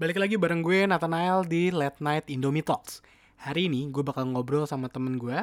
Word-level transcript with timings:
Balik 0.00 0.16
lagi 0.16 0.40
bareng 0.40 0.64
gue 0.64 0.88
Nathanael 0.88 1.44
di 1.44 1.68
Late 1.68 2.00
Night 2.00 2.32
Indomie 2.32 2.64
Talks. 2.64 3.04
Hari 3.36 3.68
ini 3.68 3.84
gue 3.92 4.00
bakal 4.00 4.32
ngobrol 4.32 4.64
sama 4.64 4.88
temen 4.88 5.20
gue, 5.20 5.36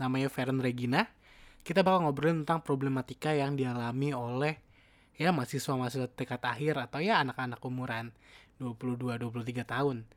namanya 0.00 0.32
Feren 0.32 0.64
Regina. 0.64 1.12
Kita 1.60 1.84
bakal 1.84 2.08
ngobrol 2.08 2.40
tentang 2.40 2.64
problematika 2.64 3.36
yang 3.36 3.52
dialami 3.52 4.16
oleh 4.16 4.64
ya 5.12 5.28
mahasiswa-mahasiswa 5.28 6.08
tingkat 6.16 6.40
akhir 6.40 6.88
atau 6.88 7.04
ya 7.04 7.20
anak-anak 7.20 7.60
umuran 7.60 8.16
22-23 8.56 9.68
tahun. 9.68 10.08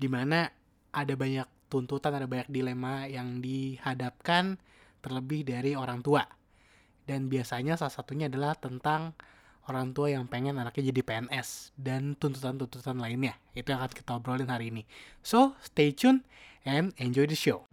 Di 0.00 0.08
mana 0.08 0.48
ada 0.96 1.12
banyak 1.12 1.68
tuntutan, 1.68 2.16
ada 2.16 2.24
banyak 2.24 2.48
dilema 2.48 3.04
yang 3.12 3.44
dihadapkan 3.44 4.56
terlebih 5.04 5.44
dari 5.44 5.76
orang 5.76 6.00
tua. 6.00 6.24
Dan 7.04 7.28
biasanya 7.28 7.76
salah 7.76 7.92
satunya 7.92 8.32
adalah 8.32 8.56
tentang 8.56 9.12
orang 9.68 9.96
tua 9.96 10.12
yang 10.12 10.28
pengen 10.28 10.60
anaknya 10.60 10.92
jadi 10.92 11.00
PNS 11.04 11.72
dan 11.78 12.16
tuntutan-tuntutan 12.16 13.00
lainnya. 13.00 13.36
Itu 13.56 13.72
yang 13.72 13.80
akan 13.84 13.94
kita 13.96 14.10
obrolin 14.16 14.50
hari 14.50 14.68
ini. 14.68 14.82
So, 15.24 15.56
stay 15.64 15.92
tune 15.92 16.24
and 16.68 16.92
enjoy 17.00 17.24
the 17.28 17.38
show. 17.38 17.64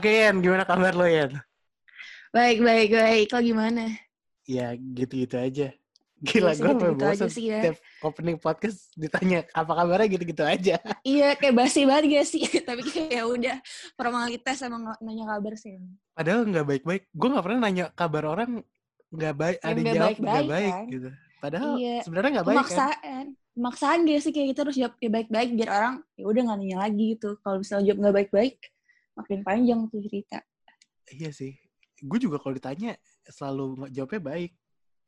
Oke, 0.00 0.16
Yen, 0.16 0.40
gimana 0.40 0.64
kabar 0.64 0.96
lo, 0.96 1.04
Yen? 1.04 1.28
Baik, 2.32 2.64
baik, 2.64 2.88
baik. 2.88 3.28
Lo 3.36 3.40
gimana? 3.44 3.84
Ya, 4.48 4.72
gitu-gitu 4.72 5.36
aja. 5.36 5.76
Gila, 6.24 6.56
Iya 6.56 6.56
sih, 6.56 6.64
gue 6.64 6.72
sampai 6.72 6.88
aja 6.88 6.96
bosan 6.96 7.28
sih 7.28 7.44
ya. 7.52 7.60
Setiap 7.60 7.76
opening 8.08 8.38
podcast 8.40 8.88
ditanya 8.96 9.44
apa 9.52 9.72
kabarnya 9.76 10.08
gitu-gitu 10.08 10.40
aja. 10.40 10.80
Iya, 11.04 11.36
kayak 11.36 11.52
basi 11.52 11.84
banget 11.84 12.16
gak 12.16 12.26
sih? 12.32 12.40
Tapi 12.72 12.80
kayak 12.80 13.12
ya 13.12 13.24
udah 13.28 13.56
formalitas 13.92 14.56
emang 14.64 14.88
nanya 15.04 15.36
kabar 15.36 15.52
sih. 15.60 15.76
Padahal 16.16 16.48
nggak 16.48 16.64
baik-baik. 16.64 17.02
Gue 17.12 17.28
nggak 17.36 17.44
pernah 17.44 17.60
nanya 17.60 17.84
kabar 17.92 18.24
orang 18.24 18.64
nggak 19.12 19.34
baik, 19.36 19.56
ada 19.60 19.68
yang 19.68 19.80
nggak 19.84 19.96
jawab 20.00 20.16
nggak 20.16 20.48
baik 20.48 20.72
kan? 20.72 20.84
gitu. 20.88 21.08
Padahal 21.44 21.70
Iya. 21.76 21.96
sebenarnya 22.08 22.30
nggak 22.40 22.46
baik 22.48 22.56
kan? 22.56 22.64
Pemaksaan. 22.64 23.24
Pemaksaan 23.52 23.98
gak 24.08 24.20
sih 24.24 24.32
kayak 24.32 24.46
gitu 24.56 24.60
harus 24.64 24.76
jawab 24.80 24.94
ya 24.96 25.10
baik-baik 25.12 25.50
biar 25.60 25.68
orang 25.68 25.94
ya 26.16 26.24
udah 26.24 26.40
nggak 26.48 26.56
nanya 26.56 26.78
lagi 26.88 27.04
gitu. 27.20 27.36
Kalau 27.44 27.60
misalnya 27.60 27.84
jawab 27.92 28.00
nggak 28.00 28.16
baik-baik, 28.24 28.56
makin 29.20 29.40
panjang 29.40 29.80
tuh 29.86 30.00
cerita. 30.00 30.40
Iya 31.06 31.30
sih. 31.30 31.52
Gue 32.00 32.16
juga 32.16 32.36
kalau 32.36 32.52
ditanya 32.52 32.96
selalu 33.22 33.88
jawabnya 33.88 34.22
baik. 34.24 34.52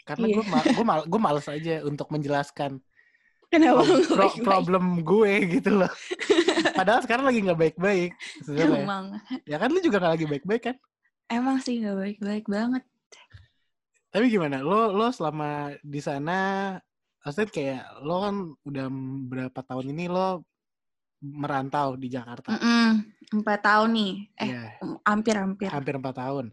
Karena 0.03 0.27
Iya. 0.27 0.35
gue 0.35 0.45
ma 0.47 0.59
gue 0.61 0.85
mal 0.85 1.01
gue 1.03 1.21
males 1.21 1.47
aja 1.47 1.75
untuk 1.83 2.11
menjelaskan 2.11 2.83
Kenapa 3.49 3.81
pro- 3.81 3.87
nggak 3.87 4.09
pro- 4.09 4.19
baik-baik? 4.19 4.43
problem 4.43 4.85
gue 5.01 5.33
gitu 5.53 5.71
loh. 5.77 5.93
Padahal 6.79 7.01
sekarang 7.01 7.25
lagi 7.25 7.39
nggak 7.41 7.61
baik-baik. 7.61 8.11
Emang, 8.51 9.05
Ya 9.45 9.57
kan 9.57 9.69
lu 9.69 9.79
juga 9.79 9.99
nggak 9.99 10.13
lagi 10.13 10.27
baik-baik 10.27 10.63
kan? 10.65 10.77
emang 11.29 11.57
sih 11.59 11.81
nggak 11.81 11.97
baik-baik 11.97 12.45
banget. 12.45 12.85
Tapi 14.09 14.29
gimana? 14.29 14.61
Lo 14.61 14.91
lo 14.91 15.09
selama 15.09 15.73
di 15.81 15.97
sana, 15.99 16.77
maksudnya 17.19 17.49
kayak 17.49 17.81
lo 18.01 18.17
kan 18.21 18.35
udah 18.63 18.87
berapa 19.27 19.61
tahun 19.63 19.87
ini 19.91 20.05
lo 20.07 20.45
merantau 21.23 21.95
di 21.95 22.11
Jakarta. 22.11 22.59
Empat 23.33 23.61
tahun 23.65 23.91
nih. 23.95 24.13
Eh, 24.37 24.49
Iya, 24.51 24.63
hampir-hampir. 25.07 25.69
hampir 25.71 25.95
empat 25.97 26.15
tahun. 26.19 26.47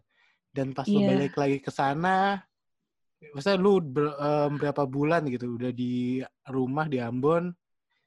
Dan 0.49 0.71
pas 0.71 0.85
lo 0.85 0.99
Iya. 1.01 1.07
balik 1.09 1.33
lagi 1.35 1.57
ke 1.59 1.69
sana, 1.69 2.39
maksudnya 3.33 3.57
lu 3.59 3.81
ber- 3.81 4.15
em, 4.15 4.51
berapa 4.55 4.83
bulan 4.85 5.27
gitu 5.27 5.59
udah 5.59 5.71
di 5.73 6.23
rumah 6.47 6.87
di 6.87 6.97
Ambon, 7.01 7.51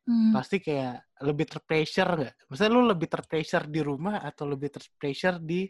Hmm. 0.03 0.33
pasti 0.35 0.59
kayak 0.59 1.03
lebih 1.23 1.47
terpressure 1.47 2.11
nggak? 2.19 2.35
Maksudnya 2.51 2.73
lu 2.75 2.83
lebih 2.89 3.07
terpressure 3.07 3.67
di 3.71 3.81
rumah 3.83 4.19
atau 4.19 4.49
lebih 4.49 4.71
terpressure 4.71 5.39
di 5.39 5.67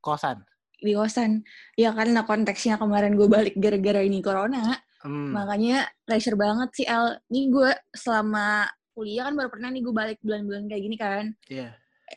kosan? 0.00 0.42
di 0.78 0.94
kosan. 0.94 1.42
Ya 1.74 1.90
karena 1.90 2.22
konteksnya 2.22 2.78
kemarin 2.78 3.18
gue 3.18 3.26
balik 3.26 3.58
gara-gara 3.58 3.98
ini 3.98 4.22
corona, 4.22 4.78
Hmm. 5.02 5.34
makanya 5.34 5.82
pressure 6.06 6.38
banget 6.38 6.70
sih 6.70 6.86
El. 6.86 7.18
Nih 7.34 7.50
gue 7.50 7.74
selama 7.90 8.62
kuliah 8.98 9.30
kan 9.30 9.38
baru 9.38 9.48
pernah 9.54 9.70
nih 9.70 9.82
gue 9.86 9.94
balik 9.94 10.18
bulan-bulan 10.26 10.66
kayak 10.66 10.82
gini 10.82 10.96
kan. 10.98 11.24
Iya. 11.46 11.70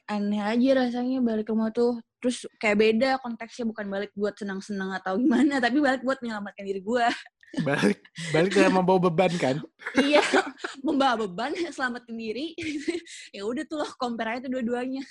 Aneh 0.09 0.41
aja 0.41 0.69
rasanya 0.81 1.21
balik 1.21 1.45
ke 1.45 1.53
rumah 1.53 1.69
tuh. 1.69 2.01
Terus 2.17 2.49
kayak 2.57 2.77
beda 2.81 3.09
konteksnya 3.21 3.69
bukan 3.69 3.85
balik 3.85 4.09
buat 4.17 4.33
senang-senang 4.33 4.97
atau 4.97 5.21
gimana, 5.21 5.59
tapi 5.65 5.77
balik 5.77 6.01
buat 6.01 6.17
menyelamatkan 6.25 6.65
diri 6.65 6.81
gue. 6.81 7.05
Balik 7.61 7.99
balik 8.33 8.51
kayak 8.57 8.71
membawa 8.73 8.97
beban 8.97 9.33
kan? 9.37 9.61
iya, 10.09 10.25
membawa 10.81 11.29
beban, 11.29 11.53
selamatin 11.69 12.17
diri. 12.17 12.57
ya 13.37 13.45
udah 13.45 13.63
tuh 13.69 13.85
loh, 13.85 13.91
compare 14.01 14.41
aja 14.41 14.49
tuh 14.49 14.57
dua-duanya. 14.57 15.05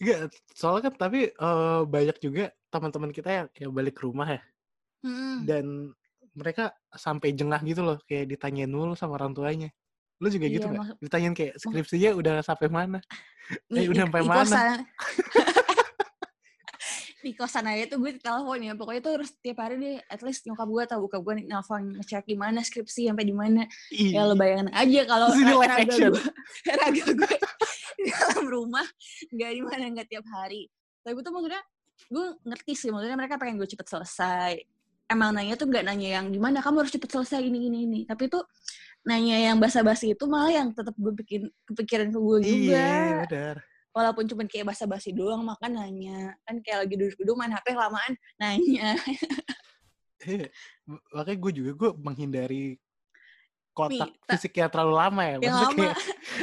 Enggak, 0.00 0.32
soalnya 0.56 0.88
kan 0.88 0.94
tapi 0.96 1.28
eh, 1.28 1.80
banyak 1.84 2.16
juga 2.24 2.48
teman-teman 2.72 3.12
kita 3.12 3.28
yang 3.28 3.46
kayak 3.52 3.70
balik 3.74 3.94
ke 4.00 4.08
rumah 4.08 4.30
ya 4.30 4.42
Hmm. 5.00 5.48
dan 5.48 5.64
mereka 6.36 6.76
sampai 6.92 7.32
jengah 7.32 7.56
gitu 7.64 7.80
loh 7.80 7.96
kayak 8.04 8.36
ditanyain 8.36 8.68
dulu 8.68 8.92
sama 8.92 9.16
orang 9.16 9.32
tuanya. 9.32 9.72
Lu 10.20 10.28
juga 10.28 10.46
gitu 10.46 10.60
Iya, 10.60 10.68
nggak? 10.68 10.78
maksud- 10.78 10.98
Ditanyain 11.00 11.34
kayak 11.34 11.54
skripsinya 11.56 12.10
udah 12.12 12.34
sampai 12.40 12.68
mana? 12.68 12.98
Eh, 13.74 13.82
udah 13.82 13.90
di- 13.90 14.02
sampai 14.06 14.20
di 14.20 14.28
mana? 14.28 14.40
kosan- 14.40 14.84
di 17.20 17.36
kosan 17.36 17.66
aja 17.66 17.84
tuh 17.84 17.98
gue 17.98 18.16
telepon 18.16 18.56
ya 18.58 18.72
pokoknya 18.72 19.00
tuh 19.02 19.12
harus 19.18 19.30
tiap 19.36 19.60
hari 19.60 19.76
deh 19.76 19.96
at 20.00 20.20
least 20.20 20.40
nyokap 20.46 20.64
gue 20.64 20.82
atau 20.86 20.98
buka 21.00 21.20
gue 21.20 21.44
nelfon 21.44 21.92
ngecek 21.94 22.24
gimana 22.26 22.62
skripsi 22.62 23.12
sampai 23.12 23.26
di 23.26 23.34
mana 23.34 23.68
ya 23.92 24.24
lo 24.24 24.32
bayangin 24.32 24.72
aja 24.72 25.00
kalau 25.04 25.28
raga 25.68 25.84
gue 25.84 26.22
raga 26.64 27.04
gue 27.12 27.34
di 27.98 28.08
dalam 28.08 28.44
rumah 28.46 28.86
nggak 29.28 29.50
di 29.52 29.60
mana 29.60 29.84
nggak 29.92 30.08
tiap 30.08 30.24
hari 30.30 30.64
tapi 31.02 31.12
itu 31.14 31.28
maksudnya 31.28 31.60
gue 32.08 32.26
ngerti 32.40 32.72
sih 32.72 32.88
maksudnya 32.88 33.18
mereka 33.18 33.36
pengen 33.36 33.60
gue 33.60 33.68
cepet 33.68 33.84
selesai 33.90 34.52
emang 35.10 35.34
nanya 35.34 35.58
tuh 35.58 35.66
nggak 35.66 35.82
nanya 35.82 36.08
yang 36.16 36.30
gimana 36.30 36.62
kamu 36.62 36.80
harus 36.80 36.94
cepet 36.94 37.10
selesai 37.10 37.42
ini 37.42 37.66
ini 37.66 37.78
ini 37.84 38.00
tapi 38.06 38.30
tuh 38.30 38.46
nanya 39.02 39.36
yang 39.42 39.58
basa-basi 39.58 40.12
itu 40.12 40.24
malah 40.24 40.52
yang 40.52 40.70
tetap 40.70 40.94
gue 40.94 41.12
bikin 41.16 41.42
kepikiran 41.66 42.08
ke 42.08 42.18
gue 42.18 42.38
juga 42.40 42.78
Iya, 42.78 42.88
benar. 43.24 43.56
walaupun 43.90 44.24
cuma 44.24 44.44
kayak 44.44 44.70
basa-basi 44.70 45.10
doang 45.10 45.42
makan 45.42 45.72
nanya 45.74 46.38
kan 46.44 46.60
kayak 46.60 46.86
lagi 46.86 46.94
duduk-duduk 46.94 47.34
main 47.34 47.50
HP 47.50 47.66
kelamaan 47.72 48.12
nanya 48.36 48.94
Iya. 50.20 50.52
Makanya 51.10 51.38
gue 51.40 51.52
juga 51.54 51.70
gue 51.72 51.90
menghindari 51.96 52.76
kotak 53.72 54.12
Nih, 54.12 54.20
ta- 54.20 54.36
fisik 54.36 54.52
yang 54.52 54.68
terlalu 54.68 54.94
lama 54.94 55.22
ya. 55.24 55.30
yang 55.32 55.40
Maksudnya 55.40 55.64
lama 55.64 55.74
kayak 55.80 55.96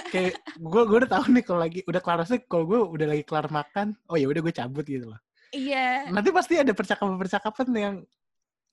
kayak 0.10 0.34
gue 0.58 0.82
gue 0.82 0.98
udah 0.98 1.12
tahu 1.12 1.24
nih 1.30 1.44
kalau 1.46 1.60
lagi 1.62 1.80
udah 1.86 2.02
kelar 2.02 2.18
maksudnya 2.18 2.42
kalau 2.50 2.66
gue 2.66 2.80
udah 2.98 3.08
lagi 3.08 3.24
kelar 3.24 3.48
makan, 3.48 3.88
oh 4.10 4.18
ya 4.18 4.26
udah 4.26 4.42
gue 4.42 4.54
cabut 4.56 4.82
gitu 4.82 5.06
loh. 5.14 5.20
iya 5.54 6.10
Nanti 6.10 6.30
pasti 6.34 6.58
ada 6.58 6.74
percakapan-percakapan 6.74 7.68
yang 7.78 7.96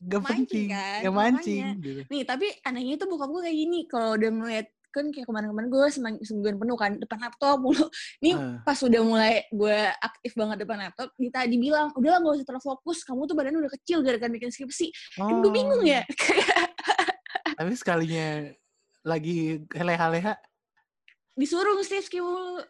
gak 0.04 0.20
Mancing 0.20 0.44
penting, 0.44 0.66
kan, 0.68 1.00
yang 1.00 1.14
mancing 1.14 1.64
gitu. 1.80 2.00
nih 2.12 2.22
tapi 2.22 2.46
anehnya 2.62 2.94
tuh 2.96 3.08
bokap 3.08 3.28
gue 3.28 3.42
kayak 3.48 3.56
gini 3.56 3.78
kalau 3.88 4.14
udah 4.14 4.30
ngeliat 4.30 4.66
kan 4.88 5.10
kayak 5.10 5.26
kemarin-kemarin 5.26 5.68
gue 5.72 5.86
semingguan 6.22 6.54
penuh 6.54 6.76
kan 6.78 6.92
depan 6.94 7.18
laptop 7.18 7.58
mulu 7.58 7.90
nih 8.20 8.38
Ah. 8.38 8.62
pas 8.62 8.78
udah 8.78 9.00
mulai 9.02 9.42
gue 9.50 9.78
aktif 9.98 10.38
banget 10.38 10.62
depan 10.62 10.78
laptop 10.78 11.10
Dita 11.16 11.42
dibilang 11.44 11.90
udah 11.96 12.22
gak 12.22 12.34
usah 12.38 12.46
terlalu 12.46 12.62
fokus 12.62 13.02
kamu 13.02 13.26
tuh 13.26 13.34
badan 13.34 13.58
udah 13.58 13.72
kecil 13.74 14.06
gara-gara 14.06 14.30
bikin 14.30 14.54
skripsi 14.54 14.94
kan 15.16 15.34
gue 15.42 15.50
bingung 15.50 15.82
Oh. 15.82 15.88
ya 15.88 16.04
Tapi 17.58 17.72
sekalinya 17.74 18.50
lagi 19.02 19.62
leha-leha, 19.68 20.34
disuruh 21.34 21.78
skripsi 21.82 22.18
mulu 22.18 22.62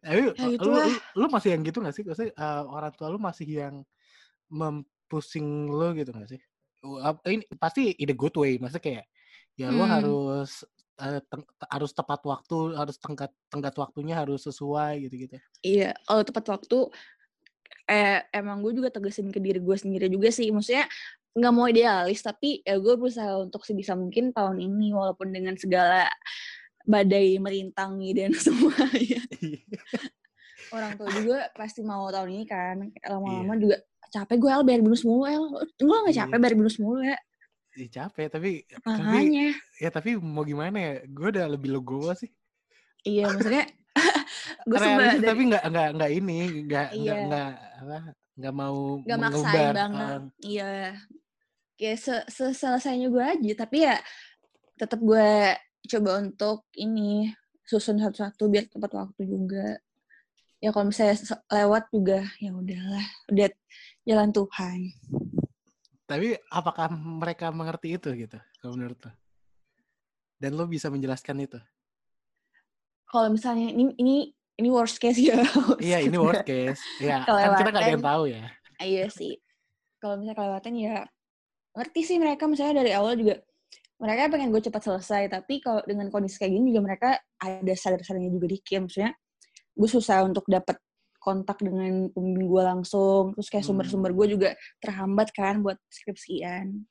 tapi 0.00 0.20
Ya 0.24 0.48
lu, 0.48 0.56
lu, 0.56 0.80
lu 1.16 1.26
masih 1.28 1.52
yang 1.54 1.62
gitu 1.62 1.84
gak 1.84 1.92
sih? 1.92 2.02
Maksudnya 2.02 2.32
eh, 2.32 2.62
orang 2.64 2.92
tua 2.96 3.12
lu 3.12 3.20
masih 3.20 3.44
yang 3.46 3.74
mempusing 5.14 5.70
lu 5.70 5.94
gitu 5.94 6.10
gak 6.10 6.26
sih? 6.26 6.40
Uh, 6.82 7.14
Ini 7.22 7.46
pasti 7.54 7.94
in 8.02 8.10
a 8.10 8.16
good 8.18 8.34
way, 8.34 8.58
maksudnya 8.58 8.82
kayak 8.82 9.04
ya 9.54 9.70
Hmm. 9.70 9.86
harus 9.86 10.66
eh, 10.98 11.22
teng- 11.30 11.46
harus 11.70 11.90
tepat 11.94 12.22
waktu, 12.26 12.74
harus 12.74 12.98
tenggat 12.98 13.30
tenggat 13.50 13.74
waktunya 13.78 14.14
harus 14.18 14.46
sesuai 14.46 15.06
gitu-gitu. 15.06 15.38
Iya, 15.62 15.94
kalau 16.06 16.22
tepat 16.22 16.44
waktu, 16.54 16.78
eh, 17.90 18.22
emang 18.30 18.62
gue 18.62 18.78
juga 18.78 18.90
tegesin 18.94 19.30
ke 19.30 19.42
diri 19.42 19.58
gue 19.58 19.74
sendiri 19.78 20.06
juga 20.10 20.30
sih. 20.30 20.50
Maksudnya 20.54 20.86
nggak 21.34 21.52
mau 21.54 21.66
idealis, 21.66 22.22
tapi 22.22 22.62
ya 22.62 22.78
gue 22.78 22.94
berusaha 22.94 23.42
untuk 23.42 23.66
sebisa 23.66 23.98
mungkin 23.98 24.30
tahun 24.30 24.62
ini, 24.62 24.94
walaupun 24.94 25.34
dengan 25.34 25.58
segala 25.58 26.06
badai 26.86 27.42
merintangi 27.42 28.10
dan 28.14 28.30
semuanya. 28.44 29.18
Orang 30.70 30.94
tua 30.94 31.10
juga 31.10 31.50
pasti 31.58 31.82
mau 31.82 32.06
tahun 32.10 32.38
ini 32.38 32.44
kan. 32.46 32.76
Lama-lama 33.02 33.58
juga 33.58 33.82
capek 34.14 34.36
gue 34.38 34.50
El 34.50 34.62
bayar 34.62 34.80
bonus 34.80 35.02
mulu 35.02 35.26
El. 35.26 35.44
Gue 35.74 35.96
gak 36.06 36.14
capek 36.14 36.30
Iya. 36.30 36.42
bayar 36.42 36.54
bonus 36.54 36.76
mulu 36.78 37.00
ya. 37.02 37.18
Ih, 37.74 37.90
capek 37.90 38.26
tapi 38.30 38.50
tapi 38.70 38.86
makanya 38.86 39.46
ya 39.82 39.90
tapi 39.90 40.10
mau 40.14 40.46
gimana 40.46 40.78
ya 40.78 40.92
gue 41.02 41.26
udah 41.34 41.46
lebih 41.50 41.74
legowo 41.74 42.14
sih 42.14 42.30
iya 43.02 43.26
maksudnya 43.26 43.66
gue 44.70 44.78
dari 44.78 45.18
tapi 45.18 45.42
nggak 45.50 45.64
nggak 45.66 45.88
nggak 45.98 46.10
ini 46.14 46.38
nggak 46.70 46.88
nggak 46.94 47.16
Iya. 47.18 47.26
nggak 47.26 47.50
apa 47.82 47.98
nggak 48.38 48.54
mau 48.54 48.78
nggak 49.02 49.18
maksain 49.18 49.42
mengumbar 49.42 49.74
banget 49.74 50.06
eh, 50.06 50.22
iya 50.46 50.70
kayak 51.74 51.98
se 51.98 52.14
selesainya 52.30 53.10
gue 53.10 53.24
aja 53.26 53.52
tapi 53.58 53.76
ya 53.82 53.98
tetap 54.78 55.02
gue 55.02 55.30
coba 55.90 56.10
untuk 56.22 56.70
ini 56.78 57.34
susun 57.66 57.98
satu-satu 57.98 58.54
biar 58.54 58.70
tepat 58.70 58.94
waktu 58.94 59.22
juga 59.26 59.82
ya 60.62 60.70
kalau 60.70 60.94
misalnya 60.94 61.18
lewat 61.50 61.90
juga 61.90 62.22
ya 62.38 62.54
udahlah 62.54 63.06
udah 63.34 63.50
jalan 64.04 64.30
Tuhan. 64.30 64.78
Tapi 66.04 66.36
apakah 66.52 66.92
mereka 66.92 67.48
mengerti 67.48 67.96
itu 67.96 68.12
gitu 68.12 68.36
kalau 68.60 68.76
menurut 68.76 69.00
lo? 69.08 69.12
Dan 70.36 70.60
lo 70.60 70.68
bisa 70.68 70.92
menjelaskan 70.92 71.48
itu? 71.48 71.56
Kalau 73.08 73.32
misalnya 73.32 73.72
ini 73.72 73.96
ini 73.96 74.16
ini 74.60 74.68
worst 74.68 75.00
case 75.00 75.16
ya. 75.16 75.40
Iya 75.80 76.04
ini 76.04 76.20
worst 76.20 76.44
case. 76.44 76.82
Ya 77.00 77.24
kan 77.24 77.56
kita 77.56 77.70
nggak 77.72 77.84
ada 77.88 77.94
yang 77.96 78.04
tahu 78.04 78.24
ya. 78.28 78.44
Iya 78.84 79.06
sih. 79.08 79.40
Kalau 79.96 80.20
misalnya 80.20 80.36
kelewatan 80.36 80.74
ya 80.76 80.96
ngerti 81.72 82.00
sih 82.04 82.16
mereka. 82.20 82.44
Misalnya 82.44 82.84
dari 82.84 82.92
awal 82.92 83.16
juga 83.16 83.40
mereka 83.96 84.28
pengen 84.28 84.52
gue 84.52 84.60
cepat 84.60 84.82
selesai. 84.84 85.32
Tapi 85.32 85.64
kalau 85.64 85.80
dengan 85.88 86.12
kondisi 86.12 86.36
kayak 86.36 86.52
gini 86.52 86.68
juga 86.68 86.82
mereka 86.84 87.08
ada 87.40 87.72
sadar-sadarnya 87.72 88.28
juga 88.28 88.46
dikit. 88.52 88.84
Maksudnya 88.84 89.16
gue 89.72 89.88
susah 89.88 90.28
untuk 90.28 90.44
dapat 90.44 90.76
kontak 91.24 91.56
dengan 91.64 92.12
pembimbing 92.12 92.44
gue 92.46 92.62
langsung. 92.62 93.32
Terus 93.32 93.48
kayak 93.48 93.64
sumber-sumber 93.64 94.12
gue 94.12 94.36
juga 94.36 94.48
terhambat 94.78 95.32
kan 95.32 95.64
buat 95.64 95.80
skripsian. 95.88 96.84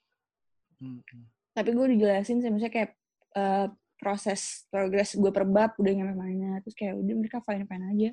Hmm, 0.82 1.00
hmm. 1.00 1.26
tapi 1.54 1.70
gue 1.72 1.86
dijelasin 1.96 2.42
sih 2.42 2.50
misalnya 2.50 2.74
kayak 2.74 2.92
eh, 3.38 3.68
proses 3.96 4.66
progres 4.68 5.16
gue 5.16 5.32
per 5.32 5.46
bab 5.46 5.78
udah 5.78 5.94
nyampe 5.94 6.18
mana. 6.18 6.58
Terus 6.66 6.76
kayak 6.76 6.98
udah 6.98 7.14
mereka 7.16 7.38
fine 7.46 7.70
fine 7.70 7.86
aja. 7.94 8.10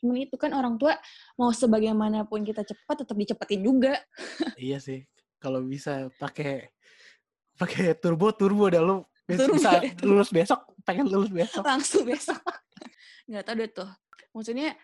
Cuman 0.00 0.16
itu 0.16 0.34
kan 0.38 0.50
orang 0.54 0.78
tua 0.78 0.96
mau 1.36 1.50
sebagaimanapun 1.52 2.42
kita 2.42 2.64
cepat 2.64 3.04
tetap 3.04 3.16
dicepetin 3.18 3.60
juga. 3.60 3.94
Iya 4.58 4.80
sih. 4.80 5.04
Kalau 5.38 5.62
bisa 5.62 6.10
pakai 6.18 6.72
pakai 7.54 7.94
turbo 7.98 8.30
turbo 8.34 8.66
dah 8.70 8.82
lo 8.82 9.06
bes- 9.26 9.38
Turbo 9.38 9.54
bisa 9.58 9.78
deh. 9.82 9.92
lulus 10.06 10.30
besok 10.30 10.60
pengen 10.82 11.06
lulus 11.06 11.30
besok. 11.30 11.62
Langsung 11.62 12.02
besok. 12.06 12.38
Nggak 13.30 13.44
tahu 13.46 13.54
deh 13.60 13.70
tuh. 13.70 13.90
Maksudnya 14.34 14.74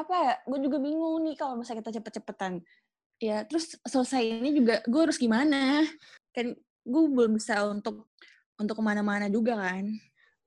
apa 0.00 0.14
ya 0.14 0.34
gue 0.48 0.58
juga 0.64 0.78
bingung 0.80 1.20
nih 1.26 1.36
kalau 1.36 1.60
misalnya 1.60 1.84
kita 1.84 2.00
cepet-cepetan. 2.00 2.64
Ya 3.22 3.44
terus 3.46 3.76
selesai 3.84 4.22
ini 4.42 4.50
juga 4.56 4.80
gue 4.88 5.00
harus 5.04 5.20
gimana? 5.20 5.84
Kan 6.32 6.56
gue 6.82 7.02
belum 7.12 7.36
bisa 7.36 7.62
untuk 7.68 8.08
untuk 8.56 8.74
ke 8.78 8.82
mana-mana 8.82 9.28
juga 9.28 9.58
kan. 9.58 9.86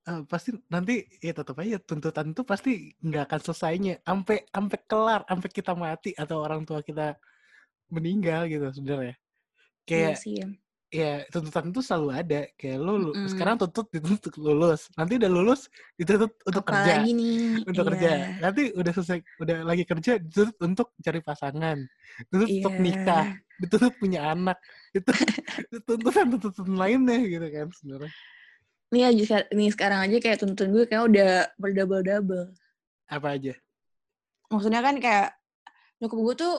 Eh, 0.06 0.22
pasti 0.30 0.54
nanti 0.70 1.02
ya 1.18 1.34
tetap 1.34 1.58
aja 1.58 1.82
tuntutan 1.82 2.30
itu 2.30 2.46
pasti 2.46 2.94
nggak 3.02 3.26
akan 3.30 3.40
selesainya. 3.42 3.94
Sampai 4.06 4.46
sampai 4.50 4.80
kelar 4.86 5.22
sampai 5.26 5.50
kita 5.50 5.74
mati 5.74 6.12
atau 6.14 6.46
orang 6.46 6.62
tua 6.62 6.86
kita 6.86 7.18
meninggal 7.90 8.46
gitu 8.50 8.66
sebenarnya. 8.74 9.16
Iya 9.86 10.14
kayak 10.14 10.16
sih. 10.18 10.34
ya. 10.42 10.48
Ya 10.96 11.12
tuntutan 11.28 11.68
itu 11.70 11.82
selalu 11.84 12.10
ada. 12.16 12.40
Kayak 12.56 12.78
lo 12.80 12.94
lu- 12.96 13.12
Mm-mm. 13.12 13.28
sekarang 13.28 13.56
tuntut 13.60 13.92
dituntut 13.92 14.34
lulus. 14.40 14.88
Nanti 14.96 15.20
udah 15.20 15.28
lulus 15.28 15.62
dituntut 15.94 16.32
untuk 16.42 16.64
kerja. 16.64 16.94
apalagi 16.96 17.12
nih 17.12 17.36
untuk 17.70 17.84
iya. 17.84 17.90
kerja. 17.92 18.10
Nanti 18.40 18.62
udah 18.72 18.92
selesai 18.92 19.20
udah 19.38 19.58
lagi 19.62 19.84
kerja 19.84 20.12
dituntut 20.18 20.58
untuk 20.62 20.88
cari 20.98 21.20
pasangan. 21.20 21.78
Dituntut 22.32 22.50
untuk 22.56 22.74
Iya. 22.74 22.82
nikah. 22.82 23.26
Dituntut 23.60 23.94
punya 24.00 24.20
anak. 24.32 24.58
Itu 24.90 25.12
tuntutan 25.88 26.26
tuntutan 26.32 26.72
lainnya 26.72 27.20
gitu 27.22 27.46
kan 27.46 27.68
sebenarnya. 27.72 28.12
Nih 28.86 29.04
aja 29.04 29.38
nih 29.50 29.70
sekarang 29.70 30.00
aja 30.06 30.18
kayak 30.18 30.38
tuntun 30.40 30.72
gue 30.72 30.86
kayak 30.86 31.04
udah 31.10 31.32
berdouble 31.58 32.00
double 32.00 32.46
apa 33.06 33.28
aja? 33.36 33.54
Maksudnya 34.48 34.80
kan 34.80 34.96
kayak 34.98 35.36
nyokap 35.98 36.20
gue 36.22 36.36
tuh 36.38 36.54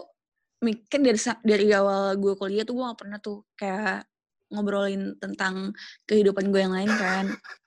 mikir 0.57 0.99
dari 0.99 1.21
sa- 1.21 1.39
dari 1.41 1.69
awal 1.71 2.17
gue 2.17 2.33
kuliah 2.35 2.65
tuh 2.65 2.75
gue 2.75 2.85
gak 2.85 2.99
pernah 2.99 3.19
tuh 3.21 3.45
kayak 3.55 4.09
ngobrolin 4.49 5.17
tentang 5.17 5.73
kehidupan 6.05 6.49
gue 6.49 6.61
yang 6.61 6.71
lain 6.71 6.89
kan 6.89 7.27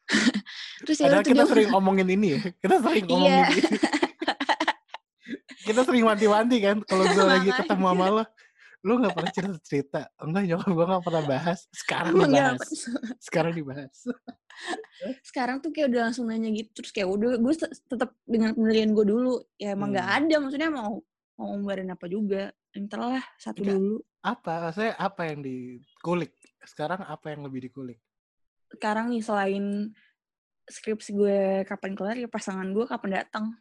terus 0.82 0.98
ya 0.98 1.06
Padahal 1.06 1.24
kita 1.24 1.44
sering 1.46 1.70
ngomongin 1.70 2.08
ini 2.10 2.28
ya. 2.34 2.42
Kita 2.58 2.76
sering 2.80 3.06
ngomongin 3.06 3.30
Iya. 3.30 3.48
ini. 3.48 3.62
kita 5.64 5.84
sering 5.84 6.02
wanti-wanti 6.02 6.58
kan. 6.60 6.78
Kalau 6.82 7.04
gue 7.06 7.24
lagi 7.24 7.50
ketemu 7.54 7.86
sama 7.86 8.06
lo, 8.10 8.24
lo 8.82 8.92
gak 8.98 9.14
pernah 9.14 9.30
cerita-cerita. 9.30 10.02
Enggak, 10.18 10.42
nyokap 10.48 10.72
gue 10.72 10.86
gak 10.88 11.04
pernah 11.04 11.24
bahas. 11.28 11.60
Sekarang 11.70 12.16
Emang 12.16 12.28
dibahas. 12.28 12.70
Sekarang 13.22 13.52
dibahas. 13.54 13.96
sekarang 15.24 15.62
tuh 15.62 15.70
kayak 15.70 15.88
udah 15.88 16.02
langsung 16.10 16.28
nanya 16.28 16.50
gitu 16.52 16.68
terus 16.76 16.92
kayak 16.92 17.08
udah 17.08 17.38
gue 17.38 17.54
tetap 17.64 18.12
dengan 18.26 18.52
pendirian 18.52 18.92
gue 18.92 19.06
dulu 19.06 19.40
ya 19.56 19.72
emang 19.72 19.96
Hmm. 19.96 20.04
ada 20.04 20.36
maksudnya 20.36 20.68
mau 20.68 21.00
mau 21.34 21.56
ngombarin 21.56 21.88
apa 21.88 22.06
juga 22.06 22.52
entar 22.76 23.00
lah 23.00 23.24
satu 23.40 23.62
Nggak. 23.62 23.72
dulu 23.72 23.96
Apa? 24.20 24.68
Maksudnya 24.68 25.00
apa 25.00 25.22
yang 25.24 25.40
dikulik? 25.40 26.36
Sekarang 26.66 27.02
apa 27.06 27.32
yang 27.34 27.46
lebih 27.46 27.70
dikulik? 27.70 28.00
sekarang 28.70 29.10
nih 29.10 29.26
selain 29.26 29.90
skripsi 30.70 31.18
gue 31.18 31.66
kapan 31.66 31.98
kelar 31.98 32.14
ya 32.22 32.30
pasangan 32.30 32.70
gue 32.70 32.86
kapan 32.86 33.18
datang 33.18 33.50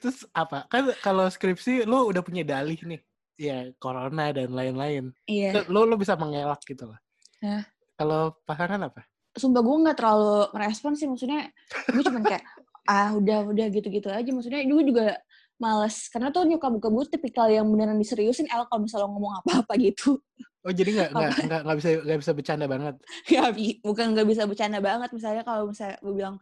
Terus 0.00 0.24
apa? 0.30 0.64
Kan 0.70 0.94
kalau 1.02 1.26
skripsi 1.26 1.84
lo 1.84 2.08
udah 2.08 2.24
punya 2.24 2.40
dalih 2.40 2.78
nih. 2.86 3.02
Ya, 3.34 3.68
corona 3.76 4.30
dan 4.30 4.54
lain-lain. 4.54 5.12
iya 5.28 5.66
Lo 5.68 5.84
lo 5.84 5.98
bisa 6.00 6.14
mengelak 6.16 6.62
gitu 6.64 6.88
lah. 6.88 6.96
Hah? 7.42 7.68
Kalau 7.98 8.32
pasangan 8.46 8.80
apa? 8.88 9.04
sumpah 9.34 9.62
gue 9.66 9.76
nggak 9.82 9.98
terlalu 9.98 10.46
merespon 10.54 10.94
sih 10.94 11.10
maksudnya 11.10 11.50
gue 11.90 12.02
cuman 12.06 12.22
kayak 12.22 12.44
ah 12.94 13.10
udah 13.18 13.50
udah 13.50 13.66
gitu-gitu 13.72 14.08
aja 14.12 14.30
maksudnya 14.30 14.62
gue 14.62 14.84
juga 14.86 15.18
males 15.58 16.06
karena 16.10 16.30
tuh 16.30 16.46
nyokap 16.46 16.70
buka 16.78 16.88
gue 16.90 17.04
tipikal 17.18 17.50
yang 17.50 17.66
beneran 17.66 17.98
diseriusin 17.98 18.46
El 18.46 18.66
kalau 18.70 18.86
misalnya 18.86 19.10
lo 19.10 19.18
ngomong 19.18 19.42
apa-apa 19.42 19.74
gitu 19.82 20.22
Oh 20.64 20.72
jadi 20.72 20.90
nggak 20.96 21.10
nggak 21.12 21.30
nggak 21.44 21.60
nggak 21.68 21.76
bisa 21.76 21.88
nggak 22.00 22.20
bisa 22.24 22.32
bercanda 22.32 22.66
banget. 22.66 22.94
ya 23.36 23.52
bukan 23.84 24.06
nggak 24.16 24.28
bisa 24.28 24.42
bercanda 24.48 24.80
banget 24.80 25.10
misalnya 25.12 25.42
kalau 25.44 25.68
misalnya 25.68 26.00
gue 26.00 26.14
bilang 26.16 26.36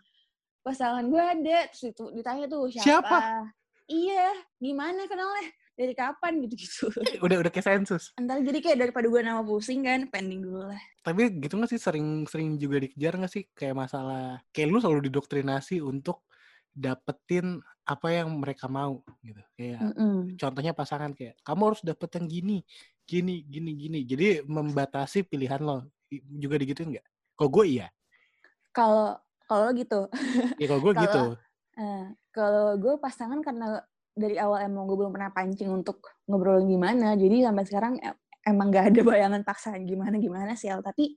pasangan 0.62 1.02
gue 1.10 1.18
ada 1.18 1.58
terus 1.74 1.90
itu 1.90 2.04
ditanya 2.14 2.46
tuh 2.46 2.70
siapa, 2.70 2.86
Siapa? 2.86 3.18
iya 3.90 4.30
gimana 4.62 5.10
kenalnya 5.10 5.50
dari 5.74 5.90
kapan 5.90 6.38
gitu 6.46 6.54
gitu 6.54 6.84
Udah 7.26 7.42
udah 7.42 7.50
kayak 7.50 7.66
sensus. 7.66 8.14
entar 8.14 8.38
jadi 8.38 8.62
kayak 8.62 8.78
daripada 8.78 9.10
gue 9.10 9.20
nama 9.26 9.42
pusing 9.42 9.82
kan 9.82 10.06
pending 10.06 10.46
dulu 10.46 10.70
lah 10.70 10.78
Tapi 11.02 11.34
gitu 11.42 11.58
nggak 11.58 11.70
sih 11.74 11.82
sering-sering 11.82 12.62
juga 12.62 12.78
dikejar 12.78 13.18
nggak 13.18 13.32
sih 13.32 13.44
kayak 13.58 13.74
masalah 13.74 14.38
kayak 14.54 14.70
lu 14.70 14.78
selalu 14.78 15.10
didoktrinasi 15.10 15.82
untuk 15.82 16.22
dapetin 16.70 17.58
apa 17.82 18.08
yang 18.14 18.30
mereka 18.38 18.70
mau 18.70 19.02
gitu. 19.20 19.42
Kayak 19.58 19.92
Mm-mm. 19.92 20.38
contohnya 20.38 20.72
pasangan 20.72 21.10
kayak 21.12 21.34
kamu 21.42 21.62
harus 21.74 21.82
dapet 21.82 22.08
yang 22.16 22.26
gini, 22.30 22.58
gini, 23.12 23.44
gini, 23.44 23.70
gini. 23.76 24.00
Jadi 24.08 24.40
membatasi 24.48 25.28
pilihan 25.28 25.60
lo. 25.60 25.84
Juga 26.40 26.56
digituin 26.56 26.96
nggak? 26.96 27.06
Kok 27.36 27.50
gue 27.52 27.64
iya. 27.68 27.88
kalau 28.72 29.20
kalau 29.44 29.68
gitu 29.76 30.08
Ya 30.60 30.66
kalau 30.68 30.80
gue 30.80 30.92
gitu. 30.96 31.22
Eh, 31.76 32.04
kalau 32.32 32.80
gue 32.80 32.94
pasangan 32.96 33.40
karena 33.44 33.84
dari 34.16 34.40
awal 34.40 34.64
emang 34.64 34.88
gue 34.88 34.96
belum 34.96 35.12
pernah 35.12 35.32
pancing 35.32 35.68
untuk 35.72 36.04
ngobrolin 36.28 36.68
gimana, 36.68 37.16
jadi 37.16 37.48
sampai 37.48 37.64
sekarang 37.64 37.94
em- 38.00 38.20
emang 38.44 38.68
gak 38.68 38.92
ada 38.92 39.00
bayangan 39.04 39.42
paksaan 39.44 39.84
gimana 39.88 40.16
gimana 40.20 40.52
sih 40.56 40.68
Al. 40.68 40.84
Tapi 40.84 41.16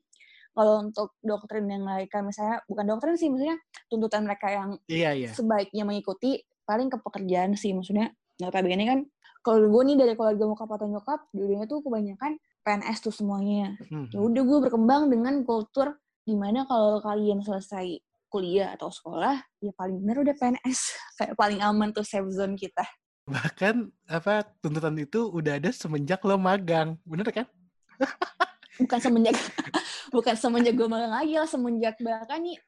kalau 0.55 0.87
untuk 0.87 1.19
doktrin 1.19 1.67
yang 1.67 1.83
lain 1.83 2.07
kan 2.07 2.23
misalnya 2.23 2.63
bukan 2.67 2.85
doktrin 2.87 3.15
sih, 3.19 3.27
maksudnya 3.27 3.59
tuntutan 3.91 4.23
mereka 4.23 4.47
yang 4.47 4.79
Iya 4.87 5.11
iya. 5.11 5.29
sebaiknya 5.35 5.83
mengikuti 5.83 6.39
paling 6.63 6.87
ke 6.87 6.97
pekerjaan 7.03 7.59
sih, 7.59 7.75
maksudnya 7.75 8.15
notabene 8.39 8.83
kan 8.87 8.99
kalau 9.45 9.69
gue 9.69 9.81
nih 9.93 9.97
dari 10.01 10.13
keluarga 10.17 10.41
nyokap 10.41 10.69
atau 10.73 10.87
nyokap, 10.89 11.19
dulunya 11.29 11.69
tuh 11.69 11.85
kebanyakan 11.85 12.41
PNS 12.65 12.97
tuh 13.05 13.13
semuanya. 13.13 13.77
Hmm. 13.93 14.09
Ya 14.09 14.19
udah 14.25 14.41
gue 14.41 14.59
berkembang 14.65 15.13
dengan 15.13 15.45
kultur 15.45 16.01
di 16.25 16.33
mana 16.33 16.65
kalau 16.65 16.97
kalian 17.05 17.45
selesai 17.45 18.01
kuliah 18.33 18.73
atau 18.73 18.89
sekolah 18.89 19.37
ya 19.61 19.71
paling 19.77 20.01
benar 20.01 20.25
udah 20.25 20.35
PNS 20.35 20.79
kayak 21.21 21.33
paling 21.37 21.61
aman 21.61 21.93
tuh 21.93 22.03
safe 22.03 22.27
zone 22.33 22.57
kita 22.57 22.83
Bahkan 23.25 23.89
apa 24.05 24.45
tuntutan 24.61 24.93
itu 25.01 25.29
udah 25.33 25.57
ada 25.57 25.73
semenjak 25.73 26.21
lo 26.21 26.37
magang, 26.37 26.93
bener 27.09 27.25
kan? 27.33 27.49
bukan 28.81 28.99
semenjak 28.99 29.33
bukan 30.15 30.35
semenjak 30.35 30.75
gue 30.75 30.85
magang 30.85 31.15
lagi 31.15 31.39
lah 31.39 31.47
semenjak 31.47 31.95
bahkan 32.03 32.43
nih 32.43 32.59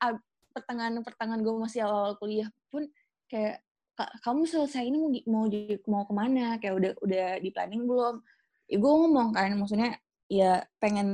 pertengahan 0.55 0.95
pertengahan 1.03 1.41
gue 1.43 1.53
masih 1.59 1.83
awal, 1.83 2.09
awal 2.09 2.13
kuliah 2.15 2.47
pun 2.71 2.87
kayak 3.27 3.59
"Kak, 3.59 3.66
kamu 3.97 4.45
selesai 4.45 4.83
ini 4.83 4.97
mau 4.99 5.09
mau 5.25 5.45
di- 5.49 5.81
mau 5.89 6.03
ke 6.05 6.13
mana? 6.13 6.61
Kayak 6.61 6.73
udah 6.77 6.91
udah 7.01 7.27
di 7.41 7.49
planning 7.49 7.83
belum? 7.83 8.15
Ya 8.67 8.77
gue 8.77 8.91
ngomong 8.93 9.33
kan 9.33 9.49
maksudnya 9.55 9.97
ya 10.27 10.59
pengen 10.77 11.07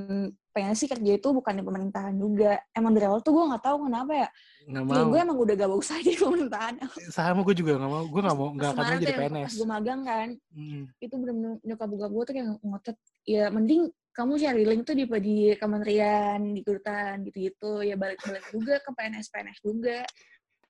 pengen 0.53 0.73
sih 0.73 0.85
kerja 0.85 1.17
itu 1.17 1.29
bukan 1.29 1.53
di 1.55 1.63
pemerintahan 1.63 2.13
juga. 2.13 2.61
Emang 2.73 2.93
dari 2.93 3.05
awal 3.07 3.21
tuh 3.21 3.33
gue 3.33 3.45
nggak 3.45 3.63
tahu 3.63 3.77
kenapa 3.87 4.11
ya. 4.13 4.27
Nggak 4.69 4.83
Feeling 4.85 5.05
mau. 5.05 5.11
gue 5.11 5.19
emang 5.21 5.37
udah 5.39 5.53
gak 5.55 5.69
bagus 5.71 5.89
aja 5.89 6.09
di 6.13 6.19
pemerintahan. 6.19 6.73
Sama 7.09 7.39
gue 7.41 7.55
juga 7.55 7.71
nggak 7.79 7.89
mau. 7.89 8.03
Gue 8.05 8.21
nggak 8.21 8.37
mau 8.37 8.47
nggak 8.53 8.69
akan 8.73 8.83
jadi 8.99 9.05
yang 9.05 9.21
PNS. 9.21 9.51
Gue 9.55 9.67
magang 9.69 10.01
kan, 10.03 10.27
Hmm. 10.53 10.83
itu 10.99 11.13
bener-bener 11.17 11.51
nyokap 11.63 11.87
bokap 11.89 12.11
gue 12.11 12.23
tuh 12.23 12.33
kayak 12.37 12.47
ngotot, 12.61 12.97
ya 13.25 13.43
mending 13.49 13.81
kamu 14.13 14.31
cari 14.37 14.61
link 14.61 14.81
tuh 14.85 14.93
di 14.93 15.05
di 15.09 15.37
kementerian 15.57 16.37
di 16.53 16.61
kedutaan 16.61 17.25
gitu-gitu. 17.25 17.81
Ya 17.81 17.97
balik-balik 17.97 18.45
juga 18.53 18.77
ke 18.77 18.89
PNS 18.93 19.27
PNS 19.33 19.59
juga. 19.65 20.05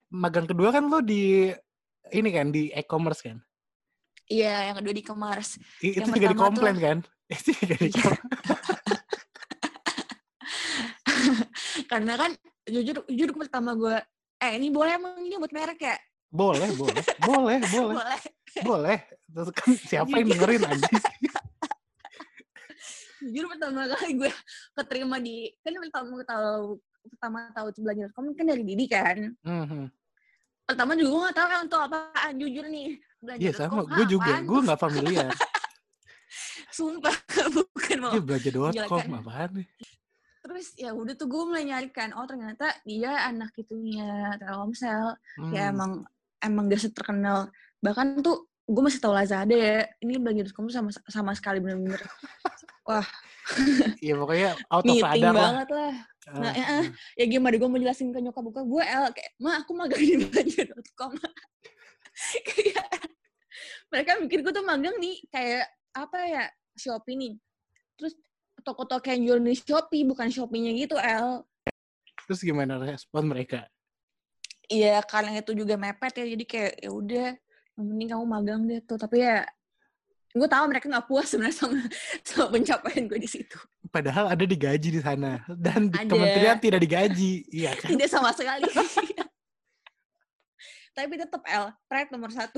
Magang 0.08 0.48
kedua 0.48 0.70
kan 0.72 0.88
lo 0.88 1.03
di 1.03 1.51
ini 2.12 2.29
kan 2.33 2.51
di 2.51 2.74
e-commerce 2.74 3.24
kan? 3.24 3.39
Iya 4.27 4.72
yang 4.72 4.75
kedua 4.79 4.93
di 4.95 5.03
I- 5.03 5.95
itu 5.95 6.00
Yang 6.03 6.10
juga 6.15 6.27
di 6.27 6.38
komplain 6.38 6.75
tuh- 6.75 6.83
kan? 6.83 6.98
Itu 7.33 7.50
juga 7.55 7.75
di 7.79 7.88
Iya. 7.88 8.12
karena 11.91 12.13
kan 12.19 12.31
jujur 12.67 13.03
jujur 13.07 13.29
pertama 13.36 13.74
gue 13.74 13.95
eh 14.39 14.51
ini 14.60 14.67
boleh 14.69 15.00
emang 15.00 15.15
ini 15.24 15.36
buat 15.39 15.53
merek 15.53 15.79
ya? 15.79 15.95
Boleh 16.27 16.69
boleh. 16.74 17.03
Boleh 17.22 17.57
boleh. 17.75 17.93
Boleh. 17.93 18.19
Boleh. 18.65 18.98
Terus 19.29 19.50
kan 19.53 19.69
siapa 19.77 20.13
yang 20.13 20.29
dengerin 20.29 20.63
anjing? 20.65 21.01
Jujur 23.24 23.45
pertama 23.55 23.88
kali 23.88 24.19
gue 24.19 24.31
keterima 24.75 25.17
di 25.17 25.48
kan 25.63 25.74
pertama 25.79 26.19
tahu 26.27 26.77
pertama 27.07 27.38
tahu 27.55 27.67
belajar 27.79 28.07
kamu 28.12 28.29
kan 28.36 28.45
dari 28.45 28.63
Didi 28.67 28.86
kan? 28.88 29.17
Mhm. 29.41 29.83
Pertama 30.63 30.91
juga 30.93 31.10
gue 31.10 31.22
gak 31.24 31.36
tahu 31.36 31.48
kan 31.48 31.60
untuk 31.62 31.79
apaan 31.82 32.34
jujur 32.36 32.65
nih 32.65 32.89
belajar 33.20 33.41
Iya 33.41 33.51
sama, 33.53 33.82
gue 33.86 34.05
juga, 34.08 34.32
gue 34.39 34.60
nggak 34.63 34.79
familiar. 34.79 35.29
sumpah 36.74 37.13
bukan 37.55 37.98
mau 38.01 38.17
belajar.com 38.17 38.72
Gila 38.74 38.88
kan? 38.89 39.20
apaan 39.20 39.50
nih? 39.53 39.67
terus 40.43 40.67
ya 40.75 40.91
udah 40.91 41.13
tuh 41.15 41.32
gue 41.32 41.43
mulai 41.46 41.63
nyari 41.63 41.88
kan 41.88 42.12
oh 42.12 42.27
ternyata 42.27 42.67
dia 42.84 43.15
anak 43.24 43.55
itunya 43.55 44.36
Telkomsel 44.36 45.15
ya 45.55 45.72
Hmm. 45.72 45.72
emang 45.72 45.91
emang 46.41 46.65
gak 46.67 46.91
terkenal 46.91 47.48
bahkan 47.79 48.20
tuh 48.20 48.51
gue 48.63 48.84
masih 48.84 49.00
tahu 49.00 49.15
Lazada 49.15 49.55
ya 49.55 49.88
ini 50.01 50.20
belajar.com 50.20 50.67
sama 50.67 50.91
sama 51.08 51.32
sekali 51.32 51.63
bener-bener 51.63 52.00
Iya 53.99 54.13
pokoknya 54.15 54.51
out 54.71 54.83
of 54.83 54.87
meeting 54.87 55.03
radar 55.03 55.33
lah. 55.35 55.43
banget 55.51 55.69
lah. 55.75 55.93
Nah, 56.23 56.39
Ah, 56.47 56.53
ya, 56.55 56.65
ah. 56.79 56.85
ya 57.19 57.25
gimana? 57.27 57.55
Gue 57.59 57.67
mau 57.67 57.75
jelasin 57.75 58.15
ke 58.15 58.19
nyokap 58.23 58.43
buka 58.47 58.61
gue 58.63 58.83
El 58.83 59.05
kayak 59.11 59.31
ma 59.43 59.59
aku 59.59 59.71
magang 59.75 59.99
di 59.99 60.15
belajar.com 60.23 61.11
kayak 62.47 62.87
mereka 63.91 64.11
mikir 64.23 64.39
gue 64.39 64.53
tuh 64.55 64.63
magang 64.63 64.95
nih 65.03 65.19
kayak 65.27 65.67
apa 65.91 66.17
ya 66.23 66.43
Shopee 66.79 67.19
nih. 67.19 67.33
Terus 67.99 68.15
toko-toko 68.63 69.03
yang 69.11 69.21
jual 69.27 69.39
di 69.43 69.55
Shopee 69.59 70.07
bukan 70.07 70.31
Shopee-nya 70.31 70.71
gitu 70.79 70.95
El 70.95 71.43
Terus 72.23 72.39
gimana 72.39 72.79
respon 72.79 73.27
mereka? 73.27 73.67
Iya 74.71 75.03
karena 75.03 75.35
itu 75.43 75.51
juga 75.51 75.75
mepet 75.75 76.23
ya 76.23 76.25
jadi 76.25 76.45
kayak 76.47 76.73
ya 76.79 76.91
udah 76.95 77.27
yang 77.75 77.85
penting 77.91 78.07
kamu 78.15 78.25
magang 78.25 78.61
deh 78.63 78.79
tuh. 78.79 78.95
Tapi 78.95 79.19
ya 79.19 79.43
gue 80.33 80.47
tahu 80.49 80.65
mereka 80.65 80.85
nggak 80.89 81.05
puas 81.05 81.29
sebenarnya 81.29 81.53
sama 81.55 81.77
sama 82.27 82.45
pencapaian 82.49 83.05
gue 83.05 83.19
di 83.21 83.29
situ 83.29 83.57
Padahal 83.93 84.25
ada 84.33 84.41
digaji 84.41 84.89
di 84.89 85.01
sana 85.05 85.45
dan 85.53 85.85
di 85.85 85.97
Ada. 86.01 86.09
kementerian 86.09 86.57
tidak 86.57 86.81
digaji, 86.81 87.45
iya 87.53 87.77
kan? 87.77 87.93
tidak 87.93 88.09
sama 88.09 88.33
sekali 88.33 88.65
tapi 90.97 91.13
tetap 91.17 91.41
L 91.45 91.69
pride 91.85 92.09
nomor 92.09 92.33
satu 92.33 92.57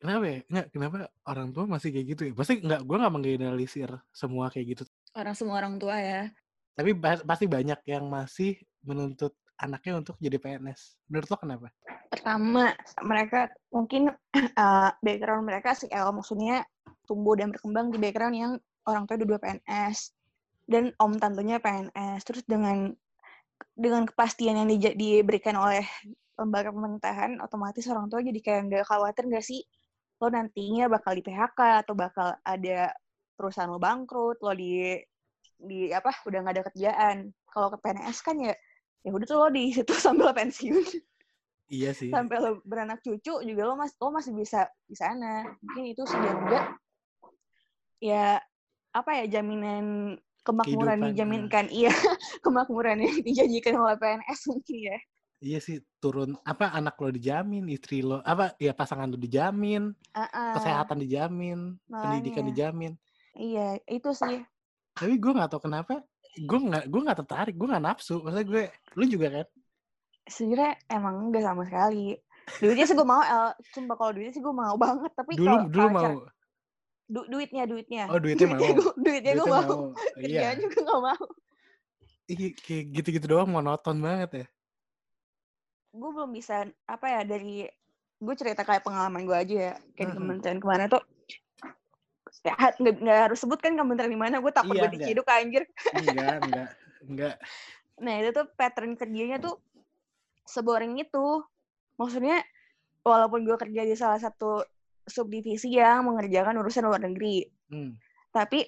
Kenapa 0.00 0.24
ya? 0.24 0.40
Nggak, 0.48 0.66
kenapa 0.72 0.98
orang 1.28 1.52
tua 1.52 1.68
masih 1.68 1.92
kayak 1.92 2.06
gitu 2.16 2.22
ya? 2.24 2.32
Pasti 2.32 2.56
nggak, 2.56 2.88
gue 2.88 2.96
nggak 2.96 3.12
menggeneralisir 3.12 3.90
semua 4.08 4.48
kayak 4.48 4.66
gitu. 4.72 4.82
orang 5.12 5.36
semua 5.36 5.60
orang 5.60 5.76
tua 5.76 6.00
ya 6.00 6.32
Tapi 6.72 6.96
pasti 7.28 7.44
banyak 7.44 7.84
yang 7.84 8.08
masih 8.08 8.56
menuntut 8.80 9.36
anaknya 9.60 9.92
untuk 10.00 10.16
jadi 10.18 10.36
PNS. 10.42 10.80
Menurut 11.10 11.28
lo 11.30 11.36
kenapa? 11.38 11.68
pertama 12.10 12.74
mereka 13.06 13.46
mungkin 13.70 14.10
eh, 14.34 14.90
background 14.98 15.46
mereka 15.46 15.78
sih 15.78 15.88
L 15.94 16.10
maksudnya 16.10 16.66
tumbuh 17.06 17.38
dan 17.38 17.54
berkembang 17.54 17.94
di 17.94 17.98
background 18.02 18.34
yang 18.34 18.52
orang 18.90 19.06
tua 19.06 19.16
dua 19.22 19.38
PNS 19.38 20.10
dan 20.66 20.90
om 20.98 21.14
tantenya 21.22 21.62
PNS 21.62 22.20
terus 22.26 22.42
dengan 22.46 22.90
dengan 23.78 24.02
kepastian 24.10 24.58
yang 24.58 24.68
dija- 24.68 24.96
diberikan 24.98 25.54
oleh 25.54 25.86
lembaga 26.34 26.74
pemerintahan 26.74 27.38
otomatis 27.44 27.86
orang 27.86 28.10
tua 28.10 28.20
jadi 28.24 28.40
kayak 28.42 28.60
nggak 28.68 28.84
khawatir 28.90 29.24
nggak 29.30 29.44
sih 29.46 29.62
lo 30.20 30.28
nantinya 30.28 30.90
bakal 30.90 31.12
di 31.16 31.22
PHK 31.24 31.86
atau 31.86 31.94
bakal 31.96 32.36
ada 32.44 32.92
perusahaan 33.38 33.70
lo 33.70 33.80
bangkrut 33.80 34.42
lo 34.42 34.52
di 34.52 34.98
di 35.60 35.92
apa 35.92 36.10
udah 36.26 36.38
nggak 36.42 36.54
ada 36.56 36.64
kerjaan 36.72 37.16
kalau 37.52 37.68
ke 37.72 37.78
PNS 37.84 38.18
kan 38.24 38.36
ya 38.40 38.52
ya 39.00 39.10
udah 39.10 39.26
tuh 39.26 39.36
lo 39.38 39.48
di 39.48 39.72
situ 39.72 39.92
sambil 40.04 40.32
pensiun. 40.32 40.84
Iya 41.70 41.94
sih. 41.94 42.10
sampai 42.10 42.36
lo 42.42 42.58
beranak 42.66 42.98
cucu 43.00 43.46
juga 43.46 43.62
lo 43.62 43.78
masih 43.78 43.94
lo 44.02 44.10
masih 44.10 44.32
bisa 44.34 44.66
di 44.84 44.96
sana. 44.98 45.46
Mungkin 45.62 45.84
itu 45.86 46.02
sih 46.02 46.18
dan 46.18 46.34
juga 46.42 46.60
ya 48.00 48.40
apa 48.90 49.10
ya 49.22 49.38
jaminan 49.38 50.16
kemakmuran 50.42 50.98
Kehidupan, 50.98 51.08
dijaminkan. 51.14 51.64
iya 51.70 51.92
kemakmuran 52.44 52.98
yang 53.04 53.16
dijanjikan 53.22 53.78
oleh 53.78 53.96
PNS 53.96 54.40
mungkin 54.50 54.78
ya. 54.82 54.98
Iya 55.40 55.58
sih 55.62 55.80
turun 56.02 56.36
apa 56.44 56.68
anak 56.68 57.00
lo 57.00 57.08
dijamin, 57.08 57.64
istri 57.70 58.04
lo 58.04 58.20
apa 58.20 58.52
ya 58.60 58.76
pasangan 58.76 59.08
lo 59.08 59.16
dijamin, 59.16 59.94
Ah-ah, 60.12 60.52
kesehatan 60.58 61.00
dijamin, 61.00 61.80
pendidikan 61.88 62.44
makanya. 62.44 62.50
dijamin. 62.50 62.92
iya 63.38 63.78
itu 63.86 64.10
sih. 64.12 64.42
Tapi 64.92 65.16
gue 65.16 65.32
nggak 65.32 65.48
tahu 65.54 65.70
kenapa 65.70 66.02
gue 66.40 66.58
nggak 66.62 66.84
gue 66.86 67.00
nggak 67.00 67.18
tertarik, 67.18 67.54
gue 67.54 67.66
nggak 67.66 67.84
nafsu. 67.84 68.18
Maksudnya 68.18 68.46
gue, 68.46 68.62
lu 68.94 69.04
juga 69.06 69.28
kan? 69.30 69.46
sebenarnya 70.22 70.78
emang 70.86 71.26
enggak 71.26 71.42
sama 71.42 71.62
sekali 71.64 72.14
duitnya 72.56 72.84
sih 72.84 72.94
gue 72.94 73.02
mau 73.04 73.18
El 73.18 73.50
sumpah 73.66 73.96
kalau 73.96 74.12
duitnya 74.12 74.30
sih 74.30 74.38
gue 74.38 74.54
mau 74.54 74.76
banget 74.76 75.10
tapi 75.12 75.34
Dulu 75.34 75.42
kalau 75.44 75.66
dulu 75.66 75.86
mau. 75.88 76.02
cara- 76.04 76.30
du- 77.04 77.28
duitnya 77.28 77.62
duitnya 77.64 78.02
Oh 78.06 78.16
duitnya 78.16 78.46
mau. 78.46 78.60
gua- 78.62 78.94
duitnya 78.96 79.32
gue 79.32 79.42
Duitnya 79.42 79.66
mau 79.66 79.82
Iya. 80.22 80.50
juga 80.56 80.78
gak 80.80 81.00
mau 81.02 81.24
Ih, 82.28 82.54
kayak 82.54 82.84
gitu-gitu 82.92 83.26
doang 83.26 83.50
monoton 83.50 83.98
banget 83.98 84.30
ya. 84.36 84.46
gue 85.90 86.10
belum 86.12 86.30
bisa 86.30 86.54
apa 86.84 87.06
ya 87.08 87.20
dari 87.24 87.66
gue 88.16 88.34
cerita 88.36 88.62
kayak 88.62 88.86
pengalaman 88.86 89.26
gue 89.26 89.34
aja 89.34 89.56
ya 89.56 89.74
kayak 89.90 90.06
di 90.06 90.12
Mhm. 90.12 90.18
kementerian 90.20 90.58
ke 90.58 90.66
mana 90.68 90.84
tuh 90.86 91.02
ya, 92.40 92.54
nggak 92.78 92.94
nggak 93.00 93.18
harus 93.28 93.38
sebut 93.38 93.58
kan 93.58 93.74
kementerian 93.74 94.10
di 94.10 94.20
mana 94.20 94.38
gue 94.38 94.52
takut 94.52 94.74
Iya, 94.74 94.86
gue 94.86 94.90
diciduk 94.96 95.26
anjir 95.26 95.62
Enggak, 95.92 96.36
enggak, 96.42 96.68
enggak. 97.04 97.34
nah 98.00 98.14
itu 98.16 98.30
tuh 98.32 98.46
pattern 98.56 98.92
kerjanya 98.94 99.36
tuh 99.38 99.60
seboring 100.44 100.98
itu 100.98 101.44
maksudnya 101.94 102.40
walaupun 103.02 103.44
gue 103.44 103.56
kerja 103.56 103.82
di 103.84 103.94
salah 103.94 104.18
satu 104.18 104.64
subdivisi 105.04 105.72
yang 105.72 106.06
mengerjakan 106.06 106.58
urusan 106.58 106.86
luar 106.86 107.00
negeri 107.00 107.46
Hmm. 107.70 107.94
tapi 108.34 108.66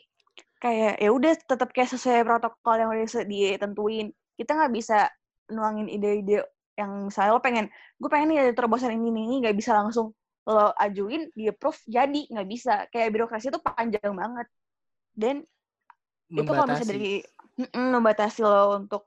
kayak 0.63 1.03
ya 1.03 1.11
udah 1.11 1.35
tetap 1.35 1.75
kayak 1.75 1.91
sesuai 1.91 2.23
protokol 2.23 2.79
yang 2.79 2.91
udah 2.95 3.27
ditentuin 3.27 4.15
kita 4.39 4.55
nggak 4.55 4.71
bisa 4.71 5.11
nuangin 5.51 5.91
ide-ide 5.91 6.47
yang 6.79 7.11
misalnya 7.11 7.35
lo 7.35 7.43
pengen 7.43 7.67
gue 7.99 8.07
pengen 8.07 8.31
nih 8.31 8.39
ada 8.47 8.53
terobosan 8.55 8.95
ini 8.95 9.11
nih 9.11 9.23
ini 9.27 9.35
nggak 9.43 9.59
bisa 9.59 9.75
langsung 9.75 10.15
lo 10.49 10.75
ajuin 10.75 11.31
di 11.35 11.47
approve 11.51 11.79
jadi. 11.87 12.21
Nggak 12.31 12.49
bisa. 12.49 12.75
Kayak 12.91 13.09
birokrasi 13.15 13.51
itu 13.51 13.61
panjang 13.63 14.13
banget. 14.15 14.47
Dan 15.13 15.37
itu 16.33 16.49
kalau 16.49 16.65
bisa 16.67 16.83
Membatasi. 16.83 16.89
dari 16.89 17.13
Mm-mm, 17.53 17.89
membatasi 17.93 18.41
lo 18.41 18.81
untuk 18.81 19.03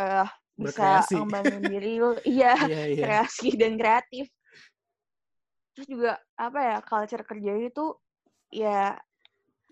eh 0.00 0.24
bisa 0.56 1.04
membangun 1.12 1.62
diri 1.72 2.00
lo. 2.00 2.16
Iya 2.24 2.56
Iya, 2.56 2.80
iya. 2.88 3.04
kreasi 3.04 3.52
dan 3.60 3.76
kreatif. 3.76 4.26
Terus 5.76 5.86
juga 5.92 6.12
apa 6.40 6.58
ya 6.64 6.76
culture 6.80 7.24
kerja 7.28 7.52
itu 7.60 7.84
ya 8.48 8.96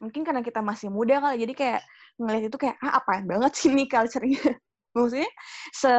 mungkin 0.02 0.20
karena 0.26 0.44
kita 0.44 0.60
masih 0.60 0.92
muda 0.92 1.16
kali 1.22 1.40
jadi 1.48 1.54
kayak 1.56 1.80
ngeliat 2.20 2.44
itu 2.52 2.58
kayak 2.60 2.76
ah 2.84 3.00
apaan 3.00 3.24
banget 3.24 3.52
sih 3.56 3.72
ini 3.72 3.88
culture-nya? 3.88 4.44
Maksudnya 4.94 5.30
se 5.72 5.92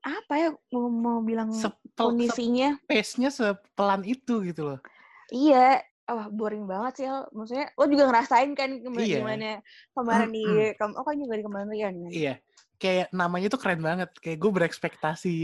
apa 0.00 0.34
ya 0.40 0.48
mau, 0.72 0.88
mau 0.88 1.18
bilang 1.20 1.52
Sepel, 1.52 1.79
kondisinya 2.02 2.68
pace-nya 2.84 3.28
sepelan 3.28 4.02
itu 4.02 4.40
gitu 4.42 4.62
loh. 4.64 4.78
iya 5.28 5.78
wah 6.04 6.26
boring 6.26 6.66
banget 6.66 6.92
sih 6.96 7.06
maksudnya 7.30 7.70
lo 7.72 7.84
juga 7.86 8.04
ngerasain 8.06 8.50
kan 8.52 8.70
kema- 8.76 8.98
Iya. 8.98 9.18
gimana 9.20 9.50
kemarin 9.92 10.30
di 10.30 10.44
kem- 10.74 10.96
oh 10.96 11.04
kan 11.04 11.14
juga 11.14 11.34
di 11.34 11.44
kementerian 11.44 11.94
kan 11.94 12.10
Iya. 12.10 12.34
Kayak 12.80 13.12
namanya 13.12 13.46
tuh 13.46 13.60
keren 13.60 13.78
banget. 13.78 14.08
Kayak 14.18 14.40
gue 14.40 14.50
berekspektasi 14.56 15.34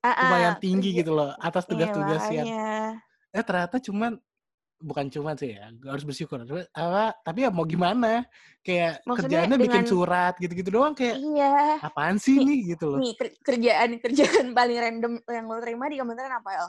lumayan 0.00 0.56
tinggi 0.56 0.90
kerja- 0.90 0.98
gitu 0.98 1.12
loh 1.12 1.30
atas 1.36 1.62
iya, 1.62 1.70
tugas-tugas 1.70 2.22
yang 2.26 2.46
makanya. 2.48 3.36
eh 3.36 3.44
ternyata 3.44 3.76
cuman 3.78 4.12
bukan 4.76 5.08
cuman 5.08 5.34
sih 5.34 5.56
ya 5.56 5.72
gue 5.72 5.88
harus 5.88 6.04
bersyukur 6.04 6.36
apa 6.70 7.16
tapi 7.20 7.42
ya 7.42 7.50
mau 7.50 7.64
gimana 7.64 8.28
kayak 8.60 9.00
Maksudnya 9.02 9.48
kerjaannya 9.48 9.56
bikin 9.58 9.72
dengan- 9.82 9.88
surat 9.88 10.34
gitu-gitu 10.36 10.68
doang 10.68 10.92
kayak 10.92 11.16
iya 11.16 11.80
apaan 11.80 12.16
sih 12.16 12.36
Nih, 12.36 12.44
nih 12.44 12.58
gitu 12.70 12.92
loh 12.92 13.00
nih 13.00 13.12
ker- 13.14 13.36
kerjaan 13.42 13.90
kerjaan 13.96 14.46
paling 14.52 14.76
random 14.76 15.12
yang 15.24 15.46
lo 15.46 15.56
terima 15.58 15.88
di 15.88 15.96
kementerian 15.96 16.34
apa 16.34 16.50
El? 16.54 16.68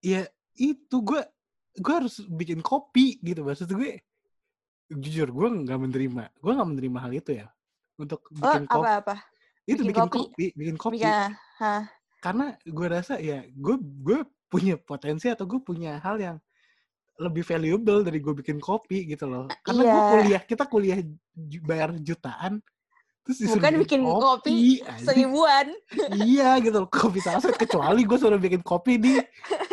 ya 0.00 0.20
itu 0.54 0.96
gue 1.00 1.22
gue 1.74 1.94
harus 1.96 2.20
bikin 2.28 2.60
kopi 2.60 3.16
gitu 3.18 3.40
maksud 3.40 3.72
gue 3.72 4.04
jujur 4.90 5.32
gue 5.32 5.48
nggak 5.64 5.80
menerima 5.80 6.24
gue 6.30 6.52
nggak 6.52 6.70
menerima 6.70 6.98
hal 7.00 7.12
itu 7.14 7.30
ya 7.34 7.48
untuk 7.96 8.20
Oh, 8.36 8.52
bikin 8.52 8.68
kopi 8.68 8.84
apa-apa? 8.84 9.16
itu 9.64 9.80
bikin 9.80 9.88
bikin 9.88 10.04
kopi? 10.04 10.18
kopi 10.20 10.46
bikin 10.52 10.76
kopi 10.76 10.96
hah? 11.00 11.82
karena 12.20 12.46
gue 12.60 12.86
rasa 12.86 13.16
ya 13.16 13.40
gue 13.48 13.76
gue 13.80 14.18
punya 14.46 14.76
potensi 14.76 15.26
atau 15.26 15.48
gue 15.48 15.58
punya 15.58 15.96
hal 15.98 16.20
yang 16.20 16.36
lebih 17.16 17.42
valuable 17.42 18.02
dari 18.02 18.18
gue 18.18 18.34
bikin 18.34 18.58
kopi 18.58 19.06
gitu 19.06 19.24
loh. 19.24 19.46
Karena 19.60 19.82
gue 19.82 19.92
Iya. 19.92 20.10
kuliah, 20.10 20.42
kita 20.42 20.64
kuliah 20.64 20.98
bayar 21.60 21.94
jutaan, 21.96 22.58
terus 23.22 23.38
disuruh 23.38 23.58
Bukan 23.58 23.74
bikin 23.80 24.00
kopi 24.02 24.50
anjing. 24.80 24.98
seribuan. 25.00 25.66
iya 26.20 26.58
gitu 26.58 26.76
loh, 26.76 26.88
kopi 26.88 27.18
saset. 27.18 27.54
Kecuali 27.54 28.02
gue 28.02 28.18
suruh 28.18 28.36
bikin 28.36 28.60
kopi 28.60 28.98
di 28.98 29.14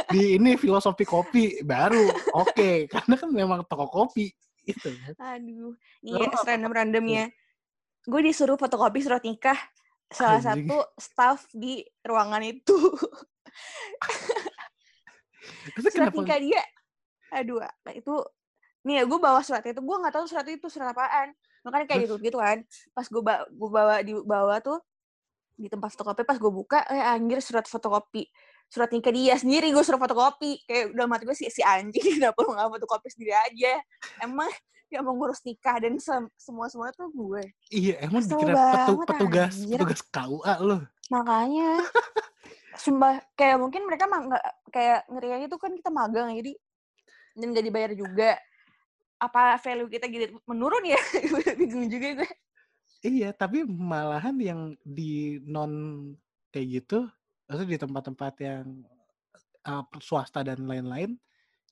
di 0.07 0.35
ini 0.35 0.53
filosofi 0.53 1.01
kopi 1.01 1.59
baru 1.61 2.03
oke 2.35 2.69
karena 2.93 3.15
kan 3.15 3.29
memang 3.29 3.59
toko 3.65 3.87
kopi 3.87 4.29
itu 4.61 4.89
kan. 4.93 5.35
Aduh, 5.35 5.73
Lo 6.03 6.17
nih 6.17 6.27
apa- 6.27 6.45
random 6.45 6.71
randomnya. 6.71 7.25
Gue 8.01 8.21
disuruh 8.21 8.53
fotokopi 8.55 8.99
surat 8.99 9.21
nikah 9.21 9.57
salah 10.07 10.37
Anjing. 10.37 10.67
satu 10.67 10.77
staff 10.95 11.49
di 11.51 11.81
ruangan 12.01 12.41
itu. 12.43 12.77
Surat 15.81 16.11
nikah 16.11 16.37
dia. 16.37 16.61
Aduh, 17.31 17.63
nah 17.63 17.93
itu 17.95 18.13
nih 18.81 18.99
ya 18.99 19.03
gue 19.05 19.19
bawa 19.19 19.39
surat 19.39 19.63
itu, 19.63 19.79
gue 19.79 19.97
nggak 20.01 20.13
tahu 20.13 20.25
surat 20.27 20.45
itu 20.45 20.67
surat 20.67 20.91
apaan. 20.91 21.31
Makanya 21.63 21.85
kayak 21.87 22.01
gitu 22.05 22.15
gitu 22.19 22.37
kan. 22.37 22.59
Pas 22.91 23.05
gue 23.05 23.21
bawa, 23.21 23.41
gue 23.47 23.69
bawa 23.69 23.95
di 24.01 24.13
bawa 24.17 24.55
tuh 24.59 24.79
di 25.55 25.69
tempat 25.69 25.93
fotokopi 25.93 26.25
pas 26.25 26.35
gue 26.35 26.49
buka 26.49 26.81
eh 26.89 26.99
anjir 26.99 27.39
surat 27.39 27.63
fotokopi. 27.63 28.25
Surat 28.67 28.89
nikah 28.89 29.11
dia 29.11 29.35
sendiri 29.35 29.69
gue 29.69 29.83
suruh 29.83 29.99
fotokopi. 29.99 30.63
Kayak 30.65 30.95
udah 30.95 31.05
mati 31.05 31.23
gue 31.23 31.37
si 31.37 31.45
si 31.47 31.61
anjing 31.61 32.01
kenapa 32.19 32.37
lu 32.41 32.51
nggak 32.51 32.69
fotokopi 32.81 33.07
sendiri 33.13 33.31
aja. 33.31 33.79
Emang 34.19 34.49
yang 34.91 35.07
mau 35.07 35.15
ngurus 35.15 35.39
nikah 35.47 35.79
dan 35.79 35.95
sem- 36.03 36.31
semua 36.35 36.67
semua 36.67 36.91
tuh 36.91 37.07
gue. 37.13 37.47
Iya 37.71 38.03
emang 38.03 38.25
Kesel 38.25 38.35
dikira 38.43 38.55
petu- 38.75 38.99
petugas 39.07 39.53
anjir. 39.55 39.77
petugas 39.79 40.01
KUA 40.03 40.55
lo 40.59 40.77
makanya 41.11 41.75
sumpah 42.83 43.19
kayak 43.35 43.59
mungkin 43.59 43.83
mereka 43.83 44.07
mah 44.07 44.19
nggak 44.31 44.43
kayak 44.71 44.99
ngerianya 45.11 45.47
tuh 45.51 45.59
kan 45.59 45.75
kita 45.75 45.91
magang 45.91 46.31
jadi 46.31 46.55
dan 47.35 47.47
gak 47.55 47.65
dibayar 47.65 47.91
juga. 47.95 48.37
Apa 49.21 49.61
value 49.61 49.89
kita 49.89 50.09
gitu 50.09 50.37
menurun 50.49 50.81
ya? 50.85 50.99
Bingung 51.59 51.87
juga 51.87 52.23
gue. 52.23 52.31
Iya 53.01 53.33
tapi 53.33 53.65
malahan 53.65 54.37
yang 54.37 54.61
di 54.85 55.41
non 55.41 55.73
kayak 56.53 56.67
gitu 56.69 57.09
maksudnya 57.49 57.73
di 57.73 57.79
tempat-tempat 57.81 58.33
yang 58.45 58.65
uh, 59.65 59.83
swasta 59.97 60.45
dan 60.45 60.61
lain-lain 60.69 61.17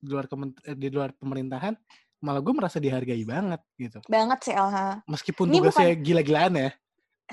di 0.01 0.07
luar 0.09 0.25
eh, 0.65 0.73
di 0.73 0.89
luar 0.89 1.13
pemerintahan 1.13 1.77
malah 2.19 2.43
gue 2.43 2.51
merasa 2.51 2.83
dihargai 2.83 3.23
banget 3.23 3.61
gitu. 3.79 3.99
Banget 4.11 4.39
sih 4.43 4.53
Elha. 4.57 4.99
Meskipun 5.07 5.47
Ini 5.47 5.57
tugasnya 5.63 5.91
gila-gilaan 5.95 6.53
ya. 6.57 6.71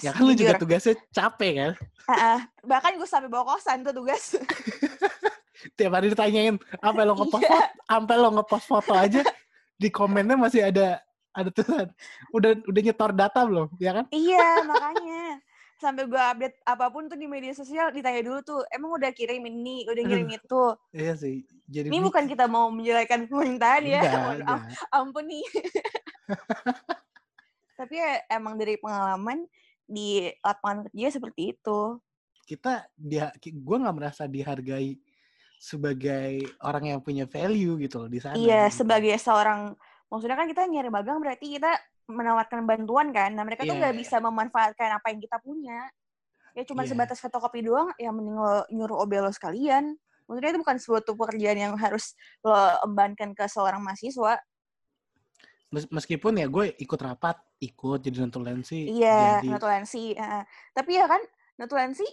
Ya 0.05 0.11
kan 0.13 0.23
lu 0.29 0.37
juga 0.37 0.55
tugasnya 0.61 0.95
capek 1.11 1.53
kan? 1.57 1.73
Ah, 2.07 2.13
ah. 2.15 2.41
bahkan 2.63 2.95
gue 2.95 3.09
sampai 3.09 3.27
bawa 3.27 3.57
kosan 3.57 3.83
tuh 3.83 3.97
tugas 3.97 4.37
tiap 5.75 5.99
hari 5.99 6.13
ditanyain 6.13 6.55
apa 6.79 7.01
lo 7.03 7.19
ngepost 7.19 7.43
Iya. 7.43 7.51
foto 7.51 7.67
sampai 7.89 8.17
lo 8.21 8.29
ngepost 8.37 8.67
foto 8.69 8.93
aja 8.95 9.21
di 9.77 9.89
komennya 9.91 10.37
masih 10.39 10.69
ada 10.69 11.01
ada 11.37 11.53
tulisan 11.53 11.89
udah 12.33 12.51
udah 12.65 12.81
nyetor 12.81 13.13
data 13.13 13.45
belum? 13.45 13.69
Ya 13.77 13.93
kan? 13.93 14.09
Iya 14.09 14.65
makanya. 14.65 15.25
Sampai 15.77 16.09
gue 16.09 16.17
update 16.17 16.57
apa 16.65 16.89
pun 16.89 17.05
tuh 17.05 17.21
di 17.21 17.29
media 17.29 17.53
sosial 17.53 17.93
ditanya 17.93 18.25
dulu 18.25 18.41
tuh 18.41 18.65
emang 18.73 18.97
udah 18.97 19.13
kirim 19.13 19.45
ini 19.45 19.85
udah 19.85 20.03
kirim 20.09 20.29
itu? 20.33 20.65
Iya 20.97 21.13
sih 21.21 21.45
jadi 21.67 21.91
ini 21.91 21.99
bukan 21.99 22.31
kita 22.31 22.47
mau 22.47 22.71
menjelekan 22.71 23.27
pemerintahan 23.27 23.83
ya 23.83 24.01
enggak. 24.39 24.63
ampun 24.95 25.27
nih 25.27 25.43
tapi 27.79 28.01
ya, 28.01 28.25
emang 28.33 28.57
dari 28.57 28.81
pengalaman 28.81 29.45
di 29.87 30.33
lapangan 30.41 30.89
kerja 30.91 31.21
seperti 31.21 31.55
itu. 31.55 32.01
Kita 32.47 32.89
dia 32.97 33.31
gue 33.37 33.77
nggak 33.77 33.95
merasa 33.95 34.25
dihargai 34.25 34.97
sebagai 35.67 36.47
orang 36.63 36.95
yang 36.95 37.01
punya 37.03 37.27
value 37.27 37.75
gitu 37.83 37.99
loh 37.99 38.07
di 38.07 38.23
sana 38.23 38.39
iya 38.39 38.71
gitu. 38.71 38.87
sebagai 38.87 39.19
seorang 39.19 39.75
maksudnya 40.07 40.39
kan 40.39 40.47
kita 40.47 40.63
nyari 40.71 40.87
magang 40.95 41.19
berarti 41.19 41.59
kita 41.59 41.75
menawarkan 42.07 42.63
bantuan 42.71 43.11
kan 43.11 43.35
nah 43.35 43.43
mereka 43.43 43.67
tuh 43.67 43.75
Iya, 43.75 43.83
nggak 43.83 43.95
iya. 43.99 44.01
bisa 44.07 44.17
memanfaatkan 44.23 44.95
apa 44.95 45.11
yang 45.11 45.19
kita 45.19 45.43
punya 45.43 45.91
ya 46.55 46.63
cuma 46.63 46.87
Iya. 46.87 46.95
sebatas 46.95 47.19
fotokopi 47.19 47.67
doang 47.67 47.91
ya 47.99 48.15
mending 48.15 48.39
lo 48.39 48.63
nyuruh 48.71 49.03
OB 49.03 49.13
lo 49.19 49.35
sekalian 49.35 49.99
maksudnya 50.31 50.55
itu 50.55 50.61
bukan 50.63 50.79
suatu 50.79 51.19
pekerjaan 51.19 51.59
yang 51.59 51.75
harus 51.75 52.15
lo 52.47 52.55
embankan 52.87 53.35
ke 53.35 53.51
seorang 53.51 53.83
mahasiswa 53.83 54.39
Mes- 55.75 55.91
meskipun 55.91 56.39
ya 56.39 56.47
gue 56.47 56.79
ikut 56.79 57.01
rapat 57.03 57.43
ikut 57.59 57.99
jadi 57.99 58.23
notulensi 58.23 58.87
iya 58.87 59.43
jadi 59.43 59.51
notulensi 59.51 60.15
heeh. 60.15 60.43
tapi 60.71 60.95
ya 60.95 61.11
kan 61.11 61.19
notulensi 61.59 62.07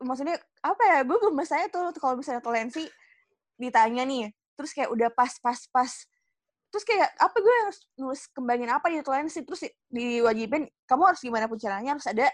maksudnya 0.00 0.36
apa 0.64 0.82
ya 0.82 0.98
gue 1.04 1.18
gemes 1.20 1.50
aja 1.52 1.66
tuh 1.68 1.92
kalau 2.00 2.16
misalnya 2.16 2.40
notulensi 2.40 2.88
ditanya 3.60 4.02
nih 4.08 4.32
terus 4.56 4.72
kayak 4.72 4.90
udah 4.92 5.08
pas 5.12 5.32
pas 5.40 5.60
pas 5.72 5.92
terus 6.70 6.84
kayak 6.86 7.10
apa 7.18 7.36
gue 7.36 7.54
harus 7.66 7.78
nulis 7.98 8.22
kembangin 8.30 8.70
apa 8.70 8.86
di 8.88 9.02
notulensi 9.02 9.42
terus 9.42 9.66
di- 9.66 9.74
diwajibin 9.90 10.68
kamu 10.86 11.02
harus 11.12 11.20
gimana 11.20 11.50
pun 11.50 11.58
caranya 11.58 11.98
harus 11.98 12.06
ada 12.06 12.30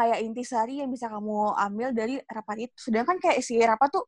kayak 0.00 0.18
intisari 0.24 0.80
yang 0.80 0.88
bisa 0.88 1.12
kamu 1.12 1.52
ambil 1.60 1.88
dari 1.92 2.16
rapat 2.24 2.70
itu. 2.70 2.74
Sedangkan 2.88 3.20
kayak 3.20 3.36
isi 3.44 3.60
rapat 3.60 3.88
tuh 3.92 4.04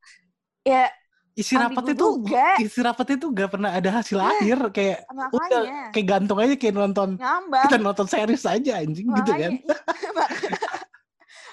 ya 0.64 0.88
isi 1.36 1.54
rapat 1.56 1.84
itu 1.92 2.06
juga. 2.20 2.48
isi 2.60 2.80
rapat 2.80 3.06
itu 3.16 3.26
gak 3.32 3.50
pernah 3.56 3.70
ada 3.72 3.90
hasil 4.00 4.18
akhir 4.20 4.58
kayak 4.72 4.98
udah 5.08 5.28
makanya 5.32 5.92
kayak 5.92 6.06
gantung 6.08 6.38
aja 6.40 6.54
kayak 6.60 6.74
nonton 6.76 7.08
ngambang. 7.16 7.64
kita 7.68 7.76
nonton 7.80 8.06
series 8.08 8.44
aja 8.44 8.72
anjing 8.80 9.08
gitu 9.12 9.32
kan. 9.32 9.52
Makanya, 9.52 9.76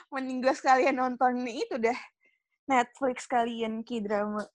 mending 0.09 0.41
gue 0.41 0.53
sekalian 0.53 0.97
nonton 0.97 1.45
itu 1.45 1.77
deh 1.77 1.97
Netflix 2.69 3.25
kalian 3.25 3.81
k-drama 3.85 4.45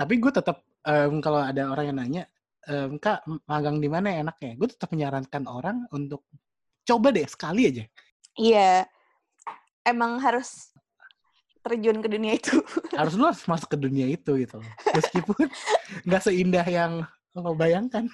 tapi 0.00 0.16
gue 0.16 0.32
tetap 0.32 0.64
em, 0.88 1.20
kalau 1.20 1.44
ada 1.44 1.68
orang 1.68 1.84
yang 1.92 1.98
nanya 2.00 2.22
em, 2.68 2.96
kak 2.96 3.20
magang 3.44 3.80
di 3.80 3.88
mana 3.88 4.08
ya 4.12 4.24
enaknya? 4.24 4.56
Gue 4.56 4.68
tetap 4.72 4.88
menyarankan 4.92 5.44
orang 5.44 5.84
untuk 5.92 6.24
coba 6.88 7.12
deh 7.12 7.28
sekali 7.28 7.68
aja. 7.68 7.84
Iya. 8.36 8.88
Emang 9.84 10.20
harus 10.20 10.72
terjun 11.60 12.00
ke 12.00 12.08
dunia 12.08 12.36
itu. 12.40 12.56
Harus 13.00 13.16
lu 13.16 13.24
harus 13.28 13.44
masuk 13.48 13.68
ke 13.72 13.78
dunia 13.80 14.04
itu 14.08 14.36
gitu 14.40 14.60
meskipun 14.92 15.48
nggak 16.08 16.22
seindah 16.24 16.64
yang 16.68 17.04
lo 17.36 17.52
bayangkan. 17.56 18.08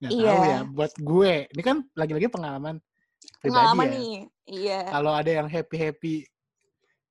Tahu 0.00 0.12
Iya. 0.16 0.32
ya 0.36 0.58
buat 0.64 0.92
gue. 0.96 1.48
Ini 1.52 1.62
kan 1.64 1.84
lagi-lagi 1.92 2.28
pengalaman 2.32 2.80
pribadi 3.40 3.52
pengalaman 3.52 3.86
ya. 3.88 3.92
nih. 3.96 4.14
Iya. 4.48 4.80
Kalau 4.92 5.12
ada 5.12 5.30
yang 5.32 5.48
happy 5.48 5.76
happy 5.76 6.14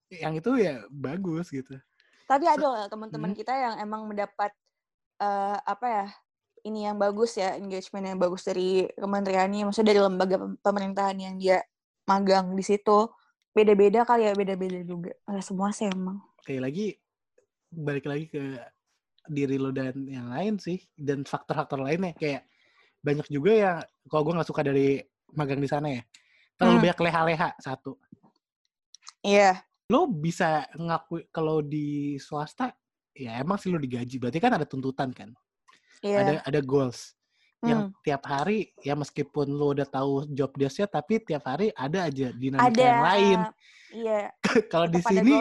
yang 0.09 0.33
itu 0.33 0.51
ya 0.57 0.81
bagus 0.89 1.53
gitu. 1.53 1.77
Tapi 2.25 2.45
ada 2.45 2.65
lah 2.65 2.85
teman-teman 2.89 3.33
Hmm. 3.33 3.37
kita 3.37 3.53
yang 3.53 3.75
emang 3.79 4.05
mendapat 4.05 4.49
eh, 5.19 5.57
apa 5.59 5.85
ya 5.85 6.05
ini 6.63 6.85
yang 6.85 6.95
bagus 6.95 7.39
ya 7.39 7.55
engagement 7.55 8.05
yang 8.05 8.19
bagus 8.19 8.43
dari 8.43 8.85
kementeriannya 8.95 9.67
maksudnya 9.67 9.95
dari 9.95 10.01
lembaga 10.03 10.35
pem- 10.37 10.59
pemerintahan 10.59 11.17
yang 11.17 11.35
dia 11.37 11.61
magang 12.05 12.53
di 12.53 12.63
situ? 12.65 13.09
Beda-beda 13.53 14.05
kali 14.05 14.29
ya 14.29 14.33
beda-beda 14.33 14.79
juga. 14.85 15.11
Nggak 15.25 15.45
semua 15.45 15.69
sih 15.73 15.89
emang. 15.89 16.21
Kayak 16.45 16.61
lagi 16.69 16.87
balik 17.69 18.05
lagi 18.09 18.25
ke 18.29 18.43
diri 19.29 19.61
lo 19.61 19.69
dan 19.69 19.93
yang 20.09 20.29
lain 20.29 20.57
sih 20.57 20.81
dan 20.97 21.21
faktor-faktor 21.25 21.81
lainnya. 21.81 22.13
Kayak 22.17 22.45
banyak 22.99 23.27
juga 23.29 23.51
yang 23.53 23.77
kalau 24.07 24.21
gue 24.25 24.33
nggak 24.37 24.49
suka 24.49 24.61
dari 24.65 24.99
magang 25.33 25.61
di 25.61 25.69
sana 25.69 25.87
ya 25.89 26.01
terlalu 26.57 26.75
Hmm. 26.77 26.83
banyak 26.87 26.99
leha-leha 27.05 27.49
satu. 27.59 27.95
Iya 29.19 29.59
lo 29.89 30.05
bisa 30.05 30.69
ngaku 30.77 31.25
kalau 31.33 31.65
di 31.65 32.15
swasta 32.21 32.69
ya 33.11 33.41
emang 33.41 33.57
sih 33.57 33.73
lo 33.73 33.81
digaji. 33.81 34.21
Berarti 34.21 34.37
kan 34.37 34.53
ada 34.53 34.63
tuntutan 34.69 35.09
kan? 35.09 35.33
Iya. 36.05 36.17
Ada 36.21 36.33
ada 36.45 36.59
goals. 36.61 37.17
Yang 37.59 37.91
Hmm. 37.91 37.95
tiap 38.07 38.23
hari 38.23 38.71
ya 38.79 38.95
meskipun 38.95 39.51
lo 39.51 39.75
udah 39.75 39.83
tahu 39.83 40.29
job 40.31 40.53
desk-nya 40.55 40.87
tapi 40.87 41.19
tiap 41.19 41.43
hari 41.43 41.73
ada 41.75 42.07
aja 42.07 42.31
dinamika 42.31 42.71
ada. 42.71 42.79
yang 42.85 43.03
lain. 43.03 43.39
Iya. 43.89 44.21
Kalau 44.71 44.87
di 44.87 45.01
sini 45.01 45.33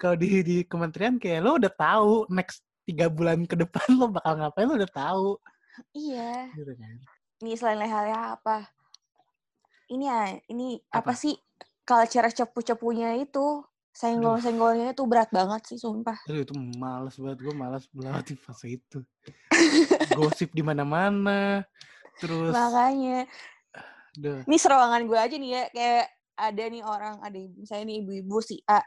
kalau 0.00 0.16
di 0.16 0.40
di 0.40 0.56
kementerian 0.64 1.20
kayak 1.20 1.40
lo 1.40 1.60
udah 1.60 1.72
tahu 1.72 2.24
next 2.32 2.64
tiga 2.84 3.06
bulan 3.12 3.44
ke 3.44 3.52
depan 3.54 3.84
lo 4.00 4.08
bakal 4.10 4.36
ngapain 4.36 4.66
lo 4.66 4.74
udah 4.76 4.92
tahu. 4.92 5.28
Iya. 5.94 6.50
Gitu 6.52 6.72
kan? 6.74 6.96
Ini 7.40 7.52
selain 7.56 7.78
leha-leha 7.80 8.36
apa? 8.36 8.68
Ini 9.88 10.04
ya 10.04 10.20
ini 10.48 10.80
Apa? 10.92 11.12
apa, 11.12 11.12
sih 11.16 11.36
culture 11.84 12.28
cepu-cepunya 12.30 13.18
itu 13.20 13.64
senggol-senggolnya 13.90 14.94
itu 14.94 15.02
berat 15.04 15.28
banget 15.34 15.66
sih 15.66 15.78
sumpah. 15.78 16.14
Aduh, 16.30 16.46
itu 16.46 16.54
males 16.78 17.14
banget 17.18 17.38
gue 17.42 17.54
malas 17.54 17.84
melewati 17.90 18.34
fase 18.38 18.78
itu. 18.78 19.02
Gosip 20.16 20.54
di 20.54 20.62
mana-mana 20.62 21.66
terus 22.20 22.52
makanya. 22.54 23.26
Aduh, 24.16 24.42
ini 24.46 24.56
seruangan 24.58 25.02
gue 25.06 25.18
aja 25.18 25.36
nih 25.36 25.50
ya 25.50 25.64
kayak 25.74 26.06
ada 26.40 26.64
nih 26.72 26.82
orang 26.82 27.20
ada 27.20 27.36
ibu 27.36 27.54
misalnya 27.60 27.84
nih 27.92 27.96
ibu-ibu 28.00 28.38
si 28.40 28.56
A 28.64 28.80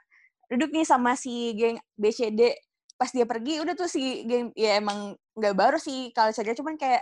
duduk 0.49 0.73
nih 0.73 0.85
sama 0.85 1.13
si 1.13 1.53
geng 1.53 1.77
BCD 1.95 2.53
pas 2.97 3.09
dia 3.09 3.25
pergi 3.25 3.61
udah 3.61 3.73
tuh 3.77 3.89
si 3.89 4.25
geng 4.25 4.49
ya 4.57 4.81
emang 4.81 5.13
nggak 5.37 5.55
baru 5.57 5.77
sih 5.77 6.09
kalau 6.13 6.33
saja 6.33 6.53
cuman 6.57 6.77
kayak 6.77 7.01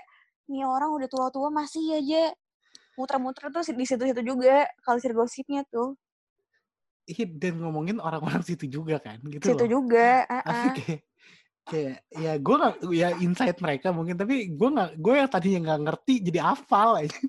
nih 0.52 0.68
orang 0.68 0.92
udah 0.92 1.08
tua-tua 1.08 1.48
masih 1.52 2.00
aja 2.00 2.36
muter-muter 3.02 3.50
tuh 3.50 3.66
di 3.74 3.86
situ-situ 3.90 4.22
juga 4.22 4.70
kalau 4.86 5.02
gosipnya 5.02 5.66
tuh 5.66 5.98
ih, 7.10 7.26
dan 7.26 7.58
ngomongin 7.58 7.98
orang-orang 7.98 8.46
situ 8.46 8.70
juga 8.70 9.02
kan 9.02 9.18
gitu 9.26 9.42
situ 9.42 9.66
loh 9.66 9.82
juga 9.82 10.30
Tapi 10.30 10.46
uh-uh. 10.46 10.74
kayak 10.78 11.02
kayak 11.62 11.98
ya 12.14 12.34
gue 12.38 12.56
nggak 12.58 12.76
ya 12.94 13.10
insight 13.22 13.58
mereka 13.58 13.90
mungkin 13.90 14.18
tapi 14.18 14.54
gue 14.54 14.70
nggak 14.70 14.92
gue 14.98 15.14
yang 15.18 15.30
tadinya 15.30 15.60
nggak 15.66 15.82
ngerti 15.90 16.14
jadi 16.22 16.40
hafal 16.46 17.02
aja 17.02 17.22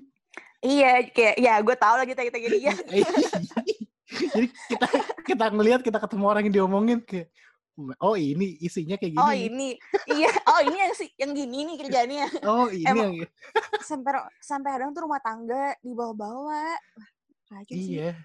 Iya, 0.63 1.11
kayak 1.11 1.35
ya 1.43 1.53
gue 1.59 1.75
tau 1.75 1.95
lah 1.99 2.07
kita 2.07 2.23
kita 2.23 2.37
gini 2.39 2.57
ya. 2.71 2.73
jadi 4.33 4.47
kita 4.47 4.87
kita 5.27 5.45
ngelihat 5.51 5.81
kita 5.83 5.99
ketemu 5.99 6.23
orang 6.23 6.43
yang 6.47 6.55
diomongin 6.55 6.99
kayak 7.03 7.27
oh 7.99 8.13
ini 8.13 8.57
isinya 8.59 8.95
kayak 8.95 9.13
gini 9.13 9.19
Oh 9.19 9.33
ini, 9.33 9.69
iya. 10.07 10.29
Oh 10.45 10.61
ini 10.61 10.77
yang 10.77 10.93
si 10.93 11.05
yang 11.15 11.31
gini 11.31 11.57
nih 11.65 11.75
kerjanya. 11.79 12.25
oh 12.45 12.67
ini 12.67 12.85
Emang- 12.85 13.17
yang 13.17 13.29
Sampai 13.81 14.13
sampai 14.39 14.69
kadang 14.71 14.91
tuh 14.91 15.03
rumah 15.03 15.19
tangga 15.19 15.73
dibawa-bawa. 15.79 16.77
Sih. 17.67 17.97
iya 17.97 18.17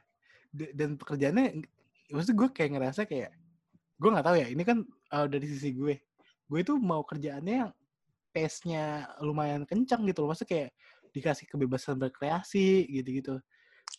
D- 0.49 0.73
dan 0.73 0.97
pekerjaannya 0.97 1.61
maksud 2.09 2.33
gue 2.33 2.49
kayak 2.49 2.71
ngerasa 2.73 3.05
kayak 3.05 3.29
gue 3.95 4.09
nggak 4.09 4.25
tahu 4.25 4.37
ya 4.37 4.49
ini 4.49 4.63
kan 4.63 4.81
uh, 5.11 5.29
dari 5.29 5.45
sisi 5.45 5.73
gue 5.73 6.01
gue 6.49 6.59
itu 6.59 6.73
mau 6.77 7.05
kerjaannya 7.05 7.55
yang 7.61 7.71
pace-nya 8.31 8.85
lumayan 9.21 9.69
kencang 9.69 10.09
gitu 10.09 10.25
loh 10.25 10.33
maksudnya 10.33 10.49
kayak 10.49 10.71
dikasih 11.13 11.45
kebebasan 11.47 11.97
berkreasi 11.97 12.89
gitu-gitu 12.91 13.37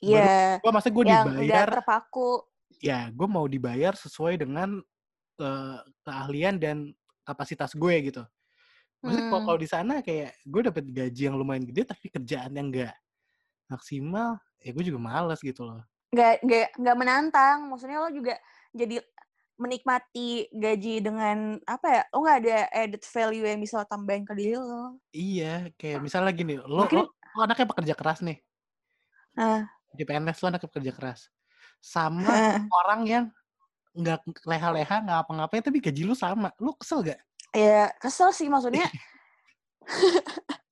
Iya. 0.02 0.58
gue 0.62 0.72
masa 0.72 0.90
gue 0.90 1.04
Yang 1.04 1.14
dibayar 1.30 1.46
nggak 1.68 1.78
terpaku. 1.78 2.30
ya 2.80 3.00
gue 3.10 3.28
mau 3.28 3.46
dibayar 3.46 3.94
sesuai 3.94 4.42
dengan 4.42 4.82
eh, 5.40 5.80
keahlian 6.04 6.56
dan 6.60 6.78
kapasitas 7.24 7.72
gue 7.74 7.96
gitu. 8.12 8.24
Maksudnya 9.00 9.32
Hmm. 9.32 9.46
kalau 9.48 9.58
di 9.58 9.68
sana 9.70 9.94
kayak 10.04 10.36
gue 10.44 10.62
dapet 10.62 10.84
gaji 10.86 11.22
yang 11.32 11.40
lumayan 11.40 11.64
gede 11.64 11.88
tapi 11.88 12.12
kerjaan 12.12 12.52
yang 12.52 12.68
enggak 12.68 12.96
maksimal, 13.66 14.36
ya 14.60 14.70
gue 14.70 14.84
juga 14.84 15.00
males 15.00 15.40
gitu 15.40 15.64
loh. 15.64 15.80
nggak 16.10 16.42
nggak 16.42 16.68
nggak 16.74 16.98
menantang 16.98 17.70
maksudnya 17.70 18.02
lo 18.02 18.10
juga 18.10 18.34
jadi 18.74 18.98
menikmati 19.56 20.50
gaji 20.50 21.06
dengan 21.06 21.62
apa 21.64 21.86
ya 21.86 22.02
lo 22.10 22.26
nggak 22.26 22.40
ada 22.42 22.58
added 22.74 23.04
value 23.06 23.46
yang 23.46 23.62
bisa 23.62 23.78
lo 23.78 23.86
tambahin 23.86 24.26
ke 24.26 24.34
diri 24.34 24.58
lo 24.58 24.98
Iya, 25.14 25.70
kayak 25.78 26.02
misalnya 26.02 26.34
gini, 26.34 26.58
lo, 26.58 26.82
Mungkin- 26.82 27.06
lo, 27.06 27.14
lo 27.14 27.40
anaknya 27.46 27.70
pekerja 27.70 27.94
keras 27.94 28.26
nih, 28.26 28.42
nah 29.34 29.70
di 29.94 30.02
PNS 30.02 30.42
lo 30.42 30.48
anaknya 30.50 30.66
pekerja 30.66 30.94
keras, 30.94 31.20
sama 31.78 32.26
Hah. 32.26 32.58
orang 32.74 33.02
yang 33.06 33.26
nggak 33.96 34.20
leha-leha 34.46 34.96
nggak 35.02 35.20
apa-ngapain 35.26 35.64
tapi 35.66 35.82
gaji 35.82 36.06
lu 36.06 36.14
sama, 36.14 36.54
lu 36.62 36.74
kesel 36.78 37.02
gak? 37.02 37.20
ya 37.50 37.90
kesel 37.98 38.30
sih 38.34 38.48
maksudnya. 38.50 38.86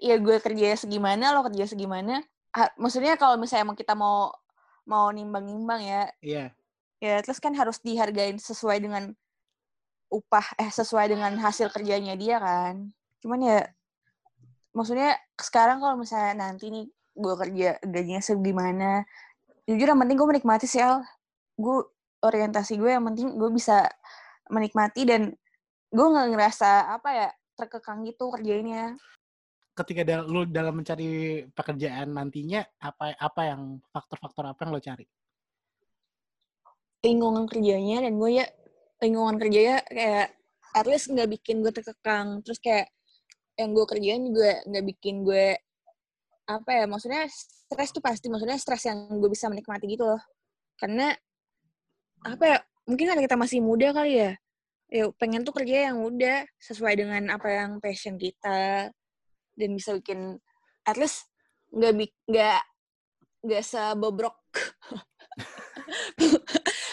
Ya 0.00 0.16
gue 0.16 0.40
kerja 0.40 0.72
segimana 0.76 1.36
lo 1.36 1.44
kerja 1.44 1.68
segimana. 1.68 2.24
Maksudnya 2.80 3.20
kalau 3.20 3.36
misalnya 3.36 3.68
emang 3.68 3.78
kita 3.78 3.92
mau 3.92 4.32
mau 4.88 5.12
nimbang-nimbang 5.12 5.80
ya. 5.84 6.02
Iya, 6.24 6.44
ya 7.02 7.20
terus 7.20 7.36
kan 7.42 7.52
harus 7.52 7.76
dihargain 7.84 8.40
sesuai 8.40 8.80
dengan 8.80 9.12
upah 10.08 10.56
eh 10.56 10.70
sesuai 10.72 11.12
dengan 11.12 11.36
hasil 11.36 11.68
kerjanya 11.68 12.16
dia 12.16 12.40
kan. 12.40 12.88
Cuman 13.20 13.40
ya 13.44 13.58
maksudnya 14.72 15.16
sekarang 15.36 15.80
kalau 15.84 16.00
misalnya 16.00 16.48
nanti 16.48 16.72
nih 16.72 16.86
gue 17.16 17.34
kerja 17.36 17.68
gajinya 17.80 18.20
segimana 18.20 19.04
jujur 19.64 19.88
yang 19.88 20.00
penting 20.00 20.16
gue 20.16 20.28
menikmati 20.28 20.66
sih 20.68 20.80
Al. 20.80 21.04
Gue 21.60 21.84
orientasi 22.24 22.80
gue 22.80 22.90
yang 22.92 23.04
penting 23.12 23.36
gue 23.36 23.50
bisa 23.52 23.84
menikmati 24.48 25.02
dan 25.04 25.34
gue 25.90 26.06
nggak 26.06 26.28
ngerasa 26.32 26.94
apa 26.96 27.08
ya 27.12 27.28
terkekang 27.56 28.04
gitu 28.04 28.28
kerjainnya. 28.32 28.96
Ketika 29.76 30.02
dal- 30.08 30.28
lu 30.28 30.48
dalam 30.48 30.80
mencari 30.80 31.44
pekerjaan 31.52 32.16
nantinya 32.16 32.64
apa 32.80 33.12
apa 33.16 33.40
yang 33.44 33.80
faktor-faktor 33.92 34.48
apa 34.48 34.60
yang 34.64 34.72
lo 34.72 34.80
cari? 34.80 35.06
lingkungan 37.06 37.46
kerjanya 37.46 38.02
dan 38.02 38.18
gue 38.18 38.30
ya 38.42 38.46
lingkungan 38.98 39.36
kerjanya 39.38 39.84
kayak 39.86 40.34
at 40.74 40.86
least 40.90 41.06
nggak 41.12 41.28
bikin 41.38 41.62
gue 41.62 41.70
terkekang. 41.70 42.42
Terus 42.42 42.58
kayak 42.58 42.90
yang 43.56 43.72
gue 43.72 43.84
kerjain 43.88 44.22
juga 44.26 44.60
nggak 44.66 44.84
bikin 44.96 45.22
gue 45.22 45.56
apa 46.46 46.70
ya 46.70 46.84
maksudnya 46.86 47.26
stres 47.30 47.90
tuh 47.90 48.02
pasti 48.04 48.26
maksudnya 48.30 48.58
stres 48.58 48.86
yang 48.86 49.06
gue 49.06 49.30
bisa 49.30 49.46
menikmati 49.46 49.86
gitu 49.86 50.04
loh. 50.04 50.22
Karena 50.76 51.14
apa 52.26 52.44
ya 52.44 52.58
mungkin 52.86 53.06
karena 53.12 53.22
kita 53.22 53.38
masih 53.38 53.58
muda 53.62 53.94
kali 53.94 54.12
ya. 54.18 54.32
Ya 54.86 55.04
pengen 55.18 55.42
tuh 55.42 55.54
kerja 55.54 55.90
yang 55.90 55.98
muda 56.02 56.46
sesuai 56.62 56.94
dengan 56.98 57.22
apa 57.34 57.48
yang 57.50 57.70
passion 57.78 58.18
kita. 58.18 58.90
Dan 59.56 59.74
bisa 59.74 59.96
bikin 59.98 60.38
at 60.86 60.96
least 60.98 61.26
nggak 61.70 62.10
nggak 62.26 62.60
nggak 63.46 63.62
sebobrok. 63.62 64.36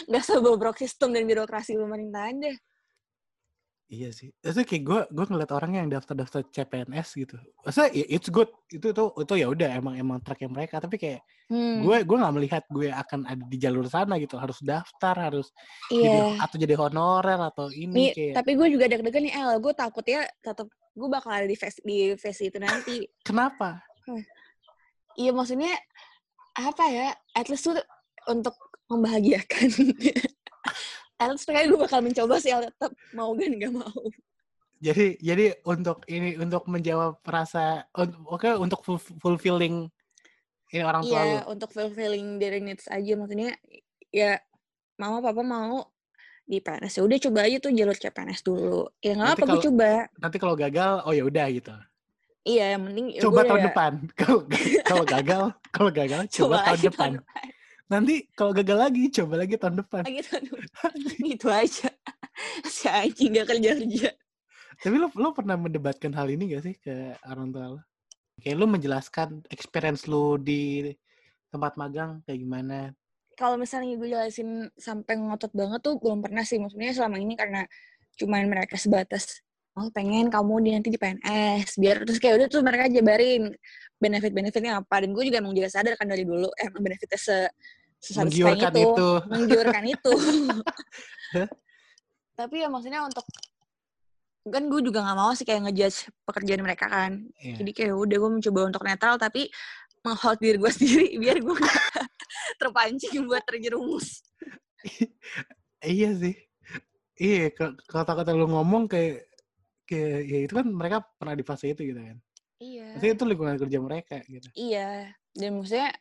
Nggak 0.04 0.28
sebobrok 0.28 0.76
sistem 0.78 1.16
dan 1.16 1.24
birokrasi 1.24 1.80
pemerintahan 1.80 2.36
deh 2.44 2.58
Iya 3.94 4.10
sih. 4.10 4.34
Itu 4.42 4.66
kayak 4.66 4.84
gue 4.90 5.00
gue 5.14 5.26
ngeliat 5.30 5.52
orang 5.54 5.72
yang 5.78 5.88
daftar-daftar 5.94 6.42
CPNS 6.50 7.08
gitu. 7.14 7.38
Maksudnya 7.62 7.90
ya 7.94 8.06
it's 8.10 8.30
good. 8.34 8.50
Itu 8.74 8.90
itu 8.90 9.04
itu 9.22 9.34
ya 9.38 9.48
udah 9.54 9.70
emang 9.70 9.94
emang 10.02 10.18
tracknya 10.26 10.50
mereka. 10.50 10.82
Tapi 10.82 10.98
kayak 10.98 11.22
Hmm, 11.52 11.84
gue 11.84 12.08
gue 12.08 12.18
nggak 12.18 12.34
melihat 12.40 12.64
gue 12.72 12.88
akan 12.88 13.28
ada 13.28 13.44
di 13.46 13.58
jalur 13.62 13.86
sana 13.86 14.16
gitu. 14.18 14.40
Harus 14.40 14.58
daftar, 14.64 15.14
harus 15.30 15.52
iya 15.94 16.08
jadi 16.10 16.20
atau 16.42 16.56
jadi 16.58 16.76
honorer 16.80 17.40
atau 17.52 17.68
ini 17.70 17.94
nih 17.94 18.10
kayak. 18.16 18.34
tapi 18.42 18.52
gue 18.58 18.68
juga 18.74 18.86
deg-degan 18.90 19.24
nih 19.28 19.34
El 19.38 19.60
gue 19.60 19.74
takut 19.76 20.06
ya 20.08 20.24
tetap 20.40 20.72
gue 20.72 21.10
bakal 21.12 21.30
ada 21.36 21.44
di 21.46 21.54
face 21.60 21.84
di 21.84 22.16
face 22.16 22.48
itu 22.48 22.58
nanti 22.58 23.04
Kenapa? 23.28 23.84
iya 25.20 25.36
maksudnya 25.36 25.76
apa 26.56 26.84
ya 26.90 27.08
at 27.36 27.52
least 27.52 27.68
tuh 27.68 27.76
untuk 28.32 28.56
membahagiakan 28.88 29.68
at 31.18 31.30
least 31.30 31.46
kayak 31.46 31.70
gue 31.70 31.80
bakal 31.80 32.00
mencoba 32.00 32.36
sih 32.38 32.52
tetap 32.52 32.92
mau 33.12 33.34
kan 33.34 33.50
nggak 33.50 33.74
mau 33.74 34.02
Jadi 34.84 35.16
jadi 35.18 35.56
untuk 35.64 36.04
ini 36.08 36.36
untuk 36.36 36.68
menjawab 36.68 37.24
rasa 37.24 37.88
oke 38.28 38.52
untuk 38.60 38.84
ful- 38.84 39.16
fulfilling 39.18 39.88
ini 40.70 40.84
orang 40.84 41.08
tua 41.08 41.20
lu. 41.20 41.28
iya 41.30 41.42
untuk 41.48 41.70
fulfilling 41.72 42.36
their 42.36 42.60
needs 42.60 42.92
aja 42.92 43.16
maksudnya 43.16 43.56
ya 44.12 44.44
mama 44.96 45.24
papa 45.24 45.40
mau 45.40 45.88
di 46.44 46.60
PNS 46.60 47.00
ya 47.00 47.04
udah 47.08 47.18
coba 47.24 47.40
aja 47.48 47.58
tuh 47.58 47.72
jalur 47.72 47.96
CPNS 47.96 48.44
dulu 48.44 48.92
ya 49.00 49.16
nggak 49.16 49.32
apa 49.34 49.44
gue 49.48 49.62
coba 49.64 49.92
Nanti 50.20 50.38
kalau 50.38 50.56
gagal, 50.56 50.92
oh 51.08 51.16
ya 51.16 51.24
udah 51.24 51.46
gitu. 51.48 51.72
iya 52.44 52.76
yang 52.76 52.84
penting 52.84 53.06
ya 53.16 53.22
Coba 53.24 53.48
tahun 53.48 53.62
depan. 53.64 53.92
Kalau 54.20 54.40
ga- 54.44 54.84
kalau 54.84 55.06
gagal, 55.08 55.44
kalau 55.72 55.90
gagal 55.90 56.22
coba, 56.28 56.56
tahun 56.60 56.76
lagi 56.76 56.86
depan. 56.92 57.12
Nanti 57.92 58.28
kalau 58.34 58.56
gagal 58.56 58.78
lagi, 58.80 59.12
coba 59.12 59.44
lagi 59.44 59.56
tahun 59.60 59.84
depan. 59.84 60.02
lagi 60.08 60.22
tahun 60.24 60.46
depan 60.50 60.92
itu 61.36 61.48
aja 61.52 61.90
si 62.74 62.88
anjing 62.88 63.36
gak 63.36 63.48
kerja 63.56 63.72
kerja 63.78 64.10
Tapi 64.82 64.96
lo 64.98 65.08
lo 65.14 65.36
pernah 65.36 65.60
mendebatkan 65.60 66.12
hal 66.16 66.32
ini 66.32 66.50
gak 66.54 66.64
sih 66.64 66.76
ke 66.80 67.16
orang 67.28 67.52
tua 67.54 67.66
lo? 67.78 67.80
Kayak 68.42 68.58
lo 68.58 68.66
menjelaskan 68.72 69.46
experience 69.54 70.10
lo 70.10 70.40
di 70.40 70.90
tempat 71.54 71.78
magang 71.78 72.24
kayak 72.26 72.40
gimana? 72.42 72.78
kalau 73.34 73.58
misalnya 73.58 73.98
gue 73.98 74.10
jelasin 74.10 74.70
sampai 74.78 75.18
ngotot 75.18 75.52
banget 75.58 75.82
tuh 75.82 75.98
belum 75.98 76.22
pernah 76.22 76.46
sih 76.46 76.62
maksudnya 76.62 76.94
selama 76.94 77.18
ini 77.18 77.34
karena 77.34 77.66
cuman 78.18 78.46
mereka 78.46 78.78
sebatas 78.78 79.42
oh 79.74 79.90
pengen 79.90 80.30
kamu 80.30 80.54
di 80.62 80.70
nanti 80.78 80.90
di 80.94 81.00
PNS 81.02 81.82
biar 81.82 82.06
terus 82.06 82.22
kayak 82.22 82.36
udah 82.42 82.48
tuh 82.50 82.62
mereka 82.62 82.86
jabarin 82.94 83.50
benefit-benefitnya 83.98 84.84
apa 84.84 84.96
dan 85.02 85.10
gue 85.16 85.24
juga 85.26 85.38
emang 85.42 85.54
juga 85.58 85.70
sadar 85.72 85.98
kan 85.98 86.06
dari 86.06 86.24
dulu 86.28 86.50
emang 86.62 86.82
benefitnya 86.82 87.20
se 87.20 87.38
Menggiurkan 88.04 88.76
itu, 88.76 88.84
itu. 88.84 89.10
menggiurkan 89.32 89.84
itu 89.88 90.14
tapi 92.36 92.56
ya 92.60 92.68
maksudnya 92.68 93.00
untuk 93.08 93.24
kan 94.44 94.64
gue 94.68 94.82
juga 94.84 95.00
nggak 95.08 95.18
mau 95.18 95.32
sih 95.32 95.48
kayak 95.48 95.72
ngejudge 95.72 96.12
pekerjaan 96.28 96.60
mereka 96.60 96.92
kan 96.92 97.24
Iya. 97.40 97.64
jadi 97.64 97.72
kayak 97.72 97.94
udah 97.96 98.18
gue 98.20 98.32
mencoba 98.38 98.60
untuk 98.68 98.84
netral 98.84 99.16
tapi 99.16 99.48
menghold 100.04 100.38
diri 100.44 100.60
gue 100.60 100.72
sendiri 100.76 101.08
biar 101.16 101.40
gue 101.40 101.56
gak 101.56 101.80
terpancing 102.60 103.24
buat 103.24 103.42
terjerumus 103.48 104.20
iya 105.84 106.12
sih. 106.16 106.36
Iya, 107.14 107.54
kata-kata 107.88 108.34
lo 108.34 108.50
ngomong 108.50 108.90
kayak 108.90 109.32
kayak 109.84 110.20
ya 110.26 110.40
itu 110.48 110.54
kan 110.56 110.68
mereka 110.72 110.98
pernah 111.20 111.36
di 111.36 111.44
fase 111.46 111.72
itu 111.72 111.82
gitu 111.84 112.00
kan. 112.00 112.18
iya 112.64 112.96
Maksudnya 112.96 113.14
itu 113.20 113.26
lingkungan 113.28 113.56
kerja 113.60 113.78
mereka 113.84 114.18
gitu. 114.26 114.48
iya 114.56 115.12
dan 115.36 115.52
maksudnya 115.60 115.92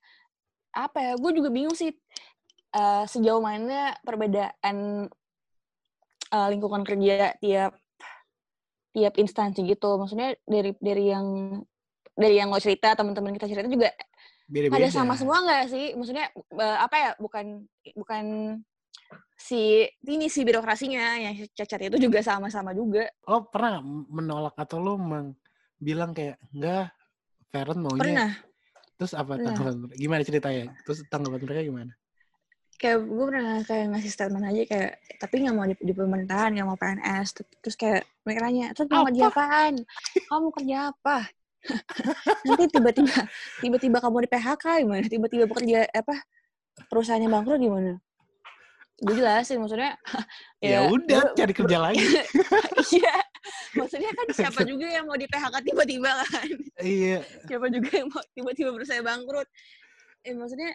apa 0.72 0.98
ya 1.00 1.12
gue 1.20 1.30
juga 1.36 1.48
bingung 1.52 1.76
sih 1.76 1.92
eh, 2.72 3.04
sejauh 3.04 3.42
mana 3.42 3.92
perbedaan 4.06 5.08
eh, 6.32 6.48
lingkungan 6.52 6.82
kerja 6.86 7.36
tiap 7.42 7.76
tiap 8.92 9.14
instansi 9.16 9.64
gitu 9.64 9.96
maksudnya 9.96 10.36
dari 10.44 10.76
dari 10.76 11.04
yang 11.08 11.26
dari 12.12 12.36
yang 12.36 12.52
lo 12.52 12.60
cerita 12.60 12.92
teman-teman 12.92 13.32
kita 13.36 13.48
cerita 13.48 13.68
juga 13.68 13.88
Beda-beda. 14.52 14.76
pada 14.76 14.88
sama 14.92 15.16
semua 15.16 15.40
nggak 15.40 15.64
sih 15.72 15.96
maksudnya 15.96 16.28
eh, 16.36 16.78
apa 16.78 16.96
ya 17.00 17.10
bukan 17.16 17.64
bukan 17.96 18.24
si 19.37 19.85
ini 20.07 20.31
si 20.31 20.46
birokrasinya 20.46 21.18
yang 21.18 21.35
cacat 21.51 21.90
itu 21.90 21.96
juga 21.98 22.22
sama-sama 22.22 22.70
juga 22.70 23.11
Lo 23.27 23.51
pernah 23.51 23.83
menolak 23.85 24.55
atau 24.55 24.79
lo 24.79 24.94
meng- 25.01 25.37
bilang 25.83 26.14
kayak 26.14 26.38
enggak 26.55 26.94
Feren 27.51 27.83
maunya 27.83 28.01
pernah 28.01 28.33
terus 28.96 29.12
apa 29.18 29.35
Pernah. 29.35 29.46
tanggapan 29.51 29.75
mereka? 29.83 29.94
Gimana 29.98 30.22
ceritanya? 30.22 30.64
Terus 30.87 30.98
tanggapan 31.11 31.40
mereka 31.42 31.62
gimana? 31.66 31.92
kayak 32.83 32.98
gue 32.98 33.25
pernah 33.31 33.62
kayak 33.62 33.85
ngasih 33.94 34.11
statement 34.11 34.42
aja 34.42 34.62
kayak 34.66 34.90
tapi 35.22 35.35
nggak 35.46 35.55
mau 35.55 35.66
di, 35.70 35.79
di 35.79 35.94
pemerintahan 35.94 36.51
nggak 36.51 36.66
mau 36.66 36.75
PNS 36.75 37.29
terus 37.62 37.79
kayak 37.79 38.03
mereka 38.27 38.40
nanya 38.42 38.66
terus 38.75 38.90
mau 38.90 39.07
kerja 39.07 39.31
apaan 39.31 39.75
kamu 40.27 40.48
kerja 40.51 40.77
apa 40.90 41.18
nanti 42.42 42.64
tiba-tiba 42.75 43.18
tiba-tiba 43.62 43.98
kamu 44.03 44.27
di 44.27 44.29
PHK 44.35 44.64
gimana 44.83 45.07
tiba-tiba 45.07 45.44
bekerja 45.46 45.87
apa 45.94 46.27
perusahaannya 46.90 47.31
bangkrut 47.31 47.62
gimana 47.62 48.03
gue 49.02 49.14
jelasin 49.18 49.58
maksudnya 49.58 49.98
ya, 50.62 50.86
udah 50.86 51.34
cari 51.34 51.52
kerja 51.52 51.78
lagi. 51.82 52.06
Iya 52.92 53.16
maksudnya 53.74 54.10
kan 54.14 54.26
siapa 54.30 54.60
juga 54.70 54.86
yang 54.86 55.04
mau 55.08 55.18
di 55.18 55.26
PHK 55.26 55.54
tiba-tiba 55.64 56.10
kan? 56.22 56.48
Iya. 56.80 57.20
Siapa 57.48 57.66
juga 57.72 57.90
yang 57.90 58.08
mau 58.12 58.22
tiba-tiba 58.32 58.70
berusaha 58.70 59.00
bangkrut? 59.02 59.48
Eh 60.22 60.34
maksudnya 60.36 60.70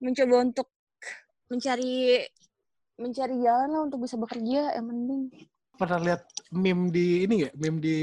mencoba 0.00 0.34
untuk 0.44 0.68
mencari 1.50 2.24
mencari 3.00 3.36
jalan 3.40 3.68
lah 3.72 3.80
untuk 3.88 4.04
bisa 4.04 4.20
bekerja 4.20 4.76
yang 4.76 4.86
penting. 4.86 5.20
Pernah 5.80 5.98
lihat 6.04 6.22
meme 6.52 6.92
di 6.92 7.24
ini 7.24 7.48
gak 7.48 7.54
meme 7.56 7.78
di 7.80 7.98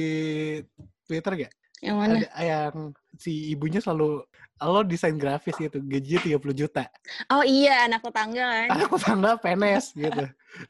Twitter 1.06 1.46
gak 1.46 1.54
yang 1.86 2.02
mana? 2.02 2.26
Ada 2.26 2.30
yang 2.42 2.76
si 3.18 3.52
ibunya 3.54 3.82
selalu 3.82 4.24
lo 4.58 4.82
desain 4.82 5.14
grafis 5.18 5.54
gitu 5.58 5.78
gaji 5.82 6.34
30 6.34 6.42
juta. 6.54 6.90
Oh 7.30 7.46
iya 7.46 7.86
anak 7.86 8.02
tetangga 8.02 8.46
kan. 8.46 8.68
Anak 8.74 8.90
tetangga 8.90 9.32
PNS 9.38 9.86
gitu. 9.94 10.24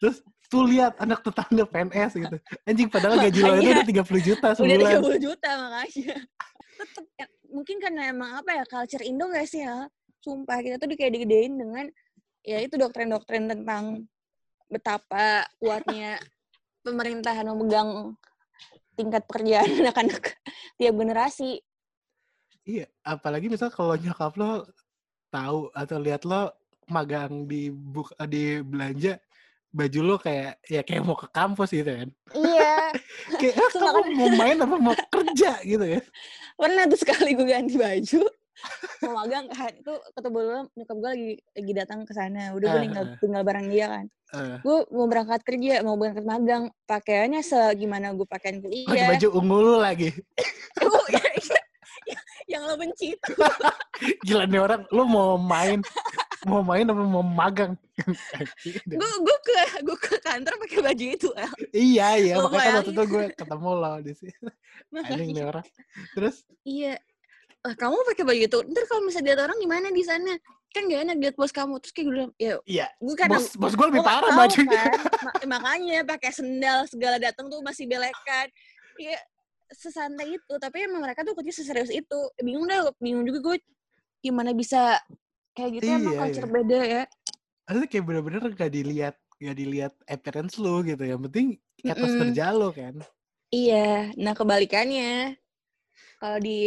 Terus 0.03 0.17
tuh 0.47 0.63
lihat 0.67 0.99
anak 0.99 1.23
tetangga 1.23 1.63
PNS 1.67 2.11
gitu. 2.19 2.37
Anjing 2.67 2.89
padahal 2.91 3.15
gaji 3.19 3.39
lo 3.43 3.53
itu 3.59 3.71
udah 3.71 3.87
30 3.87 4.27
juta 4.27 4.47
sebulan. 4.55 4.79
udah 4.79 5.19
30 5.19 5.27
juta 5.27 5.49
makanya. 5.55 6.15
Tetep 6.77 7.05
ya, 7.15 7.25
mungkin 7.47 7.75
karena 7.79 8.01
emang 8.11 8.31
apa 8.43 8.51
ya 8.53 8.63
culture 8.67 9.03
Indo 9.03 9.25
gak 9.31 9.47
sih 9.47 9.63
ya? 9.63 9.87
Sumpah 10.19 10.59
kita 10.59 10.75
tuh 10.79 10.87
kayak 10.95 11.13
digedein 11.15 11.55
dengan 11.55 11.85
ya 12.43 12.59
itu 12.63 12.75
doktrin-doktrin 12.75 13.47
tentang 13.47 14.07
betapa 14.67 15.47
kuatnya 15.63 16.19
pemerintahan 16.83 17.47
memegang 17.47 18.15
tingkat 18.95 19.23
pekerjaan 19.29 19.67
anak-anak 19.83 20.35
tiap 20.75 20.93
generasi. 20.95 21.61
Iya, 22.67 22.85
apalagi 22.99 23.47
misal 23.47 23.71
kalau 23.71 23.95
nyokap 23.95 24.35
lo 24.35 24.67
tahu 25.31 25.71
atau 25.71 25.97
lihat 26.03 26.27
lo 26.27 26.51
magang 26.91 27.47
di 27.47 27.71
buk 27.71 28.11
di 28.27 28.59
belanja 28.59 29.19
baju 29.71 29.99
lo 30.03 30.15
kayak 30.19 30.63
ya 30.67 30.83
kayak 30.83 31.03
mau 31.03 31.15
ke 31.15 31.27
kampus 31.31 31.71
gitu 31.71 31.87
kan. 31.87 32.09
Iya. 32.35 32.91
kayak 33.39 33.55
ah, 33.55 33.69
kamu 33.71 34.11
mau 34.19 34.29
main 34.35 34.57
apa 34.59 34.75
mau 34.75 34.95
kerja 34.95 35.63
gitu 35.63 35.85
ya. 35.87 36.01
Pernah 36.59 36.83
tuh 36.91 36.99
sekali 36.99 37.39
gue 37.39 37.47
ganti 37.47 37.79
baju 37.79 38.27
mau 39.05 39.13
magang 39.21 39.45
kan 39.53 39.69
itu 39.69 39.93
ketemu 40.17 40.37
lo 40.41 40.59
nyokap 40.73 40.97
gue 40.97 41.09
lagi 41.13 41.33
lagi 41.53 41.73
datang 41.77 41.99
ke 42.03 42.13
sana 42.17 42.43
udah 42.57 42.67
gue 42.73 42.81
tinggal 42.89 43.05
tinggal 43.21 43.43
bareng 43.45 43.69
dia 43.69 43.87
kan 43.89 44.07
Uh. 44.27 44.59
gue 44.59 44.77
mau 44.91 45.07
berangkat 45.07 45.39
kerja 45.39 45.79
mau 45.87 45.95
berangkat 45.95 46.27
magang 46.27 46.67
pakaiannya 46.83 47.39
segimana 47.39 48.11
gue 48.11 48.27
pakaian 48.27 48.59
Pakai 48.59 48.83
kuliah 48.83 49.07
baju 49.15 49.27
ungu 49.39 49.57
lu 49.63 49.75
lagi. 49.79 50.11
Iya, 52.05 52.17
iya. 52.45 52.57
yang 52.57 52.61
lo 52.67 52.75
benci 52.77 53.17
itu 53.17 53.31
Gila 54.27 54.45
nih 54.45 54.61
orang, 54.61 54.81
lu 54.93 55.03
mau 55.09 55.35
main 55.35 55.81
mau 56.45 56.61
main 56.61 56.85
apa 56.85 57.01
mau 57.01 57.25
magang? 57.25 57.73
gue 58.87 59.09
gue 59.25 59.37
ke 59.41 59.53
gue 59.81 59.97
ke 59.97 60.15
kantor 60.21 60.53
pakai 60.61 60.79
baju 60.85 61.05
itu 61.09 61.29
El. 61.33 61.51
iya 61.73 62.07
iya, 62.15 62.33
Mau 62.37 62.47
makanya 62.47 62.61
kan 62.63 62.77
waktu 62.79 62.91
itu 62.93 63.03
gue 63.09 63.23
ketemu 63.33 63.69
lo 63.73 63.93
di 63.99 64.13
sini. 64.13 64.37
Anjing 64.93 65.29
nih 65.33 65.45
orang. 65.45 65.65
Terus 66.13 66.35
iya 66.61 66.93
"Ah, 67.65 67.73
kamu 67.73 67.97
pakai 68.13 68.23
baju 68.23 68.41
itu 68.45 68.59
ntar 68.69 68.83
kalau 68.85 69.01
misalnya 69.03 69.33
lihat 69.33 69.41
orang 69.49 69.57
gimana 69.57 69.87
di 69.89 70.03
sana 70.05 70.31
kan 70.69 70.85
gak 70.85 71.01
enak 71.09 71.17
lihat 71.17 71.35
bos 71.35 71.49
kamu 71.49 71.81
terus 71.81 71.91
kayak 71.91 72.05
gue 72.05 72.13
bilang 72.13 72.31
ya 72.37 72.53
iya, 72.69 72.87
gue 73.01 73.15
kan 73.17 73.27
bos 73.27 73.57
bos 73.57 73.73
gue 73.73 73.87
lebih 73.89 74.05
parah 74.05 74.29
bajunya. 74.29 74.77
kan. 74.77 74.99
Ma- 75.25 75.37
makanya 75.57 76.05
pakai 76.05 76.31
sendal 76.31 76.85
segala 76.85 77.17
datang 77.17 77.49
tuh 77.49 77.59
masih 77.65 77.89
belekan 77.89 78.47
ya 79.01 79.17
sesantai 79.71 80.39
itu 80.39 80.53
tapi 80.61 80.87
emang 80.87 81.03
mereka 81.03 81.21
tuh 81.27 81.35
kerja 81.37 81.51
seserius 81.51 81.91
itu 81.91 82.19
bingung 82.43 82.65
deh 82.69 82.79
bingung 83.03 83.25
juga 83.27 83.39
gue 83.53 83.57
gimana 84.25 84.51
bisa 84.55 84.99
kayak 85.55 85.81
gitu 85.83 85.89
emang 85.99 86.13
Iya, 86.13 86.19
culture 86.19 86.47
iya. 86.47 86.49
beda 86.49 86.79
ya 86.83 87.03
Maksudnya 87.65 87.89
kayak 87.91 88.05
bener-bener 88.07 88.41
gak 88.61 88.71
dilihat 88.77 89.15
gak 89.45 89.55
dilihat 89.61 89.93
appearance 90.13 90.55
lu 90.63 90.75
gitu. 90.89 91.03
Yang 91.11 91.21
penting 91.29 91.47
etos 91.91 92.13
Mm-mm. 92.13 92.19
kerja 92.19 92.43
lu 92.59 92.69
kan. 92.79 92.95
iya 93.57 94.11
nah 94.23 94.33
kebalikannya 94.39 95.35
kalau 96.21 96.37
di 96.41 96.57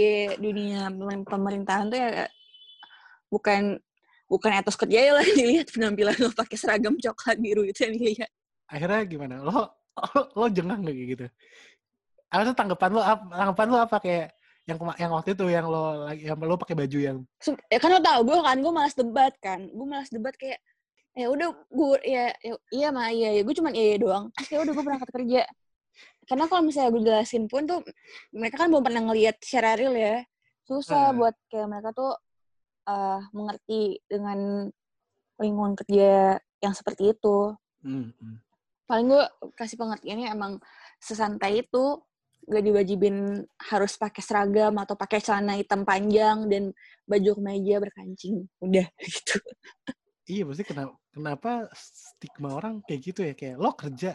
dunia 0.45 0.91
pemer- 0.91 1.27
pemerintahan 1.33 1.87
tuh 1.93 1.99
ya 1.99 2.09
bukan 3.31 3.79
bukan 4.31 4.51
etos 4.63 4.79
kerja 4.79 4.99
ya 5.11 5.13
lah 5.17 5.27
dilihat 5.39 5.71
penampilan 5.75 6.17
lo 6.23 6.31
pakai 6.35 6.57
seragam 6.59 6.95
coklat 6.99 7.39
biru 7.39 7.63
itu 7.67 7.87
yang 7.87 7.95
dilihat 7.99 8.31
Akhirnya 8.71 9.01
gimana? 9.13 9.35
Lo 9.47 9.51
lo, 9.53 9.63
lo 10.39 10.47
jengah 10.57 10.77
gak 10.81 10.95
kayak 10.97 11.09
gitu? 11.13 11.25
Apa 12.31 12.43
tuh 12.47 12.57
tanggapan 12.57 12.91
lo 12.95 13.03
apa, 13.03 13.23
tanggapan 13.27 13.67
lo 13.69 13.79
apa? 13.83 13.97
Kayak 13.99 14.27
yang 14.69 14.79
yang 15.03 15.11
waktu 15.11 15.31
itu 15.35 15.47
yang 15.51 15.67
lo 15.67 16.07
lagi 16.07 16.23
yang 16.31 16.39
lo 16.39 16.55
pakai 16.55 16.77
baju 16.79 16.99
yang 17.01 17.19
ya 17.67 17.79
kan 17.83 17.91
lo 17.91 17.99
tau 17.99 18.21
gue 18.23 18.39
kan 18.39 18.57
gue 18.63 18.73
malas 18.73 18.95
debat 18.95 19.35
kan. 19.43 19.61
Gue 19.67 19.87
malas 19.87 20.11
debat 20.15 20.35
kayak 20.39 20.63
ya 21.19 21.27
udah 21.27 21.51
gue 21.67 21.99
ya, 22.07 22.31
ya 22.39 22.55
iya 22.71 22.89
mah 22.95 23.11
iya 23.11 23.35
ya 23.35 23.43
gue 23.43 23.55
cuman 23.55 23.73
iya, 23.75 23.87
iya 23.95 23.99
doang. 23.99 24.25
Terus 24.39 24.49
ya 24.55 24.59
udah 24.63 24.73
gue 24.73 24.85
berangkat 24.87 25.11
kerja. 25.11 25.43
Karena 26.31 26.45
kalau 26.47 26.63
misalnya 26.63 26.91
gue 26.95 27.03
jelasin 27.03 27.45
pun 27.51 27.67
tuh 27.67 27.83
mereka 28.31 28.63
kan 28.63 28.71
belum 28.71 28.85
pernah 28.87 29.03
ngelihat 29.11 29.37
secara 29.43 29.75
real 29.75 29.95
ya. 29.99 30.23
Susah 30.71 31.11
Eh. 31.11 31.19
buat 31.19 31.35
kayak 31.51 31.67
mereka 31.67 31.91
tuh 31.91 32.15
eh, 32.87 33.21
mengerti 33.35 33.99
dengan 34.07 34.71
lingkungan 35.43 35.75
kerja 35.75 36.39
yang 36.63 36.75
seperti 36.77 37.11
itu. 37.17 37.59
Hmm, 37.81 38.13
hmm. 38.13 38.37
paling 38.85 39.09
gue 39.09 39.25
kasih 39.57 39.81
pengertiannya 39.81 40.29
emang 40.37 40.61
sesantai 41.01 41.65
itu 41.65 41.97
gak 42.49 42.65
diwajibin 42.65 43.45
harus 43.71 43.93
pakai 44.01 44.23
seragam 44.25 44.75
atau 44.81 44.97
pakai 44.97 45.21
celana 45.21 45.57
hitam 45.61 45.85
panjang 45.85 46.49
dan 46.49 46.73
baju 47.05 47.31
kemeja 47.37 47.77
berkancing 47.83 48.49
udah 48.63 48.87
gitu 49.15 49.39
Iya, 50.31 50.47
pasti 50.47 50.63
kenapa 50.63 50.95
kenapa 51.11 51.51
stigma 51.75 52.55
orang 52.55 52.87
kayak 52.87 53.01
gitu 53.03 53.21
ya 53.27 53.35
kayak 53.35 53.57
lo 53.59 53.75
kerja 53.75 54.15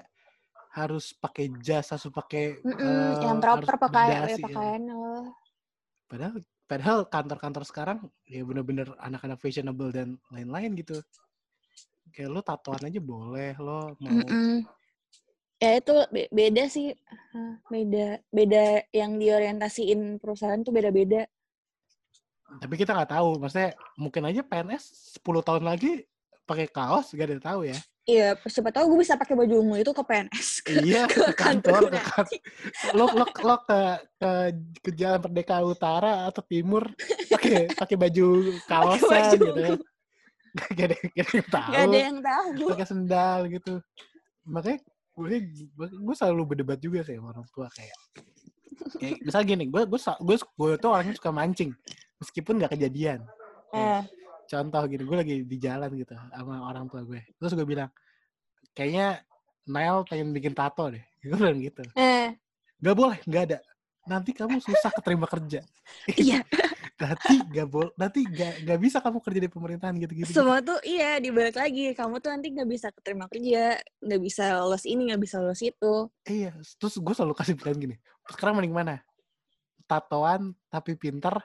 harus 0.71 1.11
pakai 1.11 1.51
jas, 1.59 1.91
harus 1.91 2.07
pakai 2.07 2.55
Mm-mm, 2.63 2.87
eh, 2.87 3.15
yang 3.19 3.39
proper 3.43 3.75
pakai 3.75 3.91
berdasi, 3.91 4.31
ya, 4.31 4.35
ya. 4.39 4.43
pakaiannya 4.47 4.95
loh 4.95 5.25
Padahal 6.05 6.35
padahal 6.69 6.97
kantor-kantor 7.09 7.63
sekarang 7.65 7.99
ya 8.29 8.41
bener-bener 8.45 8.87
anak-anak 9.01 9.41
fashionable 9.41 9.91
dan 9.91 10.15
lain-lain 10.31 10.71
gitu. 10.77 11.01
Kayak 12.13 12.29
lo 12.31 12.41
tatoan 12.45 12.87
aja 12.87 13.01
boleh, 13.01 13.53
lo 13.59 13.97
mau 13.99 14.13
Mm-mm. 14.15 14.63
Ya 15.55 15.71
itu 15.79 15.95
be- 16.11 16.31
beda 16.31 16.63
sih 16.67 16.91
beda 17.71 18.19
beda 18.31 18.63
yang 18.91 19.15
diorientasiin 19.15 20.19
perusahaan 20.19 20.59
tuh 20.61 20.75
beda-beda 20.75 21.23
tapi 22.45 22.77
kita 22.77 22.93
nggak 22.93 23.11
tahu, 23.11 23.41
maksudnya 23.41 23.73
mungkin 23.97 24.21
aja 24.29 24.41
PNS 24.45 25.17
10 25.19 25.41
tahun 25.43 25.63
lagi 25.65 26.05
pakai 26.45 26.69
kaos 26.69 27.09
gak 27.11 27.25
ada 27.27 27.41
tahu 27.41 27.65
ya. 27.65 27.77
Iya, 28.05 28.37
siapa 28.45 28.69
tahu 28.69 28.93
gue 28.93 28.99
bisa 29.01 29.17
pakai 29.17 29.33
baju 29.33 29.65
ungu 29.65 29.81
itu 29.81 29.89
ke 29.89 30.03
PNS. 30.05 30.47
Ke, 30.61 30.71
Iya, 30.77 31.09
ke 31.09 31.33
kantor, 31.33 31.89
ke 31.89 31.97
dinasti. 31.97 32.37
lo 32.93 33.09
lo 33.17 33.25
lo 33.25 33.55
ke 33.65 33.79
ke 34.21 34.31
ke 34.77 34.89
jalan 34.93 35.25
Merdeka 35.25 35.57
Utara 35.65 36.29
atau 36.29 36.45
Timur 36.45 36.85
pakai 37.33 37.73
pakai 37.73 37.97
baju 37.97 38.27
kaosan 38.69 39.09
baju 39.09 39.37
gitu 39.41 39.59
ya. 39.59 39.71
Gak 40.77 40.85
ada, 40.85 40.95
gak 40.95 41.23
ada 41.25 41.33
yang 41.33 41.49
tahu. 41.49 41.71
Gak 41.73 41.81
ada 41.81 41.97
yang 41.97 42.19
tahu. 42.21 42.65
pakai 42.71 42.87
sendal 42.87 43.39
gitu 43.49 43.73
makanya 44.45 44.79
gue 45.15 45.87
gue 45.89 46.15
selalu 46.15 46.41
berdebat 46.43 46.79
juga 46.79 47.01
sih 47.07 47.15
sama 47.15 47.31
orang 47.31 47.47
tua 47.55 47.71
kayak 47.71 47.97
kayak 48.99 49.17
misal 49.23 49.41
gini 49.47 49.71
gue 49.71 49.87
gue 49.87 49.99
gue 49.99 50.37
gue 50.37 50.71
tuh 50.75 50.89
orangnya 50.91 51.15
suka 51.15 51.31
mancing 51.31 51.71
meskipun 52.19 52.59
nggak 52.59 52.75
kejadian. 52.75 53.23
Eh, 53.75 54.03
contoh 54.47 54.81
gini 54.87 55.03
gue 55.03 55.17
lagi 55.17 55.35
di 55.47 55.57
jalan 55.59 55.89
gitu 55.95 56.15
sama 56.31 56.67
orang 56.67 56.85
tua 56.91 57.03
gue 57.03 57.23
terus 57.39 57.55
gue 57.55 57.67
bilang 57.67 57.91
kayaknya 58.75 59.23
Nail 59.65 60.05
pengen 60.05 60.29
bikin 60.29 60.53
tato 60.53 60.93
deh. 60.93 61.01
Gue 61.25 61.41
bilang 61.41 61.57
gitu. 61.57 61.81
Eh, 61.97 62.37
nggak 62.85 62.95
boleh 62.95 63.17
nggak 63.25 63.43
ada. 63.49 63.59
Nanti 64.05 64.29
kamu 64.29 64.61
susah 64.61 64.93
keterima 64.93 65.25
kerja. 65.25 65.65
Iya. 66.05 66.45
nanti 66.95 67.35
nggak 67.51 67.67
boleh 67.67 67.91
nanti 67.99 68.23
nggak 68.23 68.53
nggak 68.63 68.79
bisa 68.79 68.97
kamu 69.03 69.19
kerja 69.19 69.39
di 69.43 69.51
pemerintahan 69.51 69.95
gitu 69.99 70.13
gitu 70.15 70.31
Semua 70.31 70.63
tuh 70.63 70.79
iya 70.87 71.19
dibalik 71.19 71.59
lagi. 71.59 71.91
Kamu 71.91 72.23
tuh 72.23 72.31
nanti 72.31 72.47
nggak 72.55 72.69
bisa 72.71 72.87
keterima 72.95 73.27
kerja, 73.27 73.75
nggak 73.99 74.21
bisa 74.23 74.43
lolos 74.63 74.83
ini, 74.87 75.11
nggak 75.11 75.21
bisa 75.21 75.35
lolos 75.43 75.59
itu. 75.59 75.93
Iya, 76.23 76.55
terus 76.79 76.95
gue 76.95 77.13
selalu 77.13 77.35
kasih 77.35 77.53
pilihan 77.59 77.77
gini. 77.77 77.95
Sekarang 78.31 78.55
mending 78.59 78.75
mana? 78.75 79.03
Tatoan 79.85 80.55
tapi 80.71 80.95
pinter 80.95 81.35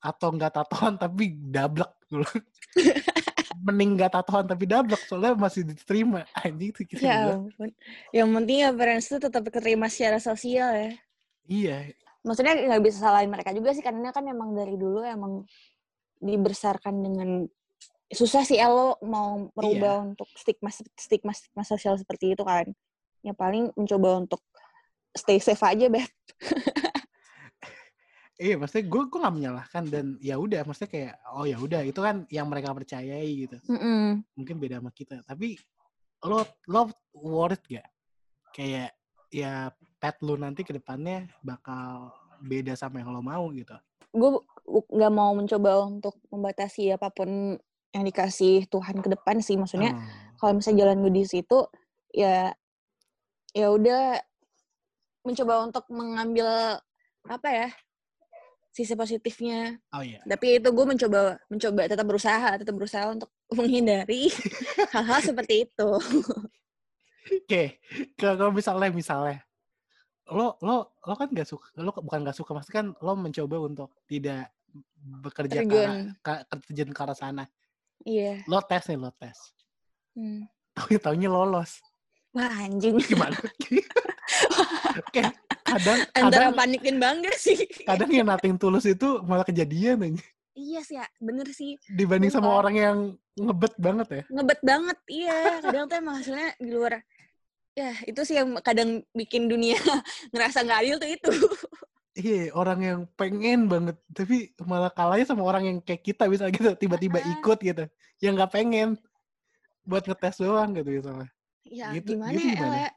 atau 0.00 0.28
enggak 0.32 0.52
tatoan 0.60 1.00
tapi 1.00 1.32
dablek 1.36 1.92
dulu. 2.08 2.28
mending 3.66 3.96
enggak 3.96 4.12
tatoan 4.16 4.44
tapi 4.48 4.64
dablek 4.68 5.00
soalnya 5.08 5.32
masih 5.32 5.64
diterima. 5.64 6.28
Anjing 6.44 6.76
tuh 6.76 6.84
gitu. 6.84 7.00
Ya 7.00 7.40
ampun. 7.40 7.72
Yang 8.12 8.28
penting 8.36 8.56
ya 8.64 8.70
parents 8.76 9.08
tuh 9.08 9.20
tetap 9.20 9.42
keterima 9.48 9.88
secara 9.88 10.20
sosial 10.20 10.68
ya. 10.76 10.92
Iya, 11.50 11.76
Maksudnya 12.20 12.52
nggak 12.56 12.82
bisa 12.84 12.98
salahin 13.00 13.32
mereka 13.32 13.50
juga 13.56 13.72
sih 13.72 13.80
karena 13.80 14.12
kan 14.12 14.24
emang 14.28 14.52
dari 14.52 14.76
dulu 14.76 15.00
emang 15.00 15.44
dibesarkan 16.20 16.94
dengan 17.00 17.48
susah 18.10 18.42
sih 18.44 18.58
El, 18.58 18.74
lo 18.74 18.88
mau 19.06 19.48
merubah 19.54 20.02
untuk 20.04 20.26
stigma 20.34 20.68
stigma 20.74 21.32
stigma 21.32 21.62
sosial 21.62 21.96
seperti 21.96 22.34
itu 22.34 22.42
kan 22.42 22.66
ya 23.22 23.32
paling 23.32 23.70
mencoba 23.78 24.26
untuk 24.26 24.42
stay 25.14 25.38
safe 25.38 25.62
aja 25.62 25.86
beb 25.86 26.04
Iya, 28.40 28.56
maksudnya 28.56 28.88
gue 28.88 29.02
gue 29.12 29.20
nggak 29.20 29.36
menyalahkan 29.36 29.84
dan 29.92 30.16
ya 30.16 30.40
udah, 30.40 30.64
maksudnya 30.64 30.88
kayak 30.88 31.14
oh 31.36 31.44
ya 31.44 31.60
udah 31.60 31.84
itu 31.84 32.00
kan 32.00 32.24
yang 32.32 32.48
mereka 32.48 32.72
percayai 32.72 33.44
gitu. 33.44 33.60
Mm-mm. 33.68 34.24
Mungkin 34.32 34.56
beda 34.56 34.80
sama 34.80 34.88
kita, 34.96 35.20
tapi 35.28 35.60
lo 36.24 36.48
lo 36.72 36.88
worried 37.12 37.60
gak? 37.68 37.84
Kayak 38.56 38.96
ya 39.28 39.68
pet 40.00 40.16
lu 40.20 40.34
nanti 40.34 40.60
ke 40.60 40.72
depannya 40.72 41.28
bakal 41.40 42.08
beda 42.40 42.72
sama 42.72 42.98
yang 42.98 43.12
lo 43.12 43.20
mau 43.20 43.52
gitu. 43.52 43.76
gue 44.10 44.30
nggak 44.90 45.12
mau 45.12 45.30
mencoba 45.30 45.84
untuk 45.84 46.18
membatasi 46.26 46.90
apa 46.90 47.08
pun 47.08 47.54
yang 47.90 48.02
dikasih 48.02 48.66
Tuhan 48.66 48.98
ke 48.98 49.08
depan 49.08 49.38
sih 49.38 49.54
maksudnya 49.54 49.92
Oh. 49.92 50.02
kalau 50.40 50.56
misalnya 50.56 50.82
jalan 50.82 50.98
gue 51.00 51.12
di 51.12 51.24
situ 51.24 51.68
ya 52.10 52.50
ya 53.50 53.66
udah 53.68 54.18
mencoba 55.20 55.62
untuk 55.62 55.84
mengambil 55.90 56.80
apa 57.22 57.48
ya 57.50 57.68
sisi 58.70 58.94
positifnya 58.94 59.76
Oh 59.90 60.00
iya. 60.00 60.22
tapi 60.24 60.56
itu 60.56 60.68
gue 60.68 60.86
mencoba 60.88 61.20
mencoba 61.46 61.80
tetap 61.84 62.06
berusaha 62.06 62.50
tetap 62.56 62.72
berusaha 62.72 63.04
untuk 63.06 63.28
menghindari 63.58 64.26
hal-hal 64.94 65.20
seperti 65.20 65.68
itu 65.68 65.90
Oke, 67.30 67.78
ke- 68.16 68.34
kalau 68.34 68.50
misalnya 68.50 68.90
misalnya 68.90 69.38
lo 70.30 70.54
lo 70.60 70.76
lo 70.96 71.14
kan 71.14 71.28
gak 71.28 71.44
suka 71.44 71.66
lo 71.76 71.90
bukan 71.92 72.22
gak 72.22 72.34
suka 72.34 72.50
maksudnya 72.52 72.76
kan 72.76 72.86
lo 72.96 73.12
mencoba 73.14 73.56
untuk 73.60 73.90
tidak 74.04 74.50
bekerja 75.20 75.60
ke 75.60 75.66
Terjun. 75.66 75.90
arah- 76.22 76.44
ke- 76.46 76.60
terjun 76.62 76.90
ke 76.90 77.00
arah 77.00 77.14
sana. 77.14 77.44
iya 78.00 78.38
Lo 78.46 78.62
tes 78.62 78.86
nih 78.86 78.96
lo 78.96 79.10
tes. 79.12 79.36
hmm. 80.14 80.46
Tahu 80.72 80.96
taunya 80.96 81.26
lolos. 81.26 81.82
wah 82.30 82.46
anjing 82.62 82.94
Gimana? 83.10 83.34
Kayak 85.10 85.34
kadang 85.66 85.98
antara 86.12 86.50
kadang 86.50 86.54
panik 86.56 86.80
dan 86.82 86.96
bangga 86.98 87.32
sih 87.36 87.58
kadang 87.82 88.10
yang 88.10 88.26
nating 88.26 88.54
tulus 88.54 88.82
itu 88.84 89.22
malah 89.22 89.42
kejadian 89.42 90.02
aja 90.02 90.24
iya 90.52 90.80
sih 90.82 90.94
ya 90.94 91.06
bener 91.16 91.46
sih 91.50 91.78
dibanding 91.88 92.26
sama 92.28 92.50
orang 92.50 92.74
yang 92.74 92.96
ngebet 93.36 93.74
banget 93.76 94.08
ya. 94.10 94.22
ngebet 94.28 94.60
banget 94.60 94.98
iya 95.06 95.62
kadang 95.62 95.86
tuh 95.86 95.96
emang 95.96 96.16
hasilnya 96.18 96.50
di 96.56 96.70
luar 96.70 96.98
ya 97.72 97.94
itu 98.04 98.20
sih 98.26 98.36
yang 98.36 98.50
kadang 98.60 99.00
bikin 99.14 99.46
dunia 99.46 99.78
ngerasa 100.34 100.66
nggak 100.66 100.80
adil 100.84 100.96
tuh 100.98 101.10
itu 101.10 101.32
Iya, 102.10 102.50
orang 102.58 102.80
yang 102.82 103.00
pengen 103.14 103.70
banget, 103.70 103.94
tapi 104.10 104.50
malah 104.66 104.90
kalahnya 104.90 105.30
sama 105.30 105.46
orang 105.46 105.62
yang 105.62 105.78
kayak 105.78 106.02
kita 106.02 106.26
bisa 106.26 106.50
gitu, 106.50 106.74
tiba-tiba 106.74 107.22
ikut 107.22 107.58
gitu, 107.62 107.86
yang 108.18 108.34
nggak 108.34 108.50
pengen 108.50 108.98
buat 109.86 110.02
ngetes 110.02 110.42
doang 110.42 110.74
gitu 110.74 110.90
misalnya. 110.90 111.30
ya 111.62 111.94
Gitu- 111.94 112.18
gimana 112.18 112.34
gitu 112.34 112.50
gimana? 112.50 112.76
Ya? 112.82 112.90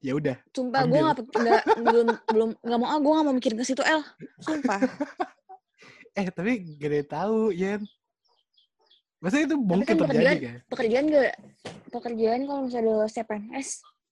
Ya 0.00 0.12
udah, 0.16 0.36
sumpah 0.56 0.82
gue 0.88 1.00
nggak 1.36 1.62
belum 1.84 2.08
belum 2.32 2.48
nggak 2.64 2.78
mau 2.80 2.88
ah 2.88 2.98
gue 2.98 3.12
nggak 3.12 3.26
mau 3.28 3.34
mikirin 3.36 3.58
ke 3.60 3.66
situ 3.68 3.82
El 3.84 4.00
sumpah 4.40 4.80
eh 6.18 6.26
tapi 6.32 6.64
gak 6.80 6.88
ada 6.90 6.96
yang 6.96 7.10
tahu, 7.12 7.38
Yen. 7.52 7.80
Maksudnya 9.16 9.44
itu 9.46 9.56
mungkin 9.56 9.86
kan 9.86 9.96
terjadi 9.98 10.12
pekerjaan- 10.12 10.40
kan? 10.42 10.56
pekerjaan 10.68 11.04
gak 11.08 11.32
pekerjaan 11.88 12.40
kalau 12.44 12.60
misalnya 12.62 12.92
lo 12.92 13.06
CPNS 13.06 13.68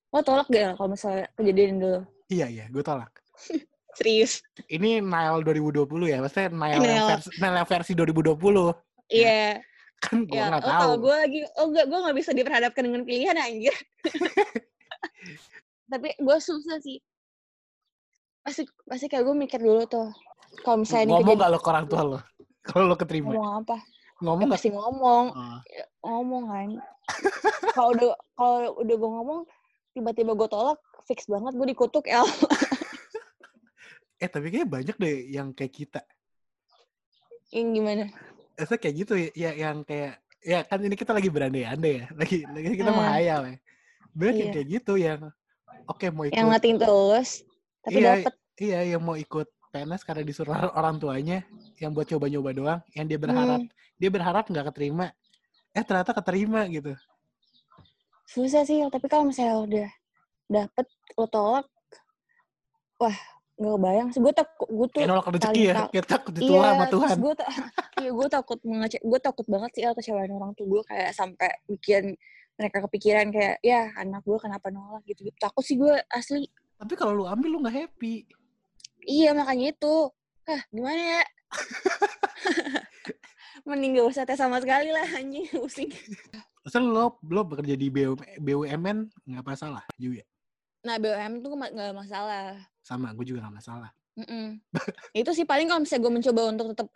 lo 0.08 0.20
tolak 0.20 0.48
gak 0.48 0.70
kalau 0.74 0.88
misalnya 0.90 1.24
kejadian 1.34 1.76
dulu 1.76 2.00
Iya, 2.26 2.46
iya, 2.48 2.64
gue 2.66 2.80
tolak. 2.80 3.12
serius 3.94 4.40
Ini 4.66 4.98
Nile 5.00 5.40
2020 5.40 5.84
ya, 6.04 6.18
maksudnya 6.18 6.48
Nile, 6.50 6.72
yang 6.74 6.82
Nile. 6.82 7.08
versi, 7.12 7.28
Nile 7.36 7.56
yang 7.56 7.68
versi 7.68 7.92
2020. 7.92 8.74
iya 9.08 9.60
Kan 10.00 10.16
gue 10.22 10.34
nggak 10.34 10.50
lo 10.58 10.66
tahu. 10.66 10.80
tau 10.82 10.94
gue 10.98 11.14
lagi 11.14 11.38
oh 11.54 11.66
gak 11.68 11.86
gue 11.86 11.98
nggak 11.98 12.16
bisa 12.16 12.30
diperhadapkan 12.32 12.82
dengan 12.82 13.02
pilihan 13.02 13.36
anjir 13.36 13.72
tapi 15.86 16.08
gue 16.14 16.36
susah 16.38 16.76
sih 16.78 16.98
pasti 18.40 18.64
pasti 18.82 19.06
kayak 19.06 19.22
gue 19.22 19.36
mikir 19.38 19.56
dulu 19.58 19.84
tuh 19.84 20.08
kalau 20.60 20.80
misalnya 20.80 21.04
ini 21.04 21.12
Ngomong 21.14 21.24
kejadian 21.26 21.38
gak 21.38 21.50
lo 21.50 21.58
ke 21.58 21.68
orang 21.68 21.86
tua 21.86 22.02
lo? 22.04 22.18
Kalau 22.62 22.84
lo 22.86 22.94
keterima. 22.94 23.30
ngomong 23.30 23.52
apa 23.62 23.76
Ngomong 24.24 24.48
ya, 24.48 24.48
gak? 24.48 24.54
pasti 24.56 24.68
ngomong 24.72 25.24
Oh. 25.30 25.58
ngomong 26.02 26.44
kan 26.48 26.68
kalau 27.72 27.90
udah 27.92 28.10
kalau 28.34 28.58
udah 28.80 28.96
gue 28.96 29.10
ngomong 29.10 29.40
tiba-tiba 29.92 30.32
gue 30.32 30.48
tolak 30.48 30.78
fix 31.04 31.28
banget 31.28 31.52
gue 31.52 31.66
dikutuk 31.68 32.04
El 32.08 32.24
Eh 34.22 34.28
tapi 34.30 34.48
kayaknya 34.48 34.68
banyak 34.70 34.96
deh 34.96 35.16
yang 35.28 35.52
kayak 35.52 35.74
kita. 35.74 36.00
yang 37.52 37.70
gimana 37.70 38.08
Itu 38.56 38.74
kayak 38.78 38.94
gitu 38.96 39.12
ya, 39.18 39.28
ya, 39.34 39.50
yang 39.52 39.82
kayak 39.82 40.22
ya 40.40 40.62
kan 40.64 40.78
ini 40.80 40.94
kita 40.94 41.12
lagi 41.12 41.28
berandai-andai 41.28 41.94
ya, 41.98 42.06
lagi, 42.14 42.46
lagi 42.46 42.76
kita 42.78 42.90
Hmm. 42.90 42.98
menghayal 43.00 43.40
ya. 43.44 43.56
Banyak 44.14 44.34
yang 44.34 44.48
Iya. 44.48 44.54
kayak 44.54 44.68
gitu 44.70 44.92
yang 44.96 45.20
oke 45.84 46.06
mau 46.14 46.24
ikut 46.24 46.36
yang 46.38 46.48
ngating 46.48 46.76
tulus 46.78 47.30
tapi 47.82 47.98
Iya, 48.00 48.06
dapet 48.16 48.34
iya 48.56 48.80
yang 48.86 49.02
mau 49.02 49.18
ikut 49.18 49.48
PNS 49.74 50.06
karena 50.06 50.22
disuruh 50.22 50.54
orang 50.78 51.02
tuanya 51.02 51.42
yang 51.82 51.90
buat 51.90 52.06
coba-coba 52.06 52.54
doang, 52.54 52.80
yang 52.94 53.10
dia 53.10 53.18
berharap. 53.18 53.58
Hmm, 53.58 53.98
dia 53.98 54.10
berharap 54.14 54.46
nggak 54.46 54.70
keterima, 54.70 55.10
eh 55.74 55.82
ternyata 55.82 56.14
keterima 56.14 56.62
gitu. 56.70 56.94
susah 58.24 58.64
sih 58.64 58.80
tapi 58.88 59.04
kalau 59.04 59.28
misalnya 59.28 59.56
udah 59.60 59.88
dapet 60.48 60.86
lo 61.20 61.28
tolak 61.28 61.68
wah 62.96 63.16
nggak 63.54 63.74
kebayang 63.78 64.08
sih. 64.10 64.20
Gue 64.22 64.34
takut 64.34 64.68
gue 64.70 64.86
tuh 64.90 65.00
nolak 65.06 65.26
rezeki 65.30 65.44
paling 65.44 65.62
ya, 65.62 65.74
kayak 65.92 66.06
takut 66.08 66.32
ditolak 66.34 66.70
sama 66.74 66.86
Tuhan. 66.90 67.16
gue 67.20 67.34
iya 68.02 68.10
gue 68.10 68.28
takut 68.30 68.58
mengece 68.66 68.98
gue 68.98 69.18
takut 69.22 69.46
banget 69.46 69.70
sih 69.76 69.82
El 69.86 69.94
kecewaan 69.94 70.30
orang 70.34 70.52
tua 70.58 70.66
gue 70.66 70.82
kayak 70.88 71.10
sampai 71.14 71.50
bikin 71.70 72.18
mereka 72.54 72.86
kepikiran 72.86 73.26
kayak 73.34 73.56
ya 73.62 73.90
anak 73.98 74.22
gue 74.26 74.38
kenapa 74.38 74.66
nolak? 74.74 75.02
Gitu 75.06 75.30
gitu 75.30 75.38
takut 75.38 75.62
sih 75.62 75.76
gue 75.78 75.94
asli. 76.10 76.50
Tapi 76.74 76.92
kalau 76.98 77.12
lu 77.22 77.24
ambil 77.30 77.48
lu 77.54 77.58
nggak 77.62 77.76
happy. 77.76 78.26
Iya 79.04 79.30
makanya 79.30 79.70
itu 79.70 79.94
ah 80.44 80.60
gimana 80.68 81.00
ya 81.16 81.22
mending 83.64 83.96
gak 83.96 84.08
usah 84.10 84.22
tes 84.24 84.36
sama 84.36 84.58
sekali 84.58 84.90
lah 84.90 85.06
anjing 85.10 85.46
pusing 85.54 85.90
Terus 86.64 86.74
lo 86.80 87.20
lo 87.22 87.40
bekerja 87.44 87.74
di 87.74 87.88
BUM- 87.88 88.38
BUMN 88.38 88.98
nggak 89.22 89.44
masalah 89.44 89.84
juga. 89.94 90.24
nah 90.80 90.96
BUM 90.96 91.38
tuh 91.38 91.48
nggak 91.52 91.94
masalah 91.94 92.56
Sama, 92.80 93.12
gue 93.12 93.24
juga 93.24 93.40
nggak 93.40 93.56
masalah. 93.56 93.90
Mm-mm. 94.14 94.58
itu 95.12 95.30
sih 95.32 95.42
paling 95.42 95.66
kalau 95.66 95.80
misalnya 95.80 96.02
gue 96.02 96.12
mencoba 96.14 96.40
untuk 96.46 96.66
tetap 96.70 96.86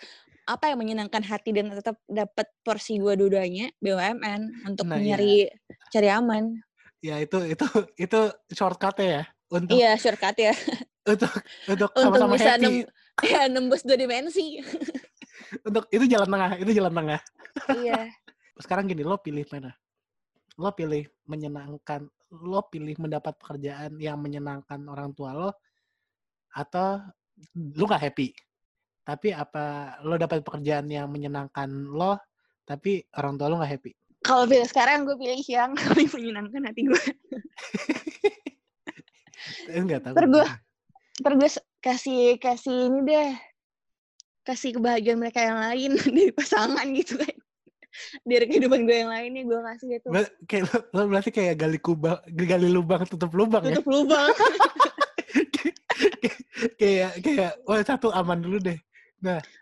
apa 0.46 0.64
yang 0.66 0.78
menyenangkan 0.78 1.20
hati 1.20 1.50
dan 1.50 1.68
tetap 1.68 1.98
dapat 2.06 2.46
porsi 2.62 2.96
gue 2.96 3.12
dua-duanya 3.12 3.68
BUMN 3.78 4.64
untuk 4.64 4.86
Nah, 4.86 4.96
iya. 4.96 5.12
nyari 5.12 5.32
cari 5.88 6.08
aman 6.08 6.44
Ya 6.98 7.16
itu 7.16 7.38
itu 7.44 7.64
itu 7.94 8.18
shortcutnya 8.50 9.06
ya 9.06 9.22
untuk 9.48 9.74
iya 9.74 9.94
shortcut 9.94 10.34
ya 10.34 10.52
untuk 11.08 11.32
untuk 11.66 11.88
sama-sama 11.96 12.36
bisa 12.36 12.54
happy. 12.54 12.84
nem- 12.84 12.88
ya, 13.32 13.42
nembus 13.48 13.82
dua 13.82 13.96
dimensi. 13.96 14.60
Untuk 15.64 15.88
itu 15.88 16.04
jalan 16.04 16.28
tengah, 16.28 16.50
itu 16.60 16.70
jalan 16.76 16.92
tengah. 16.92 17.20
iya. 17.80 18.10
Sekarang 18.62 18.84
gini 18.84 19.00
lo 19.00 19.16
pilih 19.16 19.48
mana? 19.48 19.72
Lo 20.60 20.74
pilih 20.76 21.08
menyenangkan 21.24 22.04
lo 22.28 22.60
pilih 22.68 22.92
mendapat 23.00 23.32
pekerjaan 23.40 23.96
yang 23.96 24.20
menyenangkan 24.20 24.76
orang 24.84 25.16
tua 25.16 25.32
lo 25.32 25.50
atau 26.52 27.00
lo 27.56 27.84
nggak 27.86 28.02
happy? 28.02 28.34
Tapi 29.06 29.32
apa 29.32 29.96
lo 30.04 30.20
dapat 30.20 30.44
pekerjaan 30.44 30.84
yang 30.90 31.08
menyenangkan 31.08 31.70
lo 31.88 32.20
tapi 32.68 33.00
orang 33.16 33.40
tua 33.40 33.48
lo 33.48 33.56
nggak 33.62 33.72
happy? 33.78 33.92
Kalau 34.20 34.44
pilih 34.44 34.68
sekarang 34.68 35.06
gue 35.08 35.16
pilih 35.16 35.40
yang 35.48 35.72
paling 35.78 36.10
menyenangkan 36.12 36.62
hati 36.68 36.82
gue. 36.84 37.02
Eh, 39.70 39.80
nggak 39.80 40.02
tahu. 40.02 40.14
Ntar 40.18 40.26
gua- 40.28 40.50
ntar 41.18 41.32
gue 41.34 41.50
kasih 41.82 42.38
kasih 42.38 42.90
ini 42.90 42.98
deh. 43.06 43.30
Kasih 44.46 44.80
kebahagiaan 44.80 45.20
mereka 45.20 45.44
yang 45.44 45.58
lain 45.60 45.90
dari 46.00 46.32
pasangan 46.32 46.86
gitu 46.94 47.20
kan. 47.20 47.36
Dari 48.22 48.44
kehidupan 48.46 48.86
gue 48.86 48.96
yang 49.06 49.10
lainnya 49.10 49.42
gue 49.44 49.60
kasih 49.74 49.86
gitu. 49.98 50.08
Ber- 50.14 50.34
kayak 50.46 50.64
lo, 50.70 50.78
lo 50.94 51.02
berarti 51.10 51.30
kayak 51.34 51.54
gali 51.58 51.78
kubang 51.82 52.18
gali 52.32 52.68
lubang 52.70 53.02
tutup 53.04 53.34
lubang 53.34 53.66
ya? 53.66 53.76
Tutup 53.76 53.88
lubang. 53.90 54.32
Kayak 56.74 57.22
kayak 57.22 57.52
wah 57.62 57.78
satu 57.86 58.10
aman 58.10 58.42
dulu 58.42 58.58
deh. 58.58 58.78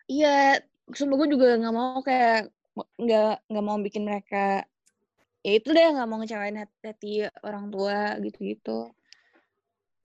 Iya 0.09 0.64
sumpah 0.94 1.16
gue 1.20 1.28
juga 1.34 1.59
nggak 1.61 1.74
mau 1.74 2.00
kayak 2.04 2.48
nggak 2.76 3.34
nggak 3.50 3.64
mau 3.64 3.76
bikin 3.80 4.04
mereka 4.04 4.62
ya 5.42 5.52
itu 5.59 5.68
deh 5.72 5.86
nggak 5.96 6.07
mau 6.07 6.20
ngecewain 6.20 6.61
hati, 6.61 6.76
hati 6.84 7.12
orang 7.42 7.72
tua 7.72 8.20
gitu 8.22 8.38
gitu 8.44 8.78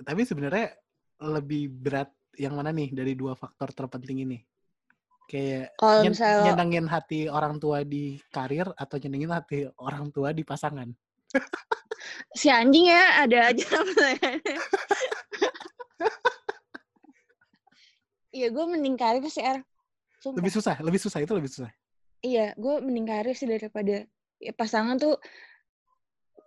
tapi 0.02 0.26
sebenarnya 0.26 0.74
lebih 1.22 1.70
berat 1.70 2.10
yang 2.36 2.58
mana 2.58 2.74
nih 2.74 2.90
dari 2.90 3.14
dua 3.14 3.38
faktor 3.38 3.70
terpenting 3.70 4.26
ini 4.26 4.40
kayak 5.30 5.78
kalau 5.78 6.02
nyen- 6.02 6.12
misalnya 6.18 6.44
nyenengin 6.52 6.88
hati 6.90 7.30
orang 7.30 7.62
tua 7.62 7.86
di 7.86 8.18
karir 8.34 8.68
atau 8.74 8.96
nyenengin 8.98 9.32
hati 9.32 9.70
orang 9.78 10.10
tua 10.10 10.34
di 10.34 10.42
pasangan 10.42 10.90
si 12.40 12.50
anjing 12.50 12.90
ya 12.90 13.24
ada 13.24 13.54
aja 13.54 13.68
Iya 18.32 18.48
gue 18.48 18.64
mending 18.64 18.96
karir 18.96 19.20
sih 19.28 19.44
Er. 19.44 19.60
Sumpah. 20.24 20.40
lebih 20.40 20.52
susah 20.56 20.76
lebih 20.80 21.00
susah 21.04 21.20
itu 21.20 21.34
lebih 21.36 21.52
susah 21.52 21.72
Iya, 22.22 22.54
gue 22.54 22.74
mending 22.86 23.10
karir 23.10 23.34
sih 23.34 23.50
daripada 23.50 24.06
ya, 24.38 24.54
pasangan 24.54 24.94
tuh 24.96 25.18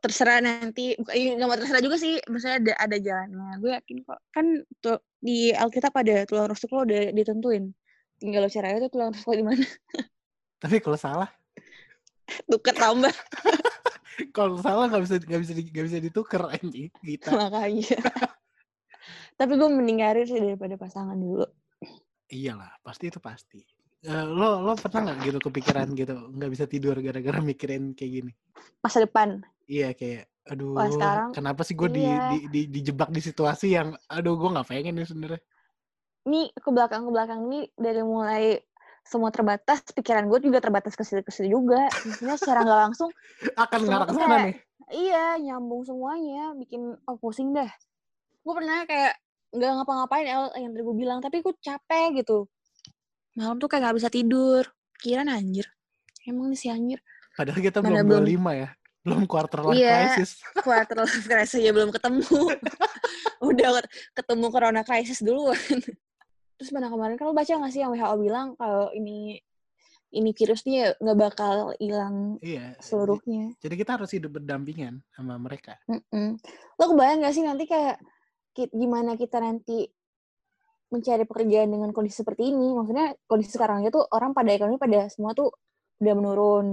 terserah 0.05 0.45
nanti 0.45 0.93
iya, 1.17 1.33
nggak 1.41 1.49
mau 1.49 1.57
terserah 1.57 1.81
juga 1.81 1.97
sih 1.97 2.21
maksudnya 2.29 2.61
ada 2.61 2.73
ada 2.77 2.97
jalannya. 3.01 3.57
Gue 3.57 3.71
yakin 3.73 3.97
kok. 4.05 4.21
Kan 4.29 4.61
tuh 4.85 5.01
di 5.17 5.49
Alkitab 5.57 5.97
ada 5.97 6.29
tulang 6.29 6.53
rusuk 6.53 6.69
lo 6.77 6.85
udah 6.85 7.09
ditentuin. 7.17 7.73
Tinggal 8.21 8.45
lo 8.45 8.53
cari 8.53 8.67
aja 8.69 8.79
tuh 8.85 8.93
tulang 8.93 9.17
rusuk 9.17 9.33
lo 9.33 9.35
di 9.41 9.47
mana. 9.49 9.65
Tapi 10.63 10.77
kalau 10.85 11.01
salah, 11.01 11.31
tuker 12.45 12.77
tambah. 12.77 13.13
Kalau 14.31 14.55
salah 14.63 14.87
nggak 14.87 15.03
bisa 15.03 15.15
nggak 15.19 15.41
bisa 15.43 15.53
nggak 15.59 15.87
bisa 15.91 15.99
ditukar 15.99 16.47
anjing 16.55 16.87
kita. 17.03 17.35
makanya. 17.41 17.99
Tapi 19.35 19.53
gue 19.59 19.69
mending 19.75 19.99
sih 20.23 20.39
daripada 20.39 20.79
pasangan 20.79 21.19
dulu. 21.19 21.43
Iyalah, 22.31 22.79
pasti 22.87 23.11
itu 23.11 23.19
pasti. 23.19 23.59
Eh, 24.05 24.25
lo 24.29 24.61
lo 24.61 24.73
pernah 24.77 25.01
nggak 25.09 25.19
gitu 25.25 25.39
kepikiran 25.41 25.89
gitu 25.97 26.13
nggak 26.31 26.51
bisa 26.53 26.65
tidur 26.69 26.93
gara-gara 27.01 27.41
mikirin 27.41 27.97
kayak 27.97 28.13
gini? 28.21 28.33
masa 28.79 29.01
depan 29.01 29.41
Iya 29.65 29.97
kayak 29.97 30.29
aduh 30.45 30.77
Wah, 30.77 30.93
sekarang- 30.93 31.33
kenapa 31.33 31.65
sih 31.65 31.73
gue 31.73 31.89
di, 31.89 32.05
iya. 32.05 32.29
di, 32.29 32.39
di 32.53 32.61
dijebak 32.69 33.09
di 33.09 33.17
situasi 33.19 33.73
yang 33.73 33.97
aduh 34.07 34.37
gue 34.37 34.51
nggak 34.53 34.69
pengen 34.69 34.93
nih 34.93 35.09
sebenarnya. 35.09 35.41
ini 36.25 36.53
ke 36.53 36.69
belakang 36.69 37.05
ke 37.05 37.11
belakang 37.11 37.41
ini 37.49 37.69
dari 37.75 38.01
mulai 38.01 38.61
semua 39.03 39.29
terbatas 39.29 39.81
pikiran 39.91 40.29
gue 40.29 40.41
juga 40.43 40.61
terbatas 40.61 40.93
ke 40.93 41.05
situ 41.05 41.21
ke 41.21 41.33
situ 41.33 41.49
juga 41.55 41.89
maksudnya 41.89 42.37
secara 42.37 42.61
nggak 42.61 42.81
langsung 42.85 43.09
Akan 43.61 43.81
ngarah 43.85 44.05
ke 44.05 44.15
sana 44.15 44.37
nih. 44.43 44.57
iya 44.91 45.37
nyambung 45.37 45.85
semuanya 45.85 46.53
bikin 46.55 46.93
oh 47.03 47.17
pusing 47.17 47.53
dah 47.53 47.69
gue 48.41 48.53
pernah 48.53 48.85
kayak 48.85 49.17
nggak 49.49 49.71
ngapa-ngapain 49.81 50.27
yang 50.29 50.73
tadi 50.73 50.83
gue 50.83 50.97
bilang 50.99 51.19
tapi 51.21 51.41
gue 51.41 51.57
capek 51.59 52.21
gitu 52.21 52.45
malam 53.35 53.57
tuh 53.57 53.67
kayak 53.67 53.83
nggak 53.85 53.97
bisa 53.99 54.09
tidur 54.09 54.63
pikiran 54.97 55.29
anjir 55.29 55.67
emang 56.25 56.49
nih 56.49 56.59
si 56.59 56.69
anjir 56.69 57.01
Padahal 57.35 57.59
kita 57.61 57.83
Mana 57.83 57.99
belum 58.07 58.23
belum- 58.23 58.47
25 58.47 58.55
ya. 58.57 58.69
Belum 59.03 59.23
quarter 59.27 59.61
life 59.61 59.75
Iya. 59.77 59.95
crisis. 60.07 60.31
quarter 60.65 60.97
life 60.99 61.27
crisis 61.27 61.59
ya 61.59 61.71
belum 61.71 61.91
ketemu 61.91 62.31
udah 63.51 63.69
ket- 63.75 63.91
ketemu 64.15 64.47
corona 64.49 64.81
crisis 64.81 65.19
duluan 65.19 65.59
terus 66.57 66.71
mana 66.71 66.87
kemarin 66.87 67.15
kalau 67.15 67.35
baca 67.35 67.51
nggak 67.51 67.69
sih 67.69 67.83
yang 67.83 67.91
WHO 67.93 68.17
bilang 68.17 68.55
kalau 68.55 68.89
ini 68.91 69.43
ini 70.09 70.31
virus 70.31 70.63
nih 70.63 70.95
nggak 70.97 71.19
bakal 71.19 71.55
hilang 71.77 72.39
Iya. 72.39 72.79
seluruhnya 72.79 73.51
Jadi 73.59 73.75
kita 73.75 73.99
harus 73.99 74.09
hidup 74.09 74.31
berdampingan 74.33 75.03
sama 75.11 75.35
mereka. 75.37 75.75
Mm-mm. 75.85 76.39
Lo 76.79 76.85
kebayang 76.87 77.19
gak 77.21 77.35
sih 77.35 77.43
nanti 77.43 77.67
kayak 77.67 77.99
gimana 78.71 79.19
kita 79.19 79.37
nanti 79.37 79.91
mencari 80.93 81.25
pekerjaan 81.25 81.69
dengan 81.71 81.91
kondisi 81.91 82.21
seperti 82.21 82.53
ini? 82.53 82.73
Maksudnya 82.73 83.15
kondisi 83.25 83.55
sekarang 83.55 83.85
tuh 83.89 84.05
orang 84.13 84.33
pada 84.33 84.51
ekonomi 84.53 84.77
pada 84.77 85.09
semua 85.09 85.33
tuh 85.33 85.53
udah 86.01 86.15
menurun. 86.17 86.67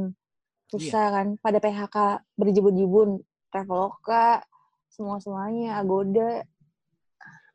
Susah 0.72 1.12
kan, 1.12 1.28
pada 1.38 1.60
PHK 1.60 1.96
berjibun-jibun. 2.40 3.20
Traveloka, 3.52 4.40
semua-semuanya, 4.88 5.76
Agoda. 5.76 6.48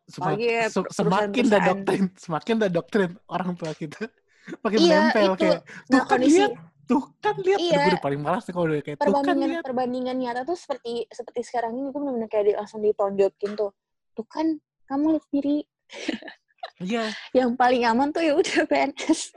Semak- 0.07 0.37
ya, 0.39 0.69
se- 0.69 0.87
semakin 0.93 1.45
dah 1.49 1.59
perusahaan-perusahaan. 1.59 1.67
doktrin, 1.67 2.05
semakin 2.15 2.55
dah 2.61 2.71
doktrin 2.71 3.11
orang 3.27 3.51
tua 3.57 3.73
kita. 3.73 4.07
Makin 4.63 4.79
Iya, 4.79 4.89
menempel 5.11 5.25
itu. 5.27 5.39
kayak 5.41 5.61
tuh 5.65 5.91
Nah, 5.91 6.03
kan 6.05 6.11
kondisi 6.13 6.39
lihat, 6.39 6.53
tuh 6.87 7.03
kan 7.19 7.35
lihat. 7.43 7.59
Iya. 7.59 7.79
gue 7.83 7.91
udah 7.97 8.05
paling 8.05 8.21
malas 8.23 8.45
kalau 8.47 8.67
udah 8.71 8.79
kayak 8.85 8.97
tuh 9.01 9.03
kan 9.03 9.09
perbandingan 9.11 9.49
lihat. 9.51 9.63
perbandingan 9.67 10.17
nyata 10.21 10.41
tuh 10.47 10.55
seperti 10.55 10.93
seperti 11.11 11.41
sekarang 11.43 11.73
ini 11.75 11.89
gue 11.91 11.99
benar-benar 11.99 12.29
kayak 12.31 12.45
di- 12.47 12.57
langsung 12.61 12.81
ditonjokin 12.85 13.51
tuh. 13.59 13.71
Tuh 14.15 14.27
kan 14.29 14.47
kamu 14.87 15.17
lihat 15.19 15.25
sendiri 15.33 15.57
Iya. 16.77 17.09
yang 17.33 17.55
paling 17.55 17.83
aman 17.83 18.11
tuh 18.11 18.21
ya 18.21 18.33
udah 18.33 18.65
PNS. 18.65 19.33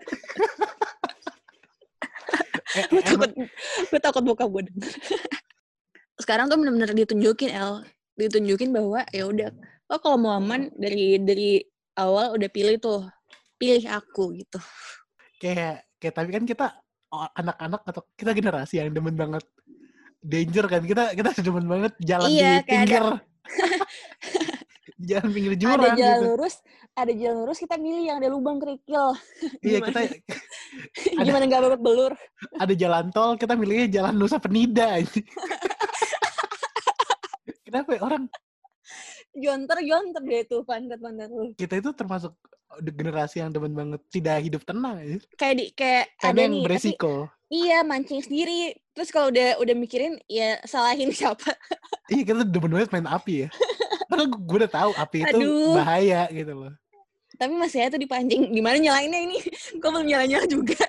Eh, 2.69 2.85
gue 2.85 3.01
takut 3.01 3.29
gue 3.89 3.99
takut 3.99 4.21
bokap 4.21 4.47
gue 4.47 4.63
denger. 4.63 4.91
sekarang 6.19 6.45
tuh 6.45 6.59
bener-bener 6.59 6.91
ditunjukin 6.93 7.49
El 7.49 7.81
ditunjukin 8.13 8.69
bahwa 8.69 9.01
ya 9.09 9.25
udah 9.25 9.49
lo 9.87 9.97
kalau 9.97 10.19
mau 10.19 10.35
aman 10.35 10.69
dari 10.75 11.17
dari 11.17 11.63
awal 11.95 12.35
udah 12.35 12.45
pilih 12.45 12.75
tuh 12.77 13.07
pilih 13.55 13.81
aku 13.87 14.35
gitu 14.37 14.59
kayak 15.39 15.87
kayak 15.97 16.13
tapi 16.13 16.29
kan 16.29 16.43
kita 16.43 16.67
anak-anak 17.09 17.81
atau 17.87 18.01
kita 18.13 18.35
generasi 18.35 18.77
yang 18.77 18.91
demen 18.91 19.15
banget 19.15 19.41
danger 20.19 20.67
kan 20.67 20.83
kita 20.83 21.15
kita 21.15 21.29
demen 21.41 21.65
banget 21.65 21.93
jalan 22.03 22.27
Iya, 22.29 22.61
di 22.61 22.75
ada- 22.75 23.23
pinggir 24.99 25.23
jalan 25.23 25.31
pinggir 25.31 25.53
ada 25.55 25.61
jurang 25.63 25.95
jalan 25.95 26.19
gitu. 26.19 26.27
lurus 26.35 26.55
ada 26.91 27.11
jalan 27.15 27.37
lurus 27.39 27.57
kita 27.63 27.75
milih 27.79 28.03
yang 28.03 28.17
ada 28.19 28.27
lubang 28.27 28.59
kerikil. 28.59 29.15
Iya 29.65 29.79
kita 29.79 29.99
Ada- 31.15 31.23
gimana 31.23 31.43
nggak 31.47 31.61
babak 31.63 31.81
belur? 31.81 32.13
ada 32.59 32.73
jalan 32.75 33.05
tol 33.15 33.39
kita 33.39 33.55
milihnya 33.55 33.87
jalan 33.87 34.13
Nusa 34.19 34.43
Penida 34.43 34.91
kenapa 37.65 37.89
ya 37.95 38.01
orang? 38.03 38.23
Jonter 39.31 39.77
jonter 39.85 40.21
deh 40.25 40.43
tuh 40.43 40.61
pantat 40.65 40.99
pantat 40.99 41.29
lu. 41.29 41.53
Kita 41.55 41.79
itu 41.79 41.93
termasuk 41.93 42.33
generasi 42.81 43.39
yang 43.39 43.53
demen 43.53 43.73
banget 43.73 44.01
tidak 44.09 44.41
hidup 44.43 44.61
tenang 44.67 44.97
ya. 44.99 45.17
kayak 45.37 45.55
di 45.57 45.65
kayak 45.73 46.05
karena 46.17 46.33
ada 46.33 46.41
yang 46.41 46.53
nih 46.53 46.59
tapi 46.59 46.67
beresiko. 46.67 47.13
iya 47.49 47.77
mancing 47.85 48.21
sendiri. 48.25 48.73
Terus 48.93 49.09
kalau 49.13 49.31
udah 49.31 49.61
udah 49.61 49.75
mikirin 49.77 50.17
ya 50.27 50.59
salahin 50.65 51.13
siapa. 51.13 51.53
Iya 52.09 52.23
kita 52.25 52.41
demen 52.43 52.73
banget 52.73 52.89
main 52.91 53.07
api 53.07 53.45
ya 53.45 53.49
karena 54.09 54.25
gue 54.25 54.57
udah 54.65 54.71
tahu 54.73 54.91
api 54.97 55.17
itu 55.21 55.37
Aduh. 55.37 55.73
bahaya 55.77 56.25
gitu 56.33 56.53
loh. 56.57 56.73
Tapi 57.37 57.53
masih 57.55 57.85
aja 57.85 57.95
tuh 57.95 58.01
dipancing. 58.01 58.49
Gimana 58.51 58.81
nyalainnya 58.81 59.19
ini? 59.21 59.37
Gue 59.79 59.89
belum 59.93 60.03
nyala 60.03 60.25
nyala 60.27 60.45
juga. 60.49 60.81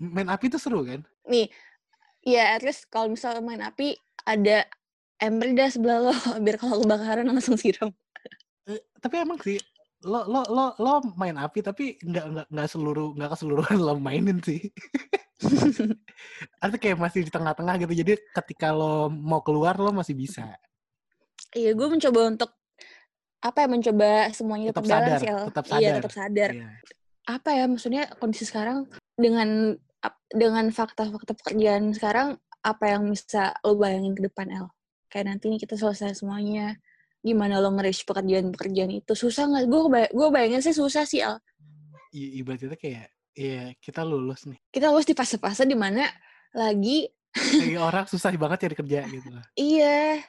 Main 0.00 0.26
api 0.32 0.50
itu 0.50 0.58
seru 0.58 0.82
kan? 0.82 1.04
Nih 1.28 1.52
ya 2.24 2.56
at 2.56 2.64
least 2.64 2.88
kalau 2.88 3.12
misal 3.12 3.36
main 3.44 3.60
api 3.60 3.94
ada 4.24 4.64
ember 5.20 5.52
dah 5.52 5.68
sebelah 5.68 6.10
lo 6.10 6.14
biar 6.44 6.56
kalau 6.56 6.82
kebakaran 6.82 7.28
langsung 7.28 7.54
siram. 7.60 7.92
Eh, 8.64 8.80
tapi 8.98 9.20
emang 9.20 9.38
sih 9.44 9.60
lo 10.04 10.24
lo 10.28 10.42
lo 10.48 10.64
lo 10.80 10.92
main 11.16 11.36
api 11.36 11.64
tapi 11.64 11.96
nggak 12.00 12.24
nggak 12.32 12.46
nggak 12.50 12.68
seluruh 12.68 13.12
nggak 13.14 13.30
keseluruhan 13.36 13.78
lo 13.78 13.94
mainin 14.00 14.40
sih. 14.42 14.58
Artinya 16.64 16.80
kayak 16.80 16.98
masih 16.98 17.20
di 17.28 17.30
tengah-tengah 17.30 17.74
gitu. 17.84 17.92
Jadi 18.00 18.12
ketika 18.32 18.72
lo 18.72 19.12
mau 19.12 19.44
keluar 19.44 19.76
lo 19.76 19.92
masih 19.92 20.16
bisa 20.16 20.56
iya 21.54 21.70
gue 21.72 21.86
mencoba 21.88 22.20
untuk 22.28 22.50
apa 23.44 23.58
ya 23.60 23.68
mencoba 23.68 24.10
semuanya 24.32 24.72
Tetap 24.72 24.84
tetap, 24.84 25.00
sadar, 25.04 25.20
ya 25.20 25.34
tetap 25.48 25.64
iya 25.64 25.74
sadar. 25.78 25.94
tetap 26.00 26.12
sadar. 26.12 26.50
Iya. 26.54 26.68
apa 27.24 27.48
ya 27.56 27.64
maksudnya 27.68 28.02
kondisi 28.20 28.44
sekarang 28.44 28.84
dengan 29.16 29.72
dengan 30.28 30.68
fakta-fakta 30.68 31.32
pekerjaan 31.40 31.92
sekarang 31.96 32.36
apa 32.64 32.84
yang 32.96 33.08
bisa 33.08 33.52
lo 33.64 33.76
bayangin 33.76 34.16
ke 34.16 34.24
depan 34.28 34.48
El? 34.52 34.66
Kayak 35.08 35.36
nanti 35.36 35.52
nih 35.52 35.60
kita 35.60 35.76
selesai 35.76 36.20
semuanya 36.20 36.76
gimana 37.24 37.60
lo 37.60 37.72
nge 37.72 38.04
pekerjaan-pekerjaan 38.04 38.92
itu? 38.92 39.12
Susah 39.16 39.48
nggak? 39.48 39.64
Gue 39.68 39.80
gue 40.12 40.28
bayangin 40.32 40.60
sih 40.64 40.76
susah 40.76 41.04
sih 41.08 41.20
El. 41.24 41.36
I- 42.12 42.40
ibaratnya 42.40 42.76
kayak 42.76 43.08
iya 43.36 43.72
kita 43.80 44.04
lulus 44.04 44.44
nih. 44.48 44.58
Kita 44.68 44.92
harus 44.92 45.04
di 45.08 45.12
fase-fase 45.16 45.64
di 45.64 45.76
mana 45.76 46.04
lagi 46.52 47.08
kayak 47.34 47.80
orang 47.80 48.04
susah 48.08 48.30
banget 48.36 48.68
cari 48.68 48.74
kerja 48.76 49.00
gitu. 49.08 49.28
Iya 49.56 50.20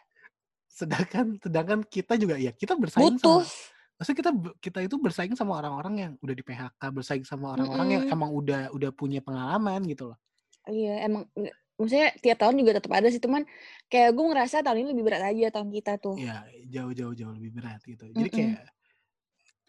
sedangkan 0.75 1.39
sedangkan 1.39 1.79
kita 1.87 2.19
juga 2.19 2.35
ya 2.35 2.51
kita 2.51 2.75
bersaing 2.75 3.15
butuh. 3.15 3.47
Sama 3.47 3.95
maksudnya 3.95 4.17
kita 4.19 4.31
kita 4.59 4.79
itu 4.83 4.95
bersaing 4.99 5.33
sama 5.39 5.63
orang-orang 5.63 5.93
yang 5.95 6.11
udah 6.19 6.35
di 6.35 6.43
PHK 6.43 6.81
bersaing 6.91 7.23
sama 7.23 7.55
orang-orang 7.55 7.87
yang 7.95 8.03
Mm-mm. 8.03 8.15
emang 8.15 8.29
udah 8.35 8.61
udah 8.75 8.91
punya 8.91 9.23
pengalaman 9.23 9.79
gitu 9.87 10.11
loh. 10.11 10.19
Iya 10.67 11.07
emang 11.07 11.31
maksudnya 11.79 12.11
tiap 12.19 12.43
tahun 12.43 12.59
juga 12.59 12.71
tetap 12.75 12.91
ada 12.91 13.07
sih 13.07 13.23
cuman 13.23 13.47
kayak 13.87 14.11
gue 14.11 14.25
ngerasa 14.27 14.67
tahun 14.67 14.83
ini 14.83 14.87
lebih 14.91 15.03
berat 15.07 15.23
aja 15.31 15.47
tahun 15.55 15.71
kita 15.71 15.91
tuh. 16.03 16.19
Ya 16.19 16.43
jauh 16.67 16.91
jauh 16.91 17.15
jauh 17.15 17.31
lebih 17.31 17.55
berat 17.55 17.79
gitu. 17.87 18.03
Jadi 18.11 18.27
Mm-mm. 18.27 18.35
kayak 18.35 18.61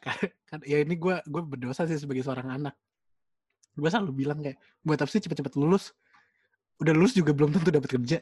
kan 0.50 0.58
ya 0.66 0.82
ini 0.82 0.94
gue 0.98 1.16
gue 1.22 1.42
berdosa 1.46 1.86
sih 1.86 1.94
sebagai 1.94 2.26
seorang 2.26 2.50
anak. 2.50 2.74
Gue 3.78 3.86
selalu 3.86 4.26
bilang 4.26 4.42
kayak 4.42 4.58
buat 4.82 4.98
apa 4.98 5.10
sih 5.14 5.22
cepet-cepet 5.22 5.54
lulus? 5.54 5.94
Udah 6.82 6.90
lulus 6.90 7.14
juga 7.14 7.30
belum 7.30 7.54
tentu 7.54 7.70
dapat 7.70 7.94
kerja. 7.94 8.18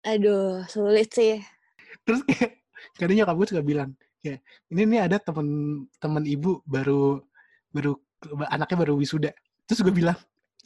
Aduh 0.00 0.64
sulit 0.64 1.12
sih 1.12 1.59
terus 2.06 2.20
kayak 2.26 2.60
kadang 2.96 3.16
nyokap 3.20 3.36
gue 3.36 3.46
suka 3.52 3.62
bilang 3.64 3.90
kayak 4.20 4.40
ini 4.68 4.82
nih 4.84 5.00
ada 5.08 5.16
temen 5.20 5.48
temen 5.96 6.24
ibu 6.28 6.60
baru 6.68 7.20
baru 7.72 7.96
anaknya 8.52 8.76
baru 8.86 8.94
wisuda. 8.98 9.32
Terus 9.64 9.80
gue 9.80 9.94
bilang 9.94 10.18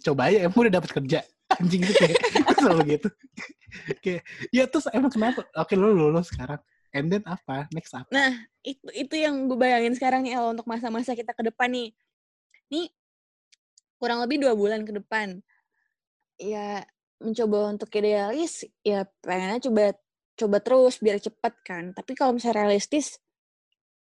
coba 0.03 0.29
aja 0.31 0.45
emang 0.45 0.67
udah 0.67 0.75
dapat 0.83 0.91
kerja. 0.91 1.21
Anjing 1.61 1.87
itu 1.87 1.95
kayak 1.95 2.19
selalu 2.59 2.99
gitu. 2.99 3.09
Kayak 4.01 4.23
ya 4.55 4.65
terus 4.71 4.87
emang 4.95 5.11
kenapa? 5.11 5.43
Oke 5.59 5.75
lu 5.75 5.91
lulus 5.91 6.31
sekarang 6.31 6.63
and 6.95 7.11
then 7.11 7.23
apa? 7.27 7.67
Next 7.75 7.93
apa? 7.93 8.07
Nah, 8.15 8.33
itu 8.63 8.87
itu 8.95 9.15
yang 9.19 9.51
gue 9.51 9.59
bayangin 9.59 9.99
sekarang 9.99 10.23
nih 10.23 10.39
El 10.39 10.55
untuk 10.55 10.65
masa-masa 10.65 11.13
kita 11.13 11.35
ke 11.35 11.43
depan 11.51 11.69
nih. 11.69 11.91
Nih 12.71 12.87
kurang 13.99 14.23
lebih 14.23 14.41
dua 14.41 14.55
bulan 14.55 14.87
ke 14.87 14.95
depan. 14.95 15.43
Ya 16.39 16.87
mencoba 17.19 17.75
untuk 17.75 17.91
idealis, 17.95 18.67
ya 18.87 19.07
pengennya 19.23 19.59
coba 19.71 19.95
coba 20.35 20.59
terus 20.61 20.99
biar 20.99 21.19
cepet 21.23 21.55
kan. 21.63 21.85
Tapi 21.95 22.13
kalau 22.19 22.37
misalnya 22.37 22.67
realistis, 22.67 23.19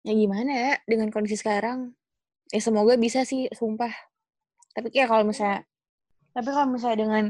ya 0.02 0.12
gimana 0.14 0.50
ya 0.50 0.72
dengan 0.86 1.10
kondisi 1.10 1.38
sekarang? 1.38 1.94
Ya 2.50 2.60
semoga 2.62 2.94
bisa 2.98 3.26
sih, 3.26 3.50
sumpah. 3.54 3.90
Tapi 4.74 4.92
kayak 4.92 5.08
kalau 5.10 5.24
misalnya, 5.26 5.66
tapi 6.30 6.48
kalau 6.52 6.68
misalnya 6.70 6.98
dengan 7.00 7.24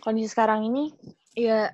kondisi 0.00 0.30
sekarang 0.30 0.68
ini, 0.68 0.94
ya 1.36 1.72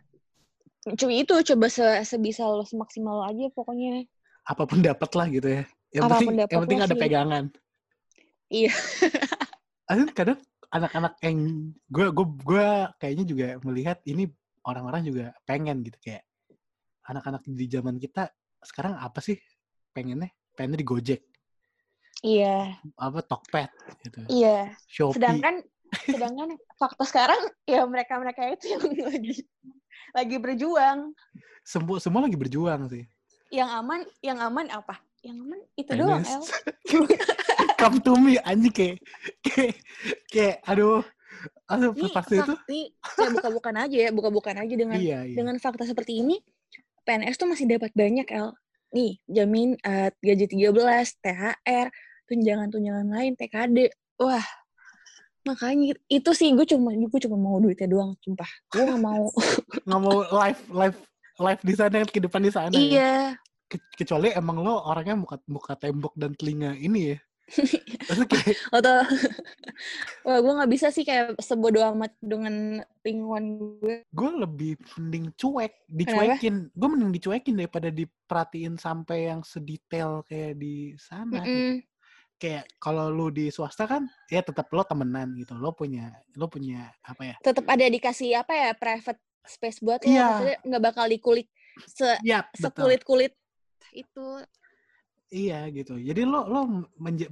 cuma 0.99 1.15
itu 1.15 1.35
coba 1.55 1.71
se 1.71 1.87
sebisa 2.03 2.43
lo 2.49 2.67
semaksimal 2.67 3.23
lo 3.23 3.25
aja 3.29 3.47
pokoknya. 3.55 4.07
Apa 4.43 4.67
pun 4.67 4.83
dapat 4.83 5.11
lah 5.15 5.27
gitu 5.31 5.47
ya. 5.47 5.63
Yang 5.93 6.03
Apa 6.09 6.17
pun 6.19 6.19
penting, 6.19 6.49
yang 6.51 6.63
penting 6.67 6.81
ada 6.83 6.95
sih. 6.97 7.03
pegangan. 7.03 7.45
Iya. 8.53 8.73
Aduh, 9.93 10.09
kadang 10.17 10.41
anak-anak 10.73 11.15
yang 11.21 11.37
gue 11.93 12.07
gue 12.11 12.27
gue 12.43 12.69
kayaknya 12.97 13.25
juga 13.29 13.47
melihat 13.61 14.01
ini 14.09 14.33
orang-orang 14.65 15.03
juga 15.03 15.25
pengen 15.43 15.83
gitu 15.83 15.99
kayak 16.01 16.23
anak-anak 17.05 17.43
di 17.45 17.67
zaman 17.67 17.97
kita 17.97 18.31
sekarang 18.61 18.95
apa 18.95 19.19
sih 19.19 19.35
pengennya 19.91 20.31
pengennya 20.55 20.79
di 20.79 20.87
Gojek 20.87 21.21
Iya. 22.23 22.79
apa 22.95 23.19
Tokped 23.21 23.71
gitu 24.01 24.19
Iya. 24.29 24.71
Shopee 24.87 25.19
Sedangkan 25.19 25.55
sedangkan 26.09 26.49
fakta 26.75 27.05
sekarang 27.05 27.41
ya 27.65 27.83
mereka-mereka 27.85 28.55
itu 28.55 28.73
yang 28.73 28.85
lagi 29.11 29.35
lagi 30.13 30.37
berjuang. 30.39 31.13
semua 31.63 31.99
semua 31.99 32.23
lagi 32.23 32.35
berjuang 32.35 32.87
sih 32.89 33.05
Yang 33.51 33.71
aman, 33.75 34.01
yang 34.21 34.39
aman 34.41 34.67
apa? 34.69 34.97
Yang 35.21 35.37
aman 35.41 35.61
itu 35.75 35.91
doang, 35.93 36.23
PNS. 36.23 36.47
El. 36.89 37.05
come 37.81 37.99
to 37.99 38.15
me 38.15 38.39
anjing 38.41 38.73
kayak 38.73 38.99
kayak 39.45 39.75
kayak 40.27 40.57
aduh 40.65 41.03
aduh 41.67 41.93
Ini 41.97 42.11
pasti 42.13 42.35
itu 42.39 42.55
fakti, 42.55 42.81
saya 43.17 43.31
buka-bukan 43.33 43.75
aja 43.75 43.97
ya, 43.97 44.11
buka-bukan 44.15 44.57
aja 44.63 44.75
dengan 44.75 44.99
iya 44.99 45.25
iya 45.27 45.37
dengan 45.37 45.57
fakta 45.59 45.85
seperti 45.89 46.23
ini, 46.23 46.39
PNS 47.03 47.37
tuh 47.39 47.49
masih 47.51 47.67
dapat 47.67 47.91
banyak, 47.95 48.27
El. 48.31 48.55
Nih, 48.93 49.19
jamin 49.25 49.75
eh, 49.81 50.13
gaji 50.21 50.47
13, 50.53 51.25
THR, 51.25 51.87
tunjangan-tunjangan 52.29 53.09
lain, 53.09 53.33
TKD. 53.41 53.89
Wah, 54.21 54.45
makanya 55.49 55.97
itu 56.07 56.31
sih 56.37 56.53
gue 56.53 56.67
cuma 56.69 56.93
gue 56.95 57.21
cuma 57.25 57.37
mau 57.41 57.57
duitnya 57.59 57.89
doang, 57.89 58.13
sumpah. 58.21 58.51
Gue 58.69 58.85
gak 58.87 59.01
mau. 59.01 59.33
nggak 59.89 60.01
mau 60.01 60.19
live 60.45 60.61
live 60.71 60.99
live 61.41 61.61
di 61.65 61.75
sana 61.75 62.05
kehidupan 62.05 62.41
di 62.45 62.53
sana 62.53 62.75
ya. 62.77 62.79
iya, 62.79 63.15
Ke- 63.67 63.89
kecuali 63.97 64.31
emang 64.37 64.61
lo 64.61 64.85
orangnya 64.85 65.17
muka 65.17 65.37
muka 65.49 65.75
tembok 65.75 66.13
dan 66.15 66.37
telinga 66.37 66.77
ini 66.77 67.17
ya 67.17 67.19
Kayak 67.53 68.57
atau 68.81 69.05
wah 70.25 70.39
gue 70.41 70.53
nggak 70.57 70.73
bisa 70.73 70.89
sih 70.89 71.05
kayak 71.05 71.37
sebodoh 71.37 71.85
amat 71.93 72.17
dengan 72.19 72.81
lingkungan 73.05 73.45
gue. 73.79 73.97
gue 74.09 74.31
lebih 74.41 74.73
mending 74.97 75.37
cuek 75.37 75.85
dicuekin 75.85 76.73
gue 76.73 76.89
mending 76.89 77.13
dicuekin 77.13 77.55
daripada 77.61 77.93
diperhatiin 77.93 78.81
sampai 78.81 79.29
yang 79.29 79.45
sedetail 79.45 80.25
kayak 80.25 80.57
di 80.57 80.97
sana 80.97 81.45
gitu. 81.45 81.53
Mm-mm. 81.53 81.77
kayak 82.41 82.65
kalau 82.81 83.13
lu 83.13 83.29
di 83.29 83.53
swasta 83.53 83.85
kan 83.87 84.09
ya 84.27 84.41
tetap 84.41 84.67
lo 84.73 84.83
temenan 84.83 85.37
gitu 85.37 85.53
lo 85.55 85.77
punya 85.77 86.11
lo 86.35 86.49
punya 86.49 86.91
apa 87.05 87.23
ya 87.23 87.37
Tetap 87.39 87.69
ada 87.69 87.85
dikasih 87.85 88.35
apa 88.41 88.53
ya 88.57 88.71
private 88.75 89.21
space 89.43 89.79
buat 89.83 90.01
lo, 90.03 90.11
Iya. 90.11 90.25
maksudnya 90.27 90.59
nggak 90.67 90.83
bakal 90.83 91.05
dikulik 91.07 91.47
se 91.87 92.09
ya 92.23 92.43
betul 92.51 92.63
sekulit 92.65 93.03
kulit 93.05 93.33
itu. 93.93 94.27
Iya 95.33 95.67
gitu. 95.73 95.97
Jadi 95.97 96.29
lo 96.29 96.45
lo 96.45 96.61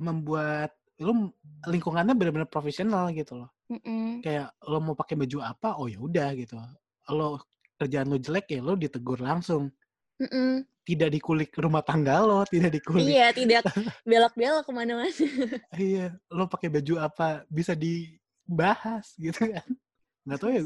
membuat 0.00 0.72
lo 1.00 1.32
lingkungannya 1.68 2.16
benar-benar 2.16 2.48
profesional 2.48 3.12
gitu 3.12 3.44
loh. 3.44 3.52
Mm-mm. 3.70 4.18
kayak 4.18 4.50
lo 4.66 4.82
mau 4.82 4.98
pakai 4.98 5.14
baju 5.14 5.46
apa 5.46 5.78
oh 5.78 5.86
ya 5.86 6.00
udah 6.00 6.34
gitu. 6.34 6.58
Lo 7.12 7.38
kerjaan 7.78 8.10
lo 8.10 8.18
jelek 8.18 8.48
ya 8.50 8.60
lo 8.64 8.74
ditegur 8.74 9.20
langsung. 9.20 9.68
Mm-mm. 10.20 10.68
tidak 10.84 11.16
dikulik 11.16 11.54
rumah 11.54 11.84
tangga 11.86 12.18
lo 12.24 12.42
tidak 12.48 12.74
dikulik. 12.74 13.06
Iya, 13.06 13.30
tidak 13.30 13.62
belok-belok 14.08 14.64
ke 14.66 14.72
mana-mana. 14.74 15.08
iya 15.78 16.12
lo 16.32 16.50
pakai 16.50 16.66
baju 16.72 16.94
apa 16.98 17.46
bisa 17.46 17.76
dibahas 17.78 19.14
gitu 19.20 19.54
kan. 19.54 19.68
Nggak 20.26 20.38
tahu 20.40 20.50
ya 20.52 20.62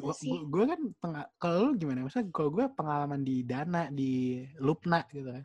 gua 0.51 0.65
kan 0.75 0.81
kalau 1.39 1.59
lu 1.71 1.73
gimana? 1.79 2.03
Misalnya 2.03 2.35
kalau 2.35 2.51
gue 2.51 2.67
pengalaman 2.75 3.21
di 3.23 3.47
dana 3.47 3.87
di 3.93 4.43
lupna 4.59 5.07
gitu 5.13 5.31
kan 5.31 5.45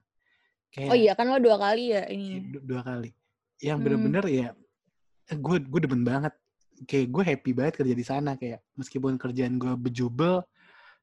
kayak 0.70 0.90
Oh 0.94 0.98
iya, 0.98 1.12
kan 1.18 1.26
lo 1.30 1.38
dua 1.38 1.58
kali 1.58 1.94
ya 1.94 2.04
ini. 2.10 2.54
du- 2.54 2.66
dua 2.66 2.82
kali 2.86 3.10
yang 3.60 3.78
Hmm. 3.80 3.86
bener-bener 3.86 4.26
ya 4.30 4.48
gue 5.30 5.58
gue 5.62 5.80
demen 5.86 6.02
banget 6.02 6.34
kayak 6.88 7.08
gue 7.12 7.24
happy 7.28 7.52
banget 7.54 7.74
kerja 7.84 7.94
di 7.94 8.06
sana 8.08 8.34
kayak 8.40 8.64
meskipun 8.74 9.20
kerjaan 9.20 9.60
gue 9.60 9.76
bejubel 9.76 10.42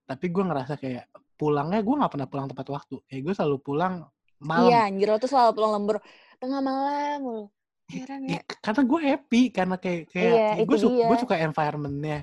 tapi 0.09 0.33
gue 0.33 0.41
ngerasa 0.43 0.75
kayak 0.81 1.07
pulangnya 1.37 1.85
gue 1.85 1.95
nggak 1.95 2.12
pernah 2.17 2.27
pulang 2.27 2.49
tepat 2.49 2.67
waktu 2.73 2.97
kayak 3.07 3.23
gue 3.23 3.35
selalu 3.37 3.59
pulang 3.61 3.95
malam 4.41 4.73
Iya, 4.73 4.81
anjir 4.89 5.09
lo 5.12 5.19
tuh 5.21 5.31
selalu 5.31 5.51
pulang 5.53 5.73
lembur 5.77 5.97
tengah 6.41 6.61
malam 6.64 7.19
mulu. 7.23 7.45
Heran 7.87 8.27
Ya, 8.27 8.41
karena 8.64 8.83
gue 8.83 9.01
happy 9.05 9.43
karena 9.55 9.77
kayak 9.79 10.03
kayak 10.11 10.35
Iya, 10.35 10.64
gue 10.67 10.79
suka 10.81 10.95
gue. 10.97 11.07
Hmm. 11.07 11.23
suka 11.23 11.35
environmentnya 11.39 12.19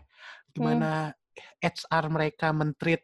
gimana 0.52 0.90
HR 1.64 2.06
mereka 2.12 2.52
mentreat 2.52 3.02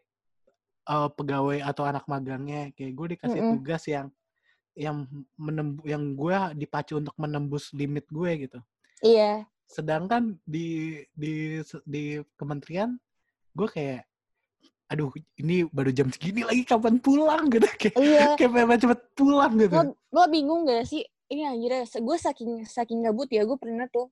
uh, 0.92 1.08
pegawai 1.08 1.64
atau 1.64 1.88
anak 1.88 2.04
magangnya 2.06 2.70
kayak 2.76 2.94
gue 2.94 3.08
dikasih 3.16 3.42
Mm-mm. 3.42 3.52
tugas 3.56 3.84
yang 3.88 4.12
yang 4.78 5.08
menembu 5.36 5.82
yang 5.86 6.14
gue 6.14 6.38
dipacu 6.56 6.98
untuk 6.98 7.16
menembus 7.18 7.74
limit 7.74 8.06
gue 8.10 8.48
gitu 8.48 8.60
Iya. 9.00 9.46
sedangkan 9.66 10.36
di 10.44 11.00
di 11.14 11.62
di 11.86 12.04
kementerian 12.36 12.98
gue 13.54 13.68
kayak 13.70 14.04
aduh 14.90 15.14
ini 15.38 15.70
baru 15.70 15.94
jam 15.94 16.10
segini 16.10 16.42
lagi 16.42 16.66
kapan 16.66 16.98
pulang 16.98 17.46
gitu 17.54 17.70
kayak 17.78 17.96
Iya. 17.98 18.26
kayak 18.36 18.52
pengen 18.54 18.80
cepet 18.82 19.00
pulang 19.14 19.54
gitu 19.58 19.76
Lo, 19.76 19.84
lo 20.14 20.22
bingung 20.28 20.66
gak 20.66 20.90
sih? 20.90 21.06
Ini 21.30 21.46
anjir, 21.46 21.86
gue 21.86 22.18
saking 22.18 22.66
saking 22.66 23.06
gabut 23.06 23.30
ya, 23.30 23.46
gue 23.46 23.54
pernah 23.54 23.86
tuh 23.94 24.10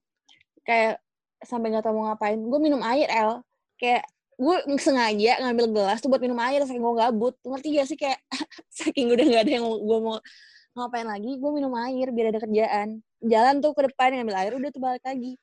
kayak 0.62 1.02
sampai 1.42 1.74
nggak 1.74 1.82
tahu 1.82 1.98
mau 1.98 2.14
ngapain. 2.14 2.38
Gue 2.38 2.60
minum 2.62 2.78
air, 2.86 3.10
El. 3.10 3.42
Kayak 3.82 4.06
gue 4.38 4.56
sengaja 4.78 5.42
ngambil 5.42 5.66
gelas 5.72 5.98
tuh 5.98 6.08
buat 6.08 6.22
minum 6.22 6.38
air 6.40 6.62
saking 6.62 6.80
gue 6.80 6.96
gabut. 6.96 7.34
Ngerti 7.42 7.68
gak 7.74 7.88
sih 7.88 7.98
kayak 7.98 8.22
saking 8.78 9.10
udah 9.10 9.26
nggak 9.26 9.44
ada 9.44 9.54
yang 9.54 9.66
gue 9.66 10.00
mau 10.00 10.18
ngapain 10.74 11.04
lagi, 11.04 11.32
gue 11.34 11.52
minum 11.52 11.74
air 11.76 12.08
biar 12.08 12.30
ada 12.30 12.38
kerjaan. 12.38 12.88
Jalan 13.18 13.56
tuh 13.58 13.74
ke 13.74 13.82
depan 13.84 14.14
ngambil 14.14 14.38
air, 14.38 14.52
udah 14.54 14.70
tuh 14.70 14.78
balik 14.80 15.02
lagi. 15.02 15.34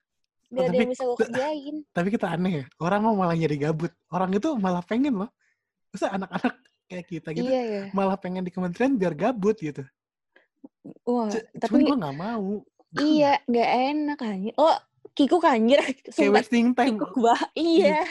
Biar 0.46 0.62
ada 0.62 0.70
tapi- 0.70 0.78
yang 0.78 0.90
bisa 0.92 1.02
gue 1.02 1.16
kerjain. 1.18 1.74
tapi 1.90 2.08
kita 2.08 2.26
aneh 2.28 2.52
ya 2.54 2.64
orang 2.78 3.00
mau 3.02 3.14
malah 3.14 3.34
nyari 3.34 3.58
gabut 3.58 3.90
orang 4.06 4.30
itu 4.30 4.54
malah 4.54 4.80
pengen 4.80 5.14
loh 5.16 5.30
masa 5.90 6.14
anak-anak 6.14 6.54
kayak 6.86 7.06
kita 7.08 7.28
gitu 7.32 7.42
Iya 7.44 7.62
ya. 7.64 7.82
malah 7.90 8.14
pengen 8.14 8.46
di 8.46 8.50
kementerian 8.50 8.94
biar 8.94 9.14
gabut 9.14 9.56
gitu 9.56 9.82
Wah, 11.02 11.26
C- 11.26 11.42
tapi 11.56 11.82
gue 11.82 11.96
nggak 11.96 12.14
mau 12.14 12.62
iya 12.94 13.42
nggak 13.42 13.70
enak 13.90 14.18
anjir. 14.20 14.54
Oh, 14.54 14.76
Kiku 15.10 15.42
anjir. 15.42 15.80
kayak 16.06 16.30
wasting 16.30 16.70
time 16.70 16.96
Kiku 16.96 17.18
bah. 17.20 17.40
Iya. 17.52 18.06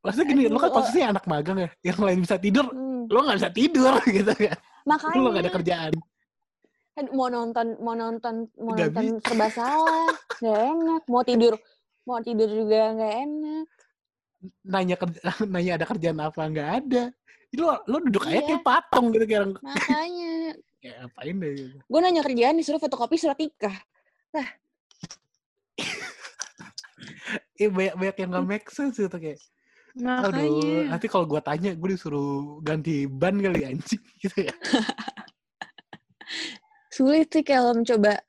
Maksudnya 0.00 0.26
gini 0.26 0.42
lo 0.46 0.56
kan 0.56 0.70
posisinya 0.70 1.06
anak 1.12 1.24
magang 1.24 1.58
ya 1.58 1.68
yang 1.84 1.98
lain 2.00 2.18
bisa 2.20 2.36
tidur 2.36 2.66
Hmm. 2.70 3.04
lo 3.06 3.18
nggak 3.20 3.38
bisa 3.40 3.50
tidur 3.50 3.94
gitu 4.16 4.32
kan. 4.32 4.56
Makanya. 4.86 5.16
lo 5.16 5.28
nggak 5.28 5.44
ada 5.44 5.52
kerjaan. 5.52 5.92
Aduh, 6.96 7.12
mau 7.12 7.28
nonton 7.28 7.66
mau 7.78 7.94
nonton 7.94 8.34
mau 8.56 8.72
Nggak 8.72 8.88
nonton 8.92 9.06
serba 9.20 9.48
salah 9.48 10.08
nggak 10.38 10.58
enak. 10.68 11.02
Mau 11.06 11.22
tidur 11.22 11.54
mau 12.02 12.18
tidur 12.18 12.48
juga 12.48 12.80
nggak 12.92 13.14
enak. 13.20 13.66
Nanya 14.64 14.96
kerja 14.96 15.20
nanya 15.52 15.72
ada 15.76 15.86
kerjaan 15.86 16.18
apa 16.18 16.40
nggak 16.42 16.68
ada. 16.80 17.02
Lo 17.52 17.82
lo 17.84 17.96
duduk 18.00 18.24
aja 18.24 18.36
Iya. 18.36 18.46
kayak 18.46 18.62
patung 18.62 19.06
gitu 19.10 19.24
kayak 19.24 19.58
makanya. 19.60 20.34
Kayak 20.80 21.12
apain 21.12 21.36
deh 21.36 21.52
gitu. 21.52 21.76
gue 21.76 22.00
nanya 22.00 22.22
kerjaan 22.24 22.56
disuruh 22.56 22.80
fotokopi 22.80 23.20
surat 23.20 23.36
nikah. 23.36 23.76
Eh 27.56 27.68
banyak 27.68 27.94
banyak 27.96 28.16
yang 28.16 28.30
nggak 28.32 28.46
make 28.48 28.68
sense 28.72 28.96
gitu 28.96 29.12
kayak 29.12 29.36
Aduh, 29.98 30.22
makanya 30.22 30.94
nanti 30.94 31.06
kalau 31.10 31.26
gua 31.26 31.42
tanya, 31.42 31.74
gue 31.74 31.88
disuruh 31.92 32.62
ganti 32.62 33.10
ban 33.10 33.34
kali 33.34 33.66
anjing 33.66 34.02
gitu 34.22 34.46
ya. 34.46 34.54
sulit 36.90 37.30
sih 37.30 37.46
kalau 37.46 37.72
mencoba 37.72 38.20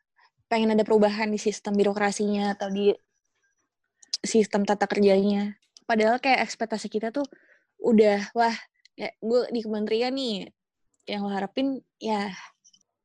pengen 0.46 0.78
ada 0.78 0.86
perubahan 0.86 1.28
di 1.34 1.40
sistem 1.42 1.74
birokrasinya 1.74 2.54
atau 2.56 2.70
di 2.70 2.94
sistem 4.22 4.64
tata 4.64 4.86
kerjanya 4.86 5.58
padahal 5.90 6.22
kayak 6.22 6.46
ekspektasi 6.46 6.88
kita 6.88 7.10
tuh 7.10 7.26
udah 7.82 8.30
wah 8.38 8.54
ya 8.94 9.10
gue 9.18 9.42
di 9.50 9.60
kementerian 9.66 10.14
nih 10.14 10.46
yang 11.10 11.26
lo 11.26 11.34
harapin 11.34 11.82
ya 11.98 12.30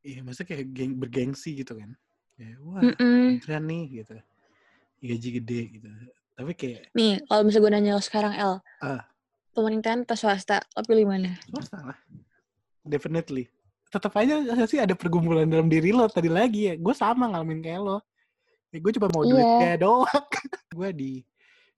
Iya, 0.07 0.23
maksudnya 0.23 0.55
kayak 0.55 0.67
geng, 0.71 0.95
bergengsi 1.03 1.51
gitu 1.59 1.75
kan. 1.75 1.91
Ya, 2.39 2.55
wah, 2.63 2.79
mm-mm. 2.79 3.43
kementerian 3.43 3.65
nih 3.67 3.83
gitu. 3.91 4.15
Gaji 5.03 5.29
gede 5.43 5.61
gitu. 5.75 5.89
Tapi 6.37 6.53
kayak 6.53 6.93
nih 6.93 7.25
kalau 7.25 7.43
misalnya 7.43 7.65
gue 7.65 7.73
nanya 7.73 7.91
lo 7.97 8.03
sekarang 8.05 8.33
El 8.37 8.55
Ah. 8.85 9.03
pemerintahan 9.51 10.05
atau 10.05 10.15
swasta 10.15 10.61
lo 10.77 10.85
pilih 10.85 11.09
mana 11.09 11.33
swasta 11.49 11.81
lah. 11.81 11.99
Definitely. 12.85 13.49
Tetap 13.89 14.13
aja 14.15 14.37
sih 14.69 14.77
ada 14.77 14.93
pergumulan 14.93 15.49
dalam 15.49 15.67
diri 15.67 15.91
lo 15.91 16.05
tadi 16.07 16.29
lagi 16.29 16.69
ya. 16.71 16.75
Gue 16.77 16.93
sama 16.93 17.27
ngalamin 17.27 17.65
kayak 17.65 17.81
lo. 17.81 17.99
Ya, 18.69 18.79
gue 18.79 18.93
cuma 18.95 19.09
mau 19.09 19.25
Iya. 19.25 19.33
duitnya 19.33 19.73
doang. 19.81 20.27
gue 20.77 20.89
di 20.93 21.13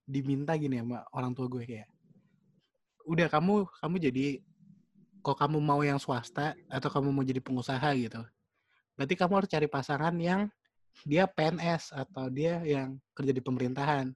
diminta 0.03 0.59
gini 0.59 0.83
sama 0.83 1.07
orang 1.15 1.31
tua 1.33 1.47
gue 1.47 1.63
kayak 1.63 1.87
udah 3.05 3.29
kamu 3.29 3.65
kamu 3.79 3.97
jadi 4.11 4.27
kalau 5.23 5.37
kamu 5.37 5.59
mau 5.61 5.81
yang 5.81 6.01
swasta 6.01 6.57
atau 6.67 6.89
kamu 6.89 7.09
mau 7.13 7.21
jadi 7.23 7.39
pengusaha 7.39 7.93
gitu 7.95 8.21
berarti 8.97 9.15
kamu 9.15 9.33
harus 9.39 9.49
cari 9.49 9.69
pasangan 9.69 10.13
yang 10.17 10.49
dia 11.05 11.25
PNS 11.25 11.93
atau 11.95 12.27
dia 12.27 12.59
yang 12.67 12.99
kerja 13.15 13.31
di 13.31 13.39
pemerintahan. 13.39 14.11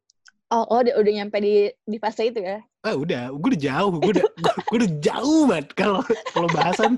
Oh, 0.53 0.69
oh 0.69 0.85
udah, 0.85 0.95
udah 1.01 1.13
nyampe 1.17 1.41
di 1.41 1.73
di 1.89 1.97
fase 1.97 2.29
itu 2.29 2.45
ya? 2.45 2.61
Ah 2.85 2.93
udah, 2.93 3.33
gue 3.33 3.49
udah 3.57 3.63
jauh, 3.63 3.97
gue 3.97 4.13
udah 4.21 4.27
gue 4.69 4.77
udah 4.85 4.91
jauh 5.01 5.43
banget 5.49 5.73
kalau 5.73 6.05
kalau 6.37 6.49
bahasan 6.53 6.93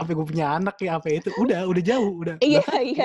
apa 0.00 0.08
gue 0.16 0.24
punya 0.24 0.56
anak 0.56 0.80
ya 0.80 0.96
apa 0.96 1.12
itu 1.12 1.28
udah 1.36 1.68
udah 1.68 1.82
jauh 1.84 2.24
udah 2.24 2.36
Iya, 2.40 2.64
iya. 2.80 3.04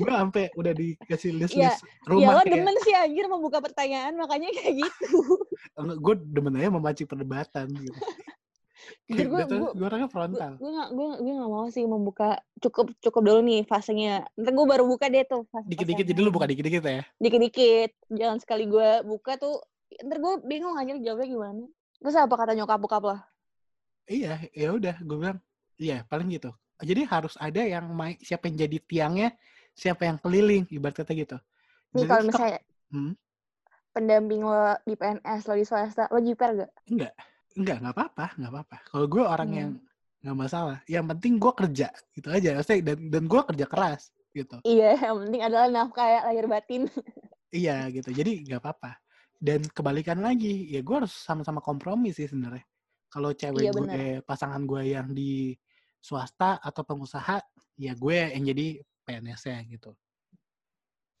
gue 0.00 0.08
sampai 0.10 0.48
udah 0.56 0.72
dikasih 0.72 1.36
list 1.36 1.54
Iya, 1.54 1.76
list 1.76 1.84
Ya 1.84 2.08
rumah 2.08 2.32
lo 2.34 2.42
kayak 2.42 2.50
demen 2.56 2.76
sih 2.82 2.94
anjir 2.96 3.26
membuka 3.28 3.58
pertanyaan 3.60 4.16
makanya 4.16 4.48
kayak 4.56 4.74
gitu. 4.82 5.38
gue 5.78 6.14
demen 6.32 6.56
aja 6.58 6.72
memancing 6.72 7.06
perdebatan 7.06 7.68
gitu. 7.70 7.94
Jujur 9.08 9.26
gue 9.28 9.42
gue 9.48 9.70
gue 9.76 9.86
orangnya 9.86 10.08
gue 10.08 10.14
frontal. 10.14 10.52
gue 10.56 10.70
gak 10.70 10.88
gue 10.96 11.08
gue 11.20 11.34
gak 11.36 11.50
mau 11.50 11.66
sih 11.68 11.84
membuka 11.84 12.40
cukup 12.60 12.92
cukup 13.00 13.22
dulu 13.24 13.40
nih 13.44 13.60
fasenya. 13.68 14.24
Ntar 14.36 14.52
gue 14.52 14.66
baru 14.66 14.84
buka 14.88 15.06
deh 15.12 15.24
tuh 15.28 15.44
fase 15.52 15.68
Dikit-dikit 15.68 16.04
jadi 16.08 16.20
lu 16.20 16.32
buka 16.32 16.48
dikit-dikit 16.48 16.82
ya. 16.84 17.02
dikit-dikit. 17.20 17.90
Jangan 18.12 18.38
sekali 18.40 18.64
gue 18.68 19.04
buka 19.04 19.36
tuh 19.36 19.60
ntar 20.04 20.18
gue 20.18 20.32
bingung 20.44 20.74
anjir 20.76 20.98
jawabnya 21.00 21.28
gimana. 21.28 21.64
Terus 22.00 22.16
apa 22.16 22.34
kata 22.36 22.52
nyokap 22.56 22.78
bokap 22.80 23.04
lah? 23.04 23.20
Iya, 24.04 24.36
ya 24.52 24.68
udah 24.76 25.00
gue 25.00 25.16
bilang 25.16 25.38
iya 25.80 26.04
paling 26.04 26.28
gitu. 26.32 26.52
Jadi 26.82 27.06
harus 27.08 27.38
ada 27.40 27.62
yang 27.64 27.86
main 27.94 28.18
siapa 28.20 28.50
yang 28.50 28.56
jadi 28.68 28.76
tiangnya, 28.84 29.28
siapa 29.72 30.04
yang 30.04 30.20
keliling 30.20 30.68
ibarat 30.68 31.00
kata 31.00 31.12
gitu. 31.16 31.36
Nih 31.96 32.04
kalau 32.04 32.24
misalnya 32.26 32.60
Hmm? 32.92 33.16
pendamping 33.90 34.42
lo 34.46 34.78
di 34.86 34.94
PNS 34.94 35.50
lo 35.50 35.54
di 35.58 35.66
swasta 35.66 36.06
lo 36.10 36.18
jiper 36.22 36.50
gak? 36.62 36.70
enggak, 36.86 37.14
enggak 37.54 37.76
nggak 37.82 37.94
apa-apa, 37.94 38.26
nggak 38.38 38.50
apa-apa. 38.50 38.76
Kalau 38.90 39.06
gue 39.06 39.24
orang 39.24 39.50
Hmm. 39.50 39.58
yang 39.58 39.70
nggak 40.24 40.36
masalah. 40.36 40.78
Yang 40.88 41.04
penting 41.14 41.32
gue 41.38 41.52
kerja 41.54 41.88
gitu 42.12 42.28
aja. 42.32 42.50
Maksudnya, 42.58 42.82
dan 42.92 42.98
dan 43.12 43.22
gue 43.28 43.40
kerja 43.54 43.66
keras 43.68 44.02
gitu. 44.34 44.56
Iya 44.66 44.90
yang 44.98 45.16
penting 45.26 45.42
adalah 45.46 45.66
nafkah 45.70 46.08
ya, 46.08 46.20
lahir 46.26 46.46
batin. 46.50 46.82
Iya 47.54 47.86
gitu. 47.94 48.10
Jadi 48.10 48.42
nggak 48.50 48.58
apa-apa. 48.58 48.98
Dan 49.38 49.62
kebalikan 49.70 50.18
lagi, 50.18 50.66
ya 50.72 50.80
gue 50.82 50.96
harus 51.04 51.14
sama-sama 51.14 51.62
kompromi 51.62 52.10
sih 52.10 52.26
sebenarnya. 52.26 52.64
Kalau 53.06 53.30
cewek 53.30 53.62
Iya, 53.62 53.70
gue, 53.70 53.86
eh, 53.94 54.18
pasangan 54.26 54.58
gue 54.66 54.82
yang 54.90 55.14
di 55.14 55.54
swasta 56.02 56.58
atau 56.58 56.82
pengusaha, 56.82 57.38
ya 57.78 57.92
gue 57.94 58.16
yang 58.34 58.42
jadi 58.42 58.66
PNS-nya 59.06 59.62
gitu. 59.70 59.94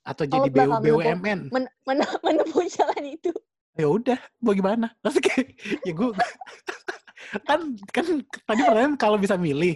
Atau 0.02 0.26
jadi 0.26 0.48
Oh, 0.50 0.80
BU, 0.82 0.98
BUMN. 1.00 1.54
Men 1.54 1.64
men- 1.86 2.18
menempuh 2.24 2.66
jalan 2.66 3.04
itu. 3.08 3.30
Ya 3.74 3.86
udah, 3.90 4.18
mau 4.38 4.54
gimana? 4.54 4.90
Terus 5.02 5.18
kayak, 5.18 5.46
ya 5.82 5.92
gue 5.92 6.08
kan 7.48 7.60
kan 7.90 8.04
tadi 8.46 8.60
pertanyaan 8.62 8.94
kalau 8.94 9.18
bisa 9.18 9.34
milih, 9.34 9.74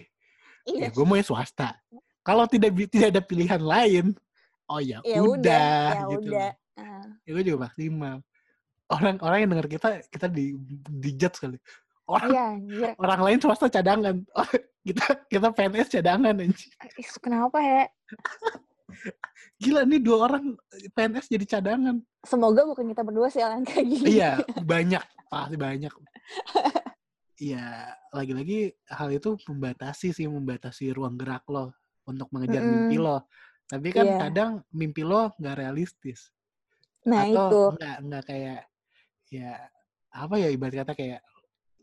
ya 0.64 0.86
Iya. 0.86 0.88
gue 0.92 1.04
mau 1.04 1.16
yang 1.16 1.26
swasta. 1.26 1.74
Kalau 2.22 2.44
tidak 2.46 2.76
tidak 2.92 3.08
ada 3.16 3.22
pilihan 3.24 3.58
lain, 3.58 4.06
oh 4.68 4.78
ya, 4.78 5.00
Ya 5.02 5.18
udah, 5.18 5.34
udah, 5.34 5.88
ya 5.90 6.04
gitu. 6.14 6.30
udah. 6.30 6.50
Ah. 6.78 7.02
ya 7.26 7.30
gue 7.34 7.42
juga 7.42 7.58
maksimal 7.66 8.22
orang-orang 8.86 9.38
yang 9.42 9.50
denger 9.50 9.66
kita 9.66 9.88
kita 10.14 10.26
di 10.30 10.54
di 10.86 11.10
judge 11.18 11.42
kali 11.42 11.58
orang 12.06 12.30
Iya 12.30 12.42
anjir. 12.54 12.90
orang 13.02 13.20
lain 13.26 13.38
swasta 13.42 13.66
cadangan 13.66 14.14
oh, 14.30 14.46
kita 14.86 15.04
kita 15.26 15.50
PNS 15.50 15.90
cadangan 15.90 16.38
anjing. 16.38 16.70
Ih, 16.94 17.08
Kenapa 17.18 17.58
ya? 17.58 17.90
Gila 19.56 19.82
nih 19.82 19.98
dua 19.98 20.18
orang 20.24 20.54
PNS 20.92 21.26
jadi 21.28 21.44
cadangan 21.48 21.98
Semoga 22.22 22.62
bukan 22.64 22.86
kita 22.88 23.02
berdua 23.02 23.28
sih 23.28 23.38
yang 23.38 23.62
kayak 23.62 23.86
gini. 23.86 24.06
iya 24.12 24.38
banyak 24.72 25.02
pasti 25.26 25.56
banyak 25.56 25.92
iya 27.38 27.90
lagi-lagi 28.10 28.74
hal 28.88 29.08
itu 29.10 29.38
membatasi 29.46 30.10
sih 30.10 30.26
membatasi 30.26 30.90
ruang 30.90 31.14
gerak 31.14 31.46
lo 31.46 31.70
untuk 32.04 32.26
mengejar 32.30 32.62
mimpi 32.62 32.98
Mm-mm. 32.98 33.06
lo 33.06 33.18
tapi 33.64 33.92
kan 33.92 34.04
Iya. 34.04 34.18
kadang 34.26 34.50
mimpi 34.70 35.02
lo 35.02 35.30
nggak 35.36 35.56
realistis 35.56 36.32
Nah 37.06 37.24
atau 37.24 37.46
itu. 37.46 37.62
enggak 37.76 37.96
enggak 38.02 38.22
kayak 38.26 38.60
ya 39.28 39.52
apa 40.10 40.34
ya 40.36 40.48
ibarat 40.48 40.76
kata 40.82 40.92
kayak 40.92 41.20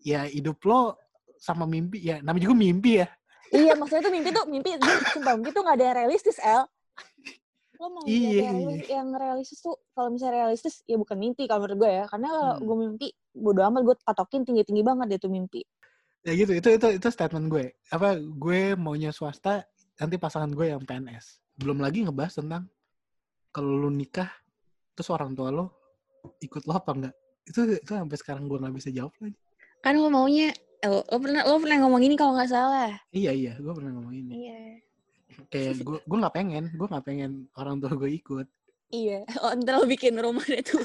ya 0.02 0.28
hidup 0.28 0.60
lo 0.66 0.98
sama 1.38 1.64
mimpi 1.64 2.02
ya 2.02 2.20
namanya 2.20 2.50
juga 2.50 2.58
mimpi 2.58 2.92
ya 3.02 3.08
Iya 3.46 3.78
maksudnya 3.78 4.02
tuh 4.02 4.12
mimpi 4.12 4.30
tuh 4.34 4.46
mimpi 4.50 4.70
sumpah 5.14 5.38
mimpi 5.38 5.54
tuh 5.54 5.62
gak 5.62 5.78
ada 5.78 5.86
yang 5.86 5.98
realistis 6.02 6.42
El. 6.42 6.66
Lo 7.76 7.88
mau 7.90 8.04
Iya, 8.06 8.30
iya. 8.32 8.50
realis- 8.50 8.88
yang 8.88 9.08
realistis 9.12 9.60
tuh 9.60 9.76
kalau 9.92 10.10
misalnya 10.10 10.36
realistis 10.42 10.80
ya 10.84 10.96
bukan 10.96 11.16
mimpi 11.16 11.44
kalau 11.44 11.64
menurut 11.64 11.78
gue 11.78 11.92
ya 11.94 12.06
karena 12.08 12.28
kalau 12.30 12.54
Hmm. 12.54 12.64
gue 12.64 12.76
mimpi 12.82 13.08
bodo 13.32 13.62
amat 13.64 13.82
gue 13.84 13.96
patokin 14.02 14.42
tinggi 14.44 14.64
tinggi 14.64 14.82
banget 14.82 15.06
deh 15.12 15.20
tuh 15.20 15.30
mimpi. 15.30 15.62
ya 16.22 16.34
gitu 16.34 16.52
itu 16.52 16.70
itu 16.74 16.88
itu 16.96 17.08
statement 17.08 17.46
gue 17.48 17.66
apa 17.90 18.18
gue 18.18 18.74
maunya 18.74 19.12
swasta 19.12 19.62
nanti 19.96 20.16
pasangan 20.16 20.50
gue 20.50 20.74
yang 20.74 20.82
PNS 20.82 21.38
belum 21.56 21.78
lagi 21.78 22.02
ngebahas 22.02 22.42
tentang 22.42 22.66
kalau 23.52 23.70
lu 23.78 23.90
nikah 23.90 24.34
terus 24.92 25.14
orang 25.14 25.32
tua 25.32 25.54
lo 25.54 25.70
ikut 26.42 26.66
lo 26.66 26.74
apa 26.74 26.92
enggak 26.92 27.14
itu 27.46 27.78
itu 27.78 27.92
sampai 27.94 28.18
sekarang 28.18 28.50
gue 28.50 28.58
nggak 28.58 28.74
bisa 28.74 28.90
jawab 28.90 29.14
lagi 29.20 29.38
Kan 29.80 29.96
lo 29.96 30.10
maunya 30.10 30.50
eh, 30.82 30.90
lo, 30.90 31.06
lo 31.06 31.18
pernah 31.20 31.46
lo 31.46 31.62
pernah 31.62 31.78
ngomong 31.80 32.02
ini 32.02 32.16
kalau 32.18 32.34
nggak 32.34 32.50
salah. 32.50 32.90
iya 33.12 33.30
iya 33.30 33.54
gue 33.56 33.70
pernah 33.70 33.94
ngomong 33.94 34.14
ini 34.16 34.34
Iya. 34.42 34.82
Kayak 35.50 35.82
gue 35.82 36.00
gue 36.02 36.18
nggak 36.20 36.36
pengen 36.36 36.64
gue 36.74 36.88
nggak 36.88 37.06
pengen 37.06 37.32
orang 37.56 37.80
tua 37.80 37.94
gue 37.96 38.12
ikut 38.12 38.48
Iya. 38.94 39.26
Oh, 39.44 39.52
ntar 39.58 39.82
lo 39.82 39.90
bikin 39.90 40.14
rumah 40.22 40.46
deh 40.46 40.62
tuh. 40.62 40.80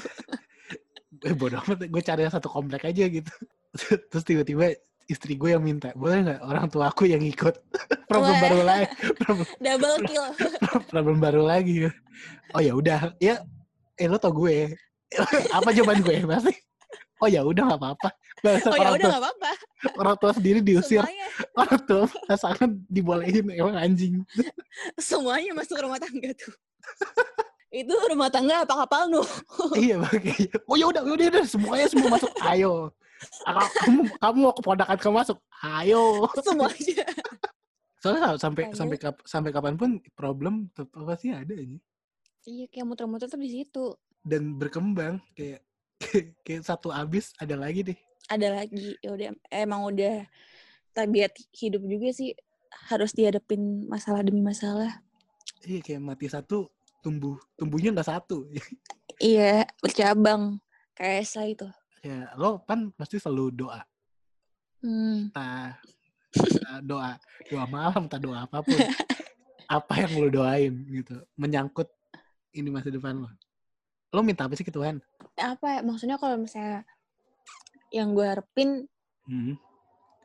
eh 1.27 1.37
bodo 1.37 1.61
amat 1.61 1.85
gue 1.85 2.01
cari 2.01 2.25
yang 2.25 2.33
satu 2.33 2.49
komplek 2.49 2.81
aja 2.87 3.05
gitu 3.05 3.29
terus 4.09 4.23
tiba-tiba 4.25 4.73
istri 5.05 5.37
gue 5.37 5.53
yang 5.53 5.61
minta 5.61 5.93
boleh 5.93 6.25
nggak 6.25 6.39
orang 6.41 6.65
tua 6.65 6.89
aku 6.89 7.05
yang 7.05 7.21
ikut 7.21 7.61
problem 8.09 8.31
Wah. 8.33 8.41
baru 8.41 8.59
lagi 8.65 8.85
problem, 9.21 9.47
Double 9.61 9.97
kill. 10.07 10.27
problem 10.89 11.17
baru 11.21 11.41
lagi 11.45 11.85
oh 12.57 12.61
ya 12.63 12.73
udah 12.73 13.13
ya 13.21 13.43
eh 13.99 14.07
lo 14.09 14.17
tau 14.17 14.33
gue 14.33 14.73
apa 15.51 15.69
jawaban 15.75 16.01
gue 16.01 16.25
masih 16.25 16.55
oh 17.21 17.29
ya 17.29 17.41
udah 17.45 17.63
nggak 17.69 17.79
apa-apa 17.79 18.09
Bahasa 18.41 18.67
Oh 18.67 18.75
ya 18.75 18.89
orang, 18.89 18.95
udah 18.97 19.07
tua, 19.07 19.19
apa-apa. 19.21 19.51
orang 20.01 20.15
tua 20.17 20.31
sendiri 20.33 20.59
diusir 20.59 21.01
Semuanya 21.05 21.27
orang 21.53 21.79
tua 21.85 22.03
pasangan 22.25 22.69
dibolehin 22.89 23.45
emang 23.53 23.77
anjing 23.77 24.13
semuanya 24.97 25.51
masuk 25.53 25.77
rumah 25.77 26.01
tangga 26.01 26.33
tuh. 26.33 26.53
itu 27.71 27.93
rumah 28.09 28.27
tangga 28.27 28.65
apa 28.65 28.73
kapal 28.83 29.07
nuh? 29.07 29.23
iya 29.77 29.95
makanya 29.95 30.57
oh 30.65 30.75
ya 30.75 30.85
udah 30.89 31.01
udah 31.05 31.27
udah 31.31 31.45
semuanya 31.45 31.87
semua 31.87 32.09
masuk 32.11 32.31
ayo 32.49 32.89
kamu 33.79 34.01
kamu 34.17 34.37
mau 34.41 34.53
keponakan 34.57 34.97
kamu 34.97 35.15
masuk 35.21 35.37
ayo 35.77 36.25
semuanya. 36.41 37.05
soalnya 38.01 38.33
sampai 38.35 38.65
Makanya. 38.65 38.75
sampai 38.81 38.97
kap, 38.97 39.15
sampai 39.23 39.51
kapan 39.53 39.77
pun 39.77 39.89
problem 40.17 40.67
tetap 40.73 41.05
pasti 41.05 41.29
ada 41.29 41.53
aja 41.53 41.77
Iya 42.41 42.65
kayak 42.73 42.89
muter-muter 42.89 43.29
tuh 43.29 43.37
di 43.37 43.53
situ. 43.53 43.93
dan 44.25 44.57
berkembang 44.57 45.21
kayak 45.37 45.61
kayak 46.45 46.63
satu 46.65 46.89
abis 46.89 47.31
ada 47.37 47.55
lagi 47.55 47.81
deh. 47.93 47.99
Ada 48.31 48.47
lagi, 48.63 48.95
ya 49.03 49.11
udah. 49.13 49.29
Emang 49.51 49.87
udah 49.91 50.23
tabiat 50.95 51.31
hidup 51.55 51.83
juga 51.87 52.11
sih 52.11 52.35
harus 52.91 53.11
dihadapin 53.11 53.87
masalah 53.87 54.23
demi 54.23 54.39
masalah. 54.39 55.03
iya 55.67 55.77
kayak 55.83 56.01
mati 56.01 56.25
satu 56.25 56.71
tumbuh 57.03 57.37
tumbuhnya 57.59 57.91
nggak 57.93 58.09
satu. 58.09 58.47
Iya, 59.21 59.69
bercabang 59.77 60.57
kayak 60.97 61.29
Esa 61.29 61.45
itu. 61.45 61.69
ya 62.01 62.33
lo 62.33 62.65
kan 62.65 62.89
pasti 62.97 63.21
selalu 63.21 63.53
doa. 63.53 63.85
Hmm. 64.81 65.29
entah 65.29 65.77
doa 66.81 67.21
doa 67.45 67.65
malam 67.69 68.09
entah 68.09 68.17
doa 68.17 68.49
apa 68.49 68.65
pun. 68.65 68.73
Apa 69.69 70.03
yang 70.03 70.19
lo 70.19 70.27
doain 70.33 70.73
gitu. 70.89 71.21
Menyangkut 71.37 71.85
ini 72.57 72.73
masa 72.73 72.89
depan 72.89 73.21
lo. 73.23 73.29
Lo 74.09 74.25
minta 74.25 74.43
apa 74.43 74.57
sih 74.57 74.65
ke 74.65 74.73
Tuhan 74.73 74.97
Apa 75.41 75.65
ya, 75.67 75.79
maksudnya 75.81 76.17
kalau 76.21 76.37
misalnya 76.37 76.85
yang 77.91 78.15
gue 78.15 78.23
harapin 78.23 78.87
hmm. 79.27 79.59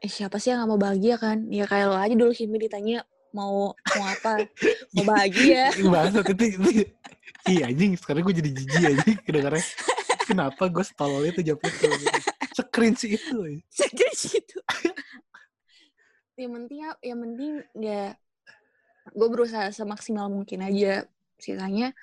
eh, 0.04 0.10
siapa 0.10 0.38
sih 0.38 0.54
yang 0.54 0.62
gak 0.62 0.70
mau 0.70 0.80
bahagia 0.80 1.16
kan? 1.18 1.48
Ya 1.50 1.66
kayak 1.66 1.86
lo 1.90 1.96
aja 1.98 2.14
dulu 2.14 2.30
Kimi 2.30 2.60
ditanya 2.62 3.02
mau 3.34 3.74
mau 3.74 4.04
apa? 4.06 4.46
mau 4.94 5.04
bahagia. 5.04 5.74
Bangsat 5.92 6.32
itu, 6.32 6.44
itu 6.56 6.70
iya 7.46 7.70
anjing 7.70 7.94
sekarang 7.94 8.26
gue 8.26 8.34
jadi 8.42 8.50
jijik 8.50 8.82
anjing 8.90 9.16
kedengarannya 9.22 9.66
kenapa 10.26 10.62
gue 10.66 10.84
stolol 10.84 11.22
itu 11.22 11.40
jawab 11.46 11.62
itu 11.62 11.86
screen 12.58 12.94
sih 12.98 13.14
itu 13.14 13.38
ya. 13.38 13.58
Segera 13.70 14.12
situ. 14.12 14.58
yang 16.36 16.52
penting 16.52 16.80
ap- 16.84 17.00
yang 17.00 17.18
penting 17.24 17.52
ya 17.80 18.12
gue 19.14 19.28
berusaha 19.30 19.72
semaksimal 19.72 20.28
mungkin 20.28 20.60
aja 20.66 21.08
sisanya 21.40 21.96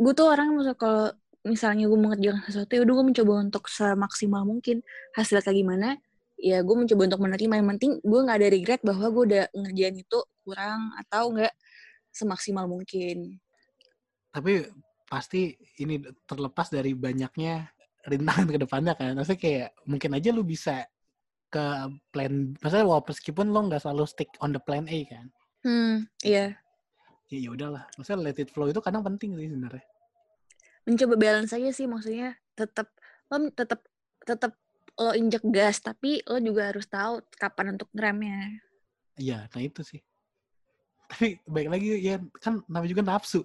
gue 0.00 0.12
tuh 0.16 0.32
orang 0.32 0.56
maksud 0.56 0.80
kalau 0.80 1.12
misalnya 1.44 1.88
gue 1.88 1.98
mengerjakan 1.98 2.42
sesuatu 2.44 2.72
ya 2.76 2.80
udah 2.84 2.94
gue 2.94 3.06
mencoba 3.12 3.32
untuk 3.40 3.64
semaksimal 3.68 4.42
mungkin. 4.44 4.84
Hasilnya 5.16 5.44
kayak 5.44 5.58
gimana? 5.58 5.88
Ya 6.40 6.60
gue 6.60 6.76
mencoba 6.76 7.02
untuk 7.08 7.20
menerima. 7.24 7.54
Yang 7.60 7.68
penting 7.76 7.92
gue 8.04 8.20
nggak 8.20 8.38
ada 8.40 8.48
regret 8.48 8.80
bahwa 8.84 9.06
gue 9.08 9.22
udah 9.32 9.44
ngerjain 9.56 9.96
itu 10.00 10.18
kurang 10.44 10.80
atau 11.00 11.32
nggak 11.32 11.54
semaksimal 12.12 12.64
mungkin. 12.68 13.40
Tapi 14.30 14.68
pasti 15.08 15.56
ini 15.82 15.98
terlepas 16.28 16.70
dari 16.70 16.94
banyaknya 16.94 17.72
rintangan 18.06 18.48
ke 18.48 18.58
depannya 18.60 18.94
kan. 18.96 19.16
Maksudnya 19.16 19.40
kayak 19.40 19.68
mungkin 19.88 20.10
aja 20.16 20.28
lu 20.32 20.44
bisa 20.44 20.84
ke 21.50 21.66
plan 22.14 22.54
maksudnya 22.62 22.86
walaupun 22.86 23.10
meskipun 23.10 23.50
lo 23.50 23.66
nggak 23.66 23.82
selalu 23.82 24.06
stick 24.06 24.30
on 24.44 24.54
the 24.54 24.60
plan 24.60 24.86
A 24.86 25.00
kan. 25.08 25.26
Hmm 25.64 25.96
iya. 26.20 26.56
Ya 27.32 27.38
ya 27.42 27.50
udahlah. 27.52 27.88
Maksudnya 27.96 28.20
let 28.22 28.38
it 28.38 28.52
flow 28.52 28.70
itu 28.70 28.80
kadang 28.84 29.02
penting 29.02 29.34
sih 29.34 29.50
sebenarnya 29.50 29.89
mencoba 30.90 31.14
balance 31.14 31.54
aja 31.54 31.70
sih 31.70 31.86
maksudnya 31.86 32.34
tetap 32.52 32.90
lo 33.30 33.46
tetap 33.48 33.80
tetap 34.20 34.52
lo 34.98 35.14
injek 35.14 35.40
gas 35.48 35.78
tapi 35.78 36.20
lo 36.26 36.36
juga 36.36 36.68
harus 36.68 36.84
tahu 36.84 37.22
kapan 37.34 37.78
untuk 37.78 37.88
ngeremnya. 37.94 38.58
Iya 39.16 39.46
nah 39.48 39.62
itu 39.62 39.80
sih. 39.80 40.02
Tapi 41.06 41.38
baik 41.46 41.68
lagi 41.70 41.88
ya 41.98 42.18
kan 42.38 42.60
namanya 42.66 42.90
juga 42.90 43.02
nafsu. 43.02 43.40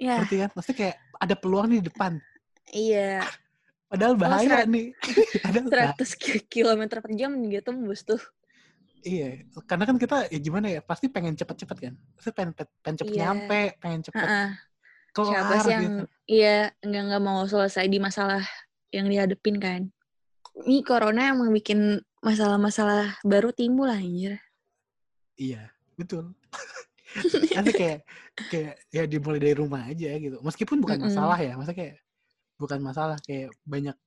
Ya 0.00 0.18
ngerti 0.18 0.36
kan? 0.42 0.50
Maksudnya 0.52 0.76
kayak 0.80 0.96
ada 1.20 1.34
peluang 1.38 1.66
nih 1.70 1.78
di 1.78 1.86
depan. 1.86 2.12
Iya. 2.72 3.22
Padahal 3.86 4.14
bahaya 4.18 4.64
serat- 4.64 4.72
nih. 4.72 4.86
Padahal 5.44 5.66
bah- 5.70 5.94
100 6.00 6.50
km 6.50 6.82
per 6.90 7.12
jam 7.14 7.30
juga 7.38 7.60
tembus 7.62 8.02
tuh. 8.02 8.18
Iya 9.04 9.44
karena 9.68 9.84
kan 9.84 9.96
kita 10.00 10.32
ya 10.32 10.38
gimana 10.40 10.66
ya 10.72 10.80
pasti 10.80 11.12
pengen 11.12 11.36
cepet-cepet 11.36 11.76
kan? 11.78 11.94
Pasti 12.16 12.30
pengen 12.32 12.50
pengen 12.80 12.96
cepet 12.98 13.12
Iya. 13.14 13.22
nyampe 13.30 13.60
pengen 13.78 14.00
cepet 14.02 14.26
Heeh. 14.26 14.48
Kelar 15.14 15.30
siapa 15.30 15.54
sih 15.62 15.70
yang 15.70 15.84
gitu 15.86 16.04
iya 16.26 16.56
nggak 16.82 17.02
nggak 17.08 17.22
mau 17.22 17.46
selesai 17.46 17.86
di 17.86 18.02
masalah 18.02 18.42
yang 18.94 19.10
dihadepin 19.10 19.58
kan? 19.58 19.80
Ini 20.54 20.86
corona 20.86 21.34
emang 21.34 21.50
bikin 21.50 21.98
masalah-masalah 22.22 23.18
baru 23.26 23.50
timbul 23.50 23.90
lah 23.90 23.98
anjir. 23.98 24.38
Iya 25.34 25.74
betul. 25.98 26.30
Nanti 27.58 27.72
kayak 27.74 28.06
kayak 28.50 28.74
ya 28.94 29.02
dimulai 29.10 29.42
dari 29.42 29.58
rumah 29.58 29.82
aja 29.90 30.14
gitu. 30.14 30.38
Meskipun 30.46 30.78
bukan 30.78 31.02
Mm-mm. 31.02 31.10
masalah 31.10 31.38
ya 31.42 31.58
maksudnya 31.58 31.78
kayak 31.82 31.96
bukan 32.54 32.78
masalah 32.78 33.18
kayak 33.26 33.50
banyak 33.66 33.98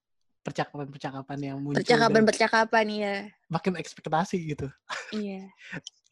percakapan-percakapan 0.47 1.39
yang 1.43 1.57
muncul 1.59 1.83
percakapan-percakapan 1.83 2.85
iya. 2.87 3.15
makin 3.51 3.75
ekspektasi 3.75 4.55
gitu. 4.55 4.71
Iya. 5.11 5.51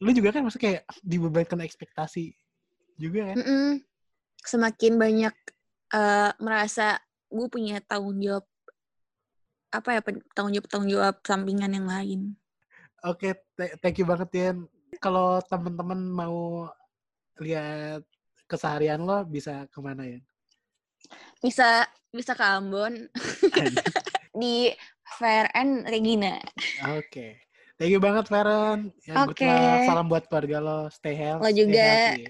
Lu 0.04 0.12
juga 0.12 0.36
kan 0.36 0.44
maksudnya 0.44 0.64
kayak 0.68 0.82
dibebankan 1.00 1.64
ekspektasi 1.64 2.36
juga 3.00 3.32
kan? 3.32 3.36
Mm-mm. 3.40 3.80
Semakin 4.46 4.96
banyak 4.96 5.34
eh, 5.92 6.30
merasa 6.38 7.02
gue 7.26 7.46
punya 7.50 7.82
tanggung 7.82 8.22
jawab 8.22 8.46
apa 9.74 9.98
ya 9.98 10.00
tanggung 10.32 10.54
jawab 10.54 10.66
tanggung 10.70 10.90
jawab 10.90 11.16
sampingan 11.26 11.74
yang 11.74 11.86
lain 11.90 12.20
oke 13.02 13.34
th- 13.58 13.76
thank 13.82 13.98
you 13.98 14.06
banget 14.06 14.30
ya 14.32 14.50
kalau 15.02 15.42
teman-teman 15.44 16.00
mau 16.06 16.70
lihat 17.42 18.06
keseharian 18.46 19.02
lo 19.02 19.26
bisa 19.26 19.66
ke 19.68 19.78
mana 19.82 20.06
ya 20.06 20.20
bisa 21.42 21.84
bisa 22.14 22.32
ke 22.32 22.44
Ambon 22.46 23.10
di 24.40 24.72
Fair 25.18 25.50
and 25.52 25.84
Regina 25.84 26.40
Oke. 26.84 27.40
Thank 27.76 27.92
you 27.92 28.00
banget, 28.00 28.28
Feren. 28.28 28.92
Ya, 29.04 29.24
Oke. 29.24 29.44
luck. 29.44 29.84
Salam 29.84 30.06
buat 30.08 30.24
keluarga 30.28 30.58
lo. 30.60 30.80
Stay 30.92 31.16
healthy. 31.16 31.44
Lo 31.44 31.50
juga. 31.52 31.80
healthy. 31.80 32.20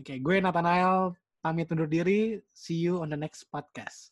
Oke, 0.00 0.14
gue 0.20 0.36
Nathanael. 0.40 1.16
Pamit 1.42 1.66
undur 1.74 1.90
diri. 1.90 2.38
See 2.54 2.78
you 2.78 3.02
on 3.02 3.10
the 3.10 3.18
next 3.18 3.50
podcast. 3.50 4.11